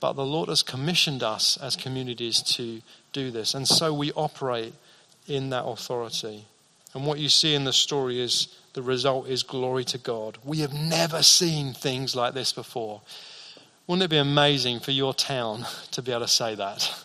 But 0.00 0.14
the 0.14 0.24
Lord 0.24 0.48
has 0.48 0.62
commissioned 0.62 1.22
us 1.22 1.58
as 1.58 1.76
communities 1.76 2.40
to 2.42 2.80
do 3.12 3.30
this. 3.30 3.54
And 3.54 3.68
so 3.68 3.92
we 3.92 4.12
operate 4.12 4.72
in 5.26 5.50
that 5.50 5.64
authority. 5.64 6.46
And 6.94 7.04
what 7.04 7.18
you 7.18 7.28
see 7.28 7.54
in 7.54 7.64
the 7.64 7.72
story 7.72 8.20
is 8.20 8.48
the 8.72 8.82
result 8.82 9.28
is 9.28 9.42
glory 9.42 9.84
to 9.84 9.98
God. 9.98 10.38
We 10.44 10.58
have 10.58 10.72
never 10.72 11.22
seen 11.22 11.74
things 11.74 12.16
like 12.16 12.32
this 12.32 12.52
before. 12.52 13.02
Wouldn't 13.86 14.04
it 14.04 14.10
be 14.10 14.18
amazing 14.18 14.80
for 14.80 14.92
your 14.92 15.12
town 15.12 15.66
to 15.90 16.00
be 16.00 16.12
able 16.12 16.22
to 16.22 16.28
say 16.28 16.54
that? 16.54 17.04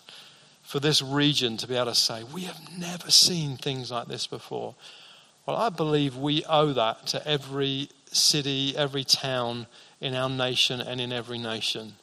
For 0.74 0.80
this 0.80 1.04
region 1.04 1.56
to 1.58 1.68
be 1.68 1.76
able 1.76 1.86
to 1.86 1.94
say, 1.94 2.24
we 2.24 2.46
have 2.46 2.60
never 2.76 3.12
seen 3.12 3.58
things 3.58 3.92
like 3.92 4.08
this 4.08 4.26
before. 4.26 4.74
Well, 5.46 5.56
I 5.56 5.70
believe 5.70 6.18
we 6.18 6.44
owe 6.46 6.74
that 6.74 7.06
to 7.10 7.28
every 7.28 7.90
city, 8.12 8.76
every 8.76 9.04
town 9.04 9.68
in 10.02 10.16
our 10.16 10.32
nation 10.32 10.82
and 10.82 11.00
in 11.00 11.14
every 11.14 11.38
nation, 11.38 11.94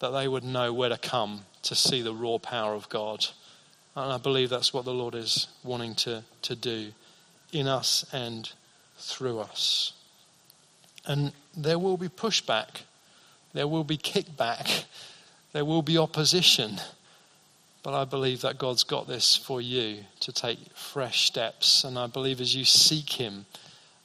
that 0.00 0.10
they 0.10 0.26
would 0.26 0.42
know 0.42 0.72
where 0.72 0.88
to 0.88 0.98
come 0.98 1.42
to 1.62 1.76
see 1.76 2.02
the 2.02 2.12
raw 2.12 2.38
power 2.38 2.74
of 2.74 2.88
God. 2.88 3.26
And 3.94 4.12
I 4.12 4.18
believe 4.18 4.50
that's 4.50 4.74
what 4.74 4.84
the 4.84 4.92
Lord 4.92 5.14
is 5.14 5.46
wanting 5.62 5.94
to, 5.94 6.24
to 6.42 6.56
do 6.56 6.88
in 7.52 7.68
us 7.68 8.04
and 8.12 8.50
through 8.98 9.38
us. 9.38 9.92
And 11.06 11.30
there 11.56 11.78
will 11.78 11.96
be 11.96 12.08
pushback 12.08 12.80
there 13.52 13.68
will 13.68 13.84
be 13.84 13.96
kickback. 13.96 14.84
There 15.52 15.64
will 15.64 15.82
be 15.82 15.98
opposition. 15.98 16.80
But 17.82 17.94
I 17.94 18.04
believe 18.04 18.42
that 18.42 18.58
God's 18.58 18.84
got 18.84 19.08
this 19.08 19.36
for 19.36 19.60
you 19.60 20.04
to 20.20 20.32
take 20.32 20.58
fresh 20.74 21.26
steps. 21.26 21.82
And 21.84 21.98
I 21.98 22.06
believe 22.06 22.40
as 22.40 22.54
you 22.54 22.64
seek 22.64 23.12
Him, 23.12 23.46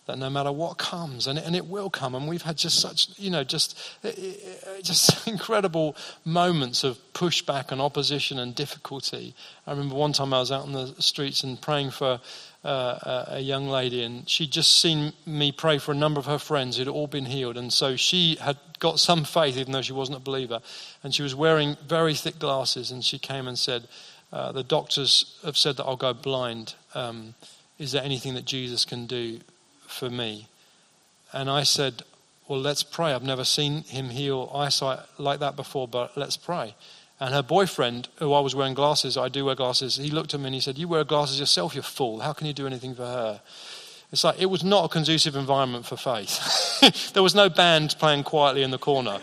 that 0.06 0.20
no 0.20 0.30
matter 0.30 0.52
what 0.52 0.78
comes, 0.78 1.26
and, 1.26 1.40
and 1.40 1.56
it 1.56 1.66
will 1.66 1.90
come, 1.90 2.14
and 2.14 2.28
we've 2.28 2.44
had 2.44 2.58
just 2.58 2.80
such, 2.80 3.10
you 3.18 3.32
know, 3.32 3.44
just, 3.44 3.78
eh, 4.04 4.12
eh, 4.16 4.34
eh, 4.68 4.82
just 4.82 5.28
incredible 5.28 5.96
moments 6.24 6.84
of 6.84 7.00
pushback 7.14 7.72
and 7.72 7.82
opposition 7.82 8.38
and 8.38 8.54
difficulty. 8.54 9.34
I 9.66 9.72
remember 9.72 9.96
one 9.96 10.14
time 10.14 10.34
I 10.34 10.40
was 10.40 10.52
out 10.52 10.64
on 10.64 10.74
the 10.74 10.94
streets 11.02 11.44
and 11.44 11.60
praying 11.60 11.92
for 11.92 12.20
uh, 12.66 13.26
a 13.28 13.40
young 13.40 13.68
lady, 13.68 14.02
and 14.04 14.28
she'd 14.28 14.52
just 14.52 14.82
seen 14.82 15.14
me 15.26 15.52
pray 15.52 15.78
for 15.78 15.92
a 15.92 15.96
number 15.96 16.20
of 16.20 16.26
her 16.26 16.40
friends 16.40 16.78
who'd 16.78 16.88
all 16.88 17.06
been 17.08 17.26
healed. 17.26 17.58
And 17.58 17.72
so 17.72 17.96
she 17.96 18.38
had 18.42 18.58
got 18.80 19.00
some 19.00 19.24
faith, 19.24 19.56
even 19.58 19.72
though 19.72 19.84
she 19.84 19.94
wasn't 19.94 20.18
a 20.18 20.22
believer. 20.22 20.62
And 21.04 21.14
she 21.14 21.22
was 21.22 21.36
wearing 21.36 21.78
very 21.88 22.16
thick 22.16 22.40
glasses, 22.40 22.90
and 22.90 23.06
she 23.06 23.20
came 23.20 23.48
and 23.48 23.58
said, 23.58 23.88
uh, 24.34 24.52
The 24.52 24.64
doctors 24.64 25.40
have 25.46 25.58
said 25.58 25.78
that 25.78 25.86
I'll 25.86 25.96
go 25.96 26.14
blind. 26.14 26.74
Um, 26.96 27.36
is 27.78 27.92
there 27.92 28.04
anything 28.04 28.34
that 28.34 28.46
Jesus 28.46 28.84
can 28.84 29.06
do 29.06 29.42
for 29.88 30.10
me? 30.10 30.48
And 31.32 31.50
I 31.52 31.64
said, 31.64 32.02
Well, 32.48 32.60
let's 32.60 32.82
pray. 32.82 33.14
I've 33.14 33.22
never 33.22 33.44
seen 33.44 33.84
him 33.84 34.10
heal 34.10 34.52
eyesight 34.56 35.00
like 35.20 35.40
that 35.40 35.56
before, 35.56 35.88
but 35.88 36.18
let's 36.18 36.38
pray. 36.38 36.74
And 37.20 37.34
her 37.34 37.44
boyfriend, 37.44 38.10
who 38.18 38.34
I 38.34 38.42
was 38.42 38.56
wearing 38.56 38.74
glasses, 38.74 39.16
I 39.16 39.30
do 39.30 39.46
wear 39.46 39.56
glasses, 39.56 39.96
he 39.96 40.10
looked 40.10 40.34
at 40.34 40.40
me 40.40 40.48
and 40.48 40.56
he 40.56 40.60
said, 40.60 40.78
You 40.78 40.88
wear 40.88 41.04
glasses 41.04 41.40
yourself, 41.40 41.76
you 41.76 41.82
fool. 41.82 42.20
How 42.20 42.34
can 42.34 42.48
you 42.48 42.54
do 42.54 42.68
anything 42.68 42.94
for 42.94 43.06
her? 43.06 43.42
It's 44.12 44.24
like 44.24 44.40
it 44.40 44.48
was 44.48 44.64
not 44.64 44.86
a 44.86 44.90
conducive 44.90 45.36
environment 45.36 45.86
for 45.86 45.98
faith. 45.98 47.12
there 47.14 47.24
was 47.24 47.36
no 47.36 47.50
band 47.50 47.96
playing 48.00 48.24
quietly 48.24 48.64
in 48.64 48.72
the 48.72 48.78
corner. 48.78 49.20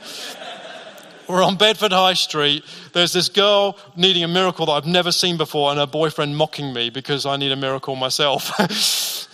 We're 1.29 1.43
on 1.43 1.57
Bedford 1.57 1.93
High 1.93 2.15
Street. 2.15 2.65
There's 2.93 3.13
this 3.13 3.29
girl 3.29 3.79
needing 3.97 4.25
a 4.25 4.29
miracle 4.29 4.67
that 4.67 4.73
I've 4.73 4.87
never 4.87 5.13
seen 5.13 5.37
before, 5.37 5.71
and 5.71 5.79
her 5.79 5.87
boyfriend 5.87 6.37
mocking 6.37 6.75
me 6.75 6.91
because 6.91 7.25
I 7.27 7.37
need 7.37 7.53
a 7.53 7.57
miracle 7.57 7.95
myself. 7.95 8.53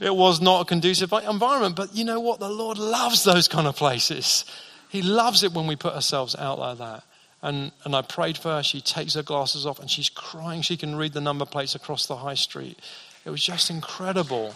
it 0.00 0.14
was 0.14 0.40
not 0.40 0.62
a 0.62 0.64
conducive 0.64 1.12
environment, 1.12 1.76
but 1.76 1.94
you 1.94 2.04
know 2.04 2.20
what? 2.20 2.40
The 2.40 2.48
Lord 2.48 2.78
loves 2.78 3.22
those 3.22 3.48
kind 3.48 3.66
of 3.66 3.76
places. 3.76 4.44
He 4.88 5.02
loves 5.02 5.42
it 5.42 5.52
when 5.52 5.66
we 5.66 5.76
put 5.76 5.94
ourselves 5.94 6.34
out 6.34 6.58
like 6.58 6.78
that. 6.78 7.04
And, 7.44 7.72
and 7.84 7.94
I 7.94 8.00
prayed 8.00 8.38
for 8.38 8.48
her. 8.48 8.62
She 8.62 8.80
takes 8.80 9.12
her 9.14 9.22
glasses 9.22 9.66
off 9.66 9.78
and 9.78 9.90
she's 9.90 10.08
crying. 10.08 10.62
She 10.62 10.78
can 10.78 10.96
read 10.96 11.12
the 11.12 11.20
number 11.20 11.44
plates 11.44 11.74
across 11.74 12.06
the 12.06 12.16
high 12.16 12.34
street. 12.34 12.78
It 13.26 13.30
was 13.30 13.44
just 13.44 13.68
incredible. 13.68 14.54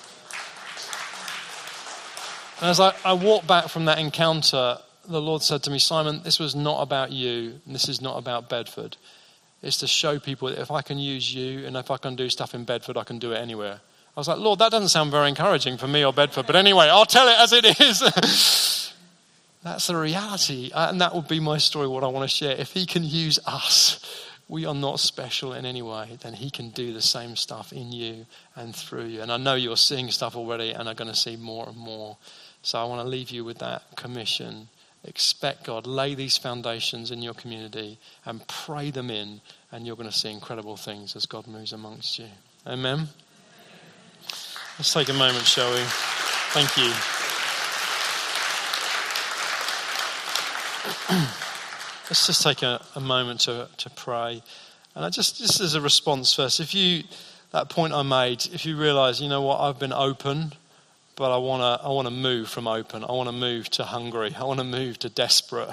And 2.62 2.70
as 2.70 2.80
I, 2.80 2.94
I 3.04 3.12
walked 3.12 3.46
back 3.46 3.68
from 3.68 3.84
that 3.84 3.98
encounter, 3.98 4.78
the 5.06 5.20
Lord 5.20 5.42
said 5.42 5.62
to 5.64 5.70
me, 5.70 5.78
Simon, 5.78 6.22
this 6.22 6.38
was 6.38 6.56
not 6.56 6.80
about 6.80 7.12
you, 7.12 7.60
and 7.66 7.74
this 7.74 7.90
is 7.90 8.00
not 8.00 8.16
about 8.16 8.48
Bedford. 8.48 8.96
It's 9.62 9.76
to 9.78 9.86
show 9.86 10.18
people 10.18 10.48
that 10.48 10.58
if 10.58 10.70
I 10.70 10.80
can 10.80 10.98
use 10.98 11.34
you 11.34 11.66
and 11.66 11.76
if 11.76 11.90
I 11.90 11.98
can 11.98 12.16
do 12.16 12.30
stuff 12.30 12.54
in 12.54 12.64
Bedford, 12.64 12.96
I 12.96 13.04
can 13.04 13.18
do 13.18 13.32
it 13.32 13.36
anywhere. 13.36 13.80
I 14.16 14.20
was 14.20 14.28
like, 14.28 14.38
Lord, 14.38 14.60
that 14.60 14.70
doesn't 14.70 14.88
sound 14.88 15.10
very 15.10 15.28
encouraging 15.28 15.76
for 15.76 15.88
me 15.88 16.04
or 16.06 16.12
Bedford. 16.14 16.46
But 16.46 16.56
anyway, 16.56 16.86
I'll 16.86 17.04
tell 17.04 17.28
it 17.28 17.38
as 17.38 17.52
it 17.52 17.80
is. 17.80 18.02
That's 19.62 19.88
the 19.88 19.96
reality. 19.96 20.70
Uh, 20.72 20.88
and 20.90 21.00
that 21.00 21.14
would 21.14 21.28
be 21.28 21.40
my 21.40 21.58
story, 21.58 21.88
what 21.88 22.04
I 22.04 22.08
want 22.08 22.28
to 22.28 22.34
share. 22.34 22.56
If 22.56 22.72
He 22.72 22.86
can 22.86 23.04
use 23.04 23.38
us, 23.46 24.26
we 24.48 24.64
are 24.64 24.74
not 24.74 25.00
special 25.00 25.52
in 25.52 25.66
any 25.66 25.82
way, 25.82 26.18
then 26.22 26.34
He 26.34 26.50
can 26.50 26.70
do 26.70 26.92
the 26.92 27.02
same 27.02 27.36
stuff 27.36 27.72
in 27.72 27.92
you 27.92 28.26
and 28.56 28.74
through 28.74 29.06
you. 29.06 29.22
And 29.22 29.32
I 29.32 29.36
know 29.36 29.54
you're 29.54 29.76
seeing 29.76 30.10
stuff 30.10 30.36
already 30.36 30.70
and 30.70 30.88
are 30.88 30.94
going 30.94 31.10
to 31.10 31.16
see 31.16 31.36
more 31.36 31.68
and 31.68 31.76
more. 31.76 32.16
So 32.62 32.78
I 32.78 32.84
want 32.84 33.02
to 33.02 33.08
leave 33.08 33.30
you 33.30 33.44
with 33.44 33.58
that 33.58 33.96
commission 33.96 34.68
Expect 35.04 35.64
God. 35.64 35.86
Lay 35.86 36.14
these 36.14 36.36
foundations 36.36 37.10
in 37.10 37.22
your 37.22 37.34
community 37.34 37.98
and 38.24 38.46
pray 38.48 38.90
them 38.90 39.10
in, 39.10 39.40
and 39.70 39.86
you're 39.86 39.96
going 39.96 40.10
to 40.10 40.16
see 40.16 40.30
incredible 40.30 40.76
things 40.76 41.14
as 41.14 41.26
God 41.26 41.46
moves 41.46 41.72
amongst 41.72 42.18
you. 42.18 42.26
Amen. 42.66 43.08
Let's 44.78 44.92
take 44.92 45.08
a 45.08 45.14
moment, 45.14 45.44
shall 45.44 45.72
we? 45.72 45.82
Thank 46.52 46.76
you. 46.76 47.27
Let's 52.10 52.26
just 52.26 52.42
take 52.42 52.62
a, 52.62 52.84
a 52.94 53.00
moment 53.00 53.40
to, 53.40 53.68
to 53.76 53.90
pray. 53.90 54.42
And 54.94 55.04
I 55.04 55.10
just, 55.10 55.38
just 55.38 55.60
as 55.60 55.74
a 55.74 55.80
response 55.80 56.34
first, 56.34 56.60
if 56.60 56.74
you, 56.74 57.04
that 57.52 57.68
point 57.68 57.92
I 57.92 58.02
made, 58.02 58.46
if 58.52 58.64
you 58.66 58.76
realize, 58.76 59.20
you 59.20 59.28
know 59.28 59.42
what, 59.42 59.60
I've 59.60 59.78
been 59.78 59.92
open 59.92 60.52
but 61.18 61.34
I 61.34 61.36
want 61.38 61.60
to 61.62 61.84
I 61.84 61.90
want 61.90 62.06
to 62.06 62.14
move 62.14 62.48
from 62.48 62.68
open. 62.68 63.02
I 63.02 63.10
want 63.10 63.28
to 63.28 63.32
move 63.32 63.68
to 63.70 63.82
hungry. 63.82 64.34
I 64.38 64.44
want 64.44 64.60
to 64.60 64.64
move 64.64 65.00
to 65.00 65.08
desperate. 65.08 65.70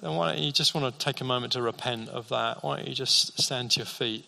Then 0.00 0.16
why 0.16 0.32
don't 0.32 0.42
you 0.42 0.50
just 0.50 0.74
want 0.74 0.90
to 0.90 1.04
take 1.04 1.20
a 1.20 1.24
moment 1.24 1.52
to 1.52 1.60
repent 1.60 2.08
of 2.08 2.30
that? 2.30 2.64
Why 2.64 2.78
don't 2.78 2.88
you 2.88 2.94
just 2.94 3.38
stand 3.40 3.72
to 3.72 3.80
your 3.80 3.86
feet 3.86 4.24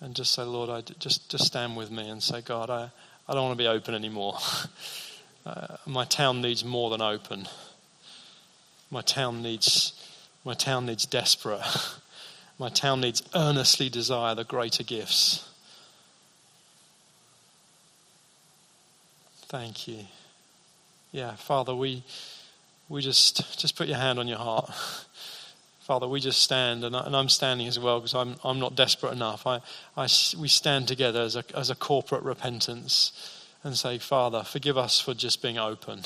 and 0.00 0.14
just 0.14 0.32
say, 0.32 0.44
Lord, 0.44 0.70
I 0.70 0.82
just 1.00 1.28
just 1.28 1.44
stand 1.44 1.76
with 1.76 1.90
me 1.90 2.08
and 2.08 2.22
say, 2.22 2.42
God, 2.42 2.70
I, 2.70 2.90
I 3.28 3.34
don't 3.34 3.42
want 3.42 3.58
to 3.58 3.62
be 3.62 3.66
open 3.66 3.92
anymore. 3.92 4.38
uh, 5.46 5.76
my 5.84 6.04
town 6.04 6.40
needs 6.40 6.64
more 6.64 6.88
than 6.88 7.02
open. 7.02 7.48
My 8.90 9.02
town 9.02 9.42
needs 9.42 9.92
my 10.44 10.54
town 10.54 10.86
needs 10.86 11.04
desperate. 11.06 11.60
my 12.58 12.70
town 12.70 13.00
needs 13.00 13.22
earnestly 13.34 13.88
desire 13.88 14.34
the 14.34 14.44
greater 14.44 14.82
gifts. 14.82 15.46
Thank 19.48 19.88
you. 19.88 20.04
Yeah, 21.12 21.34
Father, 21.34 21.74
we, 21.74 22.04
we 22.88 23.02
just, 23.02 23.58
just 23.58 23.76
put 23.76 23.88
your 23.88 23.98
hand 23.98 24.18
on 24.18 24.28
your 24.28 24.38
heart. 24.38 24.70
Father, 25.80 26.06
we 26.06 26.20
just 26.20 26.40
stand, 26.40 26.84
and, 26.84 26.94
I, 26.94 27.00
I'm 27.00 27.28
standing 27.28 27.66
as 27.66 27.78
well 27.78 27.98
because 27.98 28.14
I'm, 28.14 28.36
I'm 28.44 28.60
not 28.60 28.76
desperate 28.76 29.12
enough. 29.12 29.46
I, 29.46 29.56
I, 29.96 30.02
we 30.38 30.46
stand 30.46 30.86
together 30.86 31.20
as 31.20 31.34
a, 31.34 31.44
as 31.54 31.68
a 31.68 31.74
corporate 31.74 32.22
repentance 32.22 33.44
and 33.64 33.76
say, 33.76 33.98
Father, 33.98 34.44
forgive 34.44 34.78
us 34.78 35.00
for 35.00 35.14
just 35.14 35.42
being 35.42 35.58
open. 35.58 36.02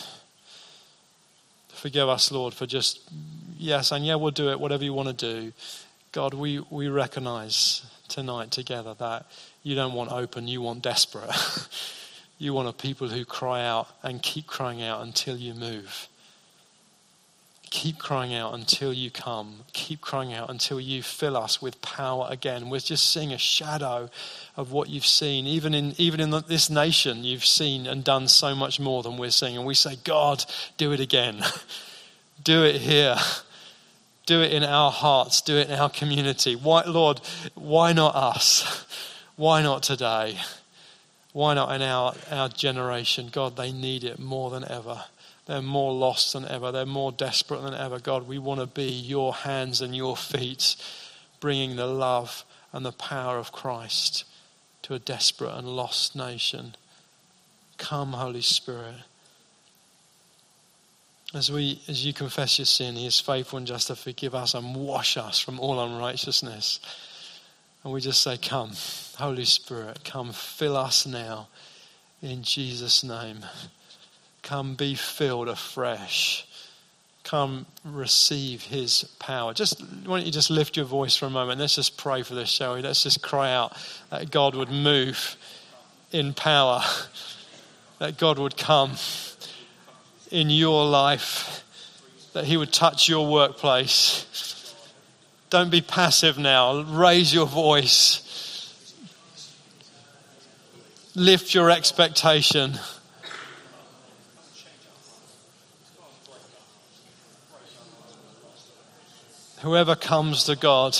Forgive 1.84 2.08
us, 2.08 2.32
Lord, 2.32 2.54
for 2.54 2.64
just, 2.64 2.98
yes, 3.58 3.92
and 3.92 4.06
yeah, 4.06 4.14
we'll 4.14 4.30
do 4.30 4.48
it, 4.48 4.58
whatever 4.58 4.82
you 4.82 4.94
want 4.94 5.18
to 5.18 5.42
do. 5.42 5.52
God, 6.12 6.32
we, 6.32 6.64
we 6.70 6.88
recognize 6.88 7.84
tonight 8.08 8.50
together 8.50 8.94
that 8.94 9.26
you 9.62 9.74
don't 9.74 9.92
want 9.92 10.10
open, 10.10 10.48
you 10.48 10.62
want 10.62 10.80
desperate. 10.80 11.28
You 12.36 12.52
want 12.52 12.68
a 12.68 12.72
people 12.72 13.08
who 13.08 13.24
cry 13.24 13.64
out 13.64 13.86
and 14.02 14.20
keep 14.20 14.48
crying 14.48 14.82
out 14.82 15.02
until 15.02 15.36
you 15.36 15.54
move. 15.54 16.08
Keep 17.74 17.98
crying 17.98 18.32
out 18.32 18.54
until 18.54 18.92
you 18.92 19.10
come. 19.10 19.64
Keep 19.72 20.00
crying 20.00 20.32
out 20.32 20.48
until 20.48 20.78
you 20.78 21.02
fill 21.02 21.36
us 21.36 21.60
with 21.60 21.82
power 21.82 22.28
again. 22.30 22.70
We're 22.70 22.78
just 22.78 23.10
seeing 23.10 23.32
a 23.32 23.36
shadow 23.36 24.10
of 24.56 24.70
what 24.70 24.90
you've 24.90 25.04
seen. 25.04 25.44
Even 25.48 25.74
in, 25.74 25.92
even 25.98 26.20
in 26.20 26.30
this 26.46 26.70
nation, 26.70 27.24
you've 27.24 27.44
seen 27.44 27.88
and 27.88 28.04
done 28.04 28.28
so 28.28 28.54
much 28.54 28.78
more 28.78 29.02
than 29.02 29.16
we're 29.16 29.32
seeing. 29.32 29.56
And 29.56 29.66
we 29.66 29.74
say, 29.74 29.96
God, 30.04 30.44
do 30.76 30.92
it 30.92 31.00
again. 31.00 31.42
do 32.44 32.62
it 32.62 32.76
here. 32.76 33.16
Do 34.24 34.40
it 34.40 34.52
in 34.52 34.62
our 34.62 34.92
hearts. 34.92 35.40
Do 35.40 35.56
it 35.56 35.68
in 35.68 35.76
our 35.76 35.90
community. 35.90 36.54
Why, 36.54 36.84
Lord, 36.84 37.20
why 37.56 37.92
not 37.92 38.14
us? 38.14 38.86
Why 39.34 39.62
not 39.62 39.82
today? 39.82 40.38
Why 41.32 41.54
not 41.54 41.74
in 41.74 41.82
our, 41.82 42.14
our 42.30 42.48
generation? 42.48 43.30
God, 43.32 43.56
they 43.56 43.72
need 43.72 44.04
it 44.04 44.20
more 44.20 44.50
than 44.50 44.64
ever. 44.70 45.06
They're 45.46 45.62
more 45.62 45.92
lost 45.92 46.32
than 46.32 46.46
ever. 46.46 46.72
They're 46.72 46.86
more 46.86 47.12
desperate 47.12 47.62
than 47.62 47.74
ever. 47.74 47.98
God, 47.98 48.26
we 48.26 48.38
want 48.38 48.60
to 48.60 48.66
be 48.66 48.90
your 48.90 49.34
hands 49.34 49.80
and 49.80 49.94
your 49.94 50.16
feet, 50.16 50.76
bringing 51.40 51.76
the 51.76 51.86
love 51.86 52.44
and 52.72 52.84
the 52.84 52.92
power 52.92 53.38
of 53.38 53.52
Christ 53.52 54.24
to 54.82 54.94
a 54.94 54.98
desperate 54.98 55.54
and 55.54 55.68
lost 55.68 56.16
nation. 56.16 56.76
Come, 57.76 58.12
Holy 58.12 58.40
Spirit. 58.40 58.96
As, 61.34 61.50
we, 61.50 61.80
as 61.88 62.06
you 62.06 62.12
confess 62.12 62.58
your 62.58 62.66
sin, 62.66 62.94
He 62.94 63.06
is 63.06 63.20
faithful 63.20 63.58
and 63.58 63.66
just 63.66 63.88
to 63.88 63.96
forgive 63.96 64.34
us 64.34 64.54
and 64.54 64.74
wash 64.74 65.16
us 65.16 65.40
from 65.40 65.58
all 65.58 65.80
unrighteousness. 65.80 66.80
And 67.82 67.92
we 67.92 68.00
just 68.00 68.22
say, 68.22 68.38
Come, 68.38 68.72
Holy 69.16 69.44
Spirit, 69.44 70.04
come 70.04 70.32
fill 70.32 70.76
us 70.76 71.06
now 71.06 71.48
in 72.22 72.42
Jesus' 72.42 73.04
name. 73.04 73.44
Come 74.44 74.74
be 74.76 74.94
filled 74.94 75.48
afresh. 75.48 76.46
Come 77.24 77.66
receive 77.84 78.62
his 78.62 79.02
power. 79.18 79.52
Just 79.52 79.80
why 79.80 80.18
don't 80.18 80.26
you 80.26 80.30
just 80.30 80.50
lift 80.50 80.76
your 80.76 80.86
voice 80.86 81.16
for 81.16 81.26
a 81.26 81.30
moment? 81.30 81.58
Let's 81.58 81.74
just 81.74 81.96
pray 81.96 82.22
for 82.22 82.36
this, 82.36 82.48
shall 82.48 82.76
we? 82.76 82.82
Let's 82.82 83.02
just 83.02 83.20
cry 83.20 83.52
out 83.52 83.76
that 84.10 84.30
God 84.30 84.54
would 84.54 84.70
move 84.70 85.36
in 86.12 86.34
power, 86.34 86.82
that 87.98 88.18
God 88.18 88.38
would 88.38 88.56
come 88.56 88.92
in 90.30 90.48
your 90.48 90.86
life, 90.86 91.64
that 92.34 92.44
he 92.44 92.56
would 92.56 92.72
touch 92.72 93.08
your 93.08 93.26
workplace 93.26 94.26
don't 95.54 95.70
be 95.70 95.82
passive 95.82 96.36
now. 96.36 96.80
Raise 96.80 97.32
your 97.32 97.46
voice. 97.46 98.74
Lift 101.14 101.54
your 101.54 101.70
expectation. 101.70 102.72
Whoever 109.64 109.96
comes 109.96 110.44
to 110.44 110.56
God 110.56 110.94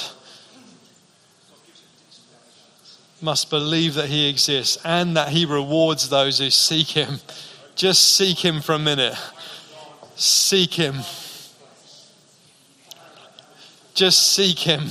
must 3.21 3.51
believe 3.51 3.93
that 3.93 4.09
He 4.09 4.27
exists 4.27 4.79
and 4.83 5.15
that 5.19 5.29
He 5.29 5.45
rewards 5.45 6.09
those 6.09 6.39
who 6.39 6.49
seek 6.49 6.87
Him. 6.87 7.21
Just 7.75 8.17
seek 8.17 8.39
Him 8.43 8.63
for 8.63 8.73
a 8.73 8.79
minute. 8.79 9.19
Seek 10.17 10.73
Him. 10.73 10.95
Just 13.93 14.33
seek 14.33 14.61
Him. 14.61 14.85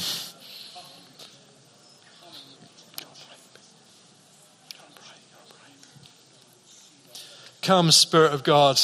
Come, 7.63 7.89
Spirit 7.89 8.33
of 8.33 8.43
God. 8.43 8.79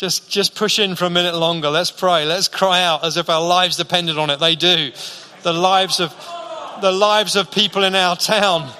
Just, 0.00 0.30
just 0.30 0.54
push 0.54 0.78
in 0.78 0.96
for 0.96 1.04
a 1.04 1.10
minute 1.10 1.34
longer. 1.34 1.68
Let's 1.68 1.90
pray. 1.90 2.24
Let's 2.24 2.48
cry 2.48 2.82
out 2.82 3.04
as 3.04 3.18
if 3.18 3.28
our 3.28 3.46
lives 3.46 3.76
depended 3.76 4.16
on 4.16 4.30
it. 4.30 4.40
They 4.40 4.56
do. 4.56 4.92
The 5.42 5.52
lives 5.52 6.00
of, 6.00 6.14
the 6.80 6.90
lives 6.90 7.36
of 7.36 7.50
people 7.50 7.84
in 7.84 7.94
our 7.94 8.16
town 8.16 8.72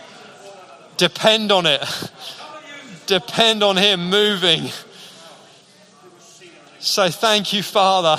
depend 0.96 1.52
on 1.52 1.66
it. 1.66 1.84
Depend 3.04 3.62
on 3.62 3.76
Him 3.76 4.08
moving. 4.08 4.70
Say, 6.78 7.10
Thank 7.10 7.52
you, 7.52 7.62
Father. 7.62 8.16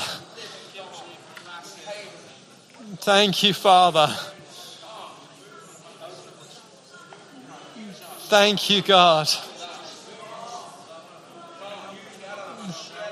Thank 2.98 3.42
you, 3.42 3.56
Father. 3.56 4.16
Thank 8.28 8.70
you, 8.70 8.84
God. 8.84 9.28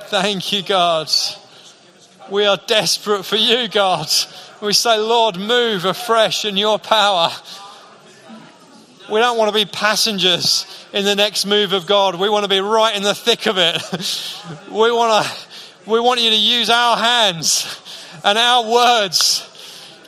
Thank 0.10 0.52
you, 0.52 0.64
God. 0.64 1.08
We 2.32 2.48
are 2.48 2.58
desperate 2.66 3.26
for 3.26 3.36
you, 3.36 3.68
God. 3.68 4.08
We 4.60 4.74
say, 4.74 4.98
Lord, 4.98 5.38
move 5.38 5.86
afresh 5.86 6.46
in 6.46 6.58
your 6.58 6.80
power. 6.80 7.30
We 9.12 9.20
don't 9.20 9.38
want 9.38 9.54
to 9.54 9.54
be 9.54 9.70
passengers 9.70 10.66
in 10.94 11.06
the 11.06 11.16
next 11.16 11.46
move 11.46 11.74
of 11.74 11.86
God. 11.86 12.20
We 12.20 12.28
want 12.28 12.44
to 12.44 12.50
be 12.50 12.60
right 12.60 12.96
in 12.98 13.04
the 13.04 13.14
thick 13.14 13.46
of 13.46 13.58
it. 13.60 14.72
we 14.72 14.92
want 14.92 15.24
to 15.24 15.32
we 15.88 16.00
want 16.00 16.22
you 16.22 16.32
to 16.32 16.36
use 16.36 16.72
our 16.72 16.98
hands 16.98 17.80
and 18.24 18.36
our 18.36 18.68
words. 18.68 19.46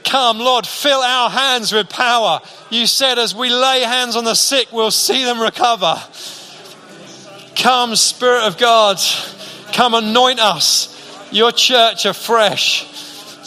Come, 0.03 0.39
Lord, 0.39 0.65
fill 0.65 1.01
our 1.01 1.29
hands 1.29 1.71
with 1.71 1.89
power. 1.89 2.41
You 2.71 2.87
said 2.87 3.19
as 3.19 3.35
we 3.35 3.51
lay 3.51 3.81
hands 3.81 4.15
on 4.15 4.23
the 4.23 4.33
sick, 4.33 4.71
we'll 4.71 4.89
see 4.89 5.23
them 5.25 5.39
recover. 5.39 6.01
Come, 7.55 7.95
Spirit 7.95 8.45
of 8.45 8.57
God, 8.57 8.99
come 9.73 9.93
anoint 9.93 10.39
us, 10.39 10.87
your 11.31 11.51
church 11.51 12.05
afresh. 12.05 12.87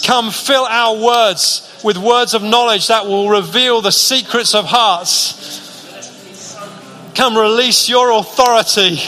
Come, 0.05 0.31
fill 0.31 0.65
our 0.65 1.03
words 1.03 1.81
with 1.85 1.97
words 1.97 2.35
of 2.35 2.43
knowledge 2.43 2.89
that 2.89 3.07
will 3.07 3.29
reveal 3.29 3.81
the 3.81 3.93
secrets 3.93 4.55
of 4.55 4.65
hearts. 4.65 5.53
Come, 7.15 7.39
release 7.39 7.89
your 7.89 8.11
authority 8.11 8.99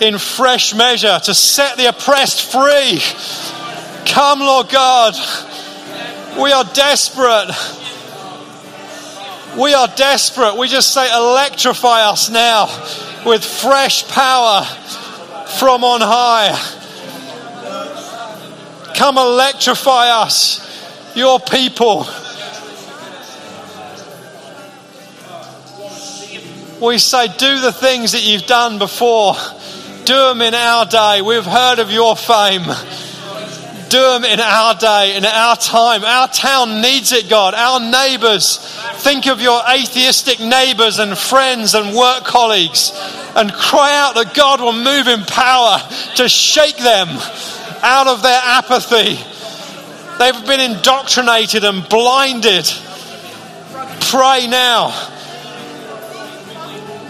in 0.00 0.18
fresh 0.18 0.74
measure 0.74 1.18
to 1.24 1.34
set 1.34 1.76
the 1.76 1.88
oppressed 1.88 2.50
free. 2.50 3.00
Come, 4.06 4.40
Lord 4.40 4.68
God. 4.70 5.14
We 6.40 6.50
are 6.50 6.64
desperate. 6.64 7.50
We 9.60 9.74
are 9.74 9.88
desperate. 9.88 10.56
We 10.56 10.68
just 10.68 10.94
say, 10.94 11.12
electrify 11.14 12.08
us 12.08 12.30
now 12.30 12.66
with 13.26 13.44
fresh 13.44 14.08
power 14.08 14.66
from 15.58 15.84
on 15.84 16.00
high. 16.00 16.50
Come 18.94 19.18
electrify 19.18 20.08
us, 20.22 21.16
your 21.16 21.40
people. 21.40 22.06
We 26.80 26.98
say, 26.98 27.28
do 27.36 27.60
the 27.60 27.72
things 27.72 28.12
that 28.12 28.22
you've 28.22 28.46
done 28.46 28.78
before. 28.78 29.34
Do 30.04 30.14
them 30.14 30.42
in 30.42 30.54
our 30.54 30.84
day. 30.84 31.22
We've 31.22 31.44
heard 31.44 31.78
of 31.78 31.92
your 31.92 32.16
fame 32.16 32.64
do 33.92 34.00
them 34.00 34.24
in 34.24 34.40
our 34.40 34.74
day, 34.74 35.16
in 35.16 35.24
our 35.26 35.54
time. 35.54 36.02
Our 36.02 36.26
town 36.26 36.80
needs 36.80 37.12
it, 37.12 37.28
God. 37.28 37.52
Our 37.52 37.78
neighbors. 37.78 38.56
Think 39.02 39.26
of 39.26 39.42
your 39.42 39.60
atheistic 39.68 40.40
neighbors 40.40 40.98
and 40.98 41.16
friends 41.16 41.74
and 41.74 41.94
work 41.94 42.24
colleagues 42.24 42.90
and 43.36 43.52
cry 43.52 43.94
out 43.98 44.14
that 44.14 44.34
God 44.34 44.62
will 44.62 44.72
move 44.72 45.08
in 45.08 45.24
power 45.26 45.78
to 46.16 46.26
shake 46.26 46.78
them 46.78 47.08
out 47.82 48.06
of 48.06 48.22
their 48.22 48.40
apathy. 48.42 49.18
They've 50.18 50.46
been 50.46 50.72
indoctrinated 50.72 51.62
and 51.64 51.86
blinded. 51.86 52.64
Pray 54.08 54.46
now 54.48 54.88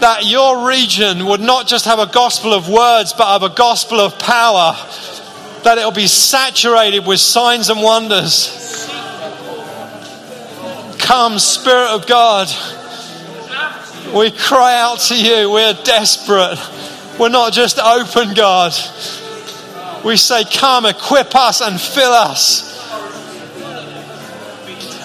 that 0.01 0.25
your 0.25 0.67
region 0.67 1.27
would 1.27 1.39
not 1.39 1.65
just 1.65 1.85
have 1.85 1.99
a 1.99 2.07
gospel 2.07 2.53
of 2.53 2.67
words, 2.67 3.13
but 3.13 3.27
have 3.27 3.43
a 3.43 3.55
gospel 3.55 4.01
of 4.01 4.19
power 4.19 4.75
that 5.63 5.77
it'll 5.77 5.91
be 5.91 6.07
saturated 6.07 7.05
with 7.05 7.19
signs 7.19 7.69
and 7.69 7.81
wonders. 7.81 8.87
Come, 10.99 11.39
Spirit 11.39 11.89
of 11.89 12.07
God. 12.07 12.47
We 14.15 14.31
cry 14.31 14.79
out 14.79 14.99
to 15.07 15.15
you. 15.15 15.51
We're 15.51 15.73
desperate. 15.83 16.59
We're 17.19 17.29
not 17.29 17.53
just 17.53 17.79
open, 17.79 18.33
God. 18.33 18.73
We 20.03 20.17
say, 20.17 20.43
Come, 20.45 20.85
equip 20.85 21.35
us 21.35 21.61
and 21.61 21.79
fill 21.79 22.11
us. 22.11 22.71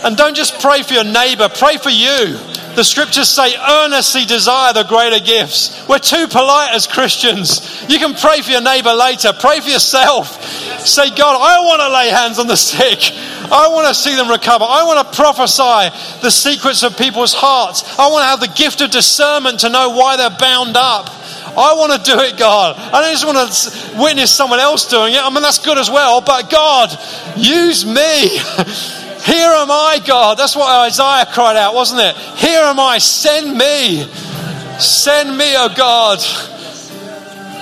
And 0.05 0.17
don't 0.17 0.37
just 0.37 0.61
pray 0.61 0.83
for 0.83 0.95
your 0.95 1.05
neighbor, 1.05 1.49
pray 1.49 1.77
for 1.77 1.91
you. 1.91 2.39
The 2.79 2.85
scriptures 2.85 3.29
say, 3.29 3.57
earnestly 3.57 4.25
desire 4.25 4.73
the 4.73 4.85
greater 4.85 5.19
gifts. 5.19 5.85
We're 5.89 5.99
too 5.99 6.29
polite 6.29 6.73
as 6.73 6.87
Christians. 6.87 7.85
You 7.91 7.99
can 7.99 8.15
pray 8.15 8.41
for 8.41 8.53
your 8.53 8.61
neighbor 8.61 8.95
later, 8.95 9.33
pray 9.33 9.59
for 9.59 9.69
yourself. 9.69 10.41
Say, 10.87 11.11
God, 11.11 11.35
I 11.43 11.59
want 11.59 11.83
to 11.83 11.93
lay 11.93 12.09
hands 12.09 12.39
on 12.39 12.47
the 12.47 12.55
sick. 12.55 13.01
I 13.51 13.67
want 13.73 13.89
to 13.89 13.95
see 13.95 14.15
them 14.15 14.31
recover. 14.31 14.65
I 14.65 14.85
want 14.85 15.11
to 15.11 15.17
prophesy 15.17 15.91
the 16.23 16.31
secrets 16.31 16.85
of 16.85 16.97
people's 16.97 17.35
hearts. 17.35 17.83
I 17.99 18.07
want 18.13 18.23
to 18.23 18.29
have 18.29 18.39
the 18.39 18.55
gift 18.57 18.81
of 18.81 18.93
discernment 18.93 19.59
to 19.67 19.71
know 19.71 19.91
why 19.91 20.17
they're 20.17 20.39
bound 20.39 20.77
up. 20.77 21.09
I 21.59 21.75
want 21.75 21.99
to 21.99 22.13
do 22.13 22.17
it, 22.21 22.39
God. 22.39 22.77
I 22.79 23.01
don't 23.01 23.11
just 23.11 23.27
want 23.27 23.43
to 23.43 24.01
witness 24.01 24.33
someone 24.33 24.61
else 24.61 24.89
doing 24.89 25.15
it. 25.15 25.21
I 25.21 25.29
mean, 25.31 25.43
that's 25.43 25.59
good 25.59 25.79
as 25.79 25.91
well. 25.91 26.21
But 26.21 26.49
God, 26.49 26.97
use 27.37 27.85
me. 27.85 28.39
Here 29.25 29.51
am 29.51 29.71
I, 29.71 30.01
God. 30.07 30.39
That's 30.39 30.57
what 30.57 30.69
Isaiah 30.69 31.27
cried 31.33 31.57
out, 31.57 31.75
wasn't 31.75 32.01
it? 32.01 32.17
Here 32.39 32.61
am 32.61 32.79
I. 32.79 32.99
Send 32.99 33.57
me. 33.57 34.05
Send 34.79 35.37
me, 35.37 35.57
O 35.57 35.69
oh 35.71 35.75
God. 35.77 36.21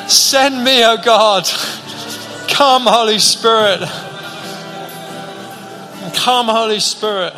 Send 0.08 0.62
me, 0.62 0.84
O 0.84 0.96
oh 0.98 1.02
God. 1.02 1.44
Come, 2.48 2.82
Holy 2.86 3.18
Spirit. 3.18 3.80
Come, 6.14 6.48
Holy 6.48 6.80
Spirit. 6.80 7.34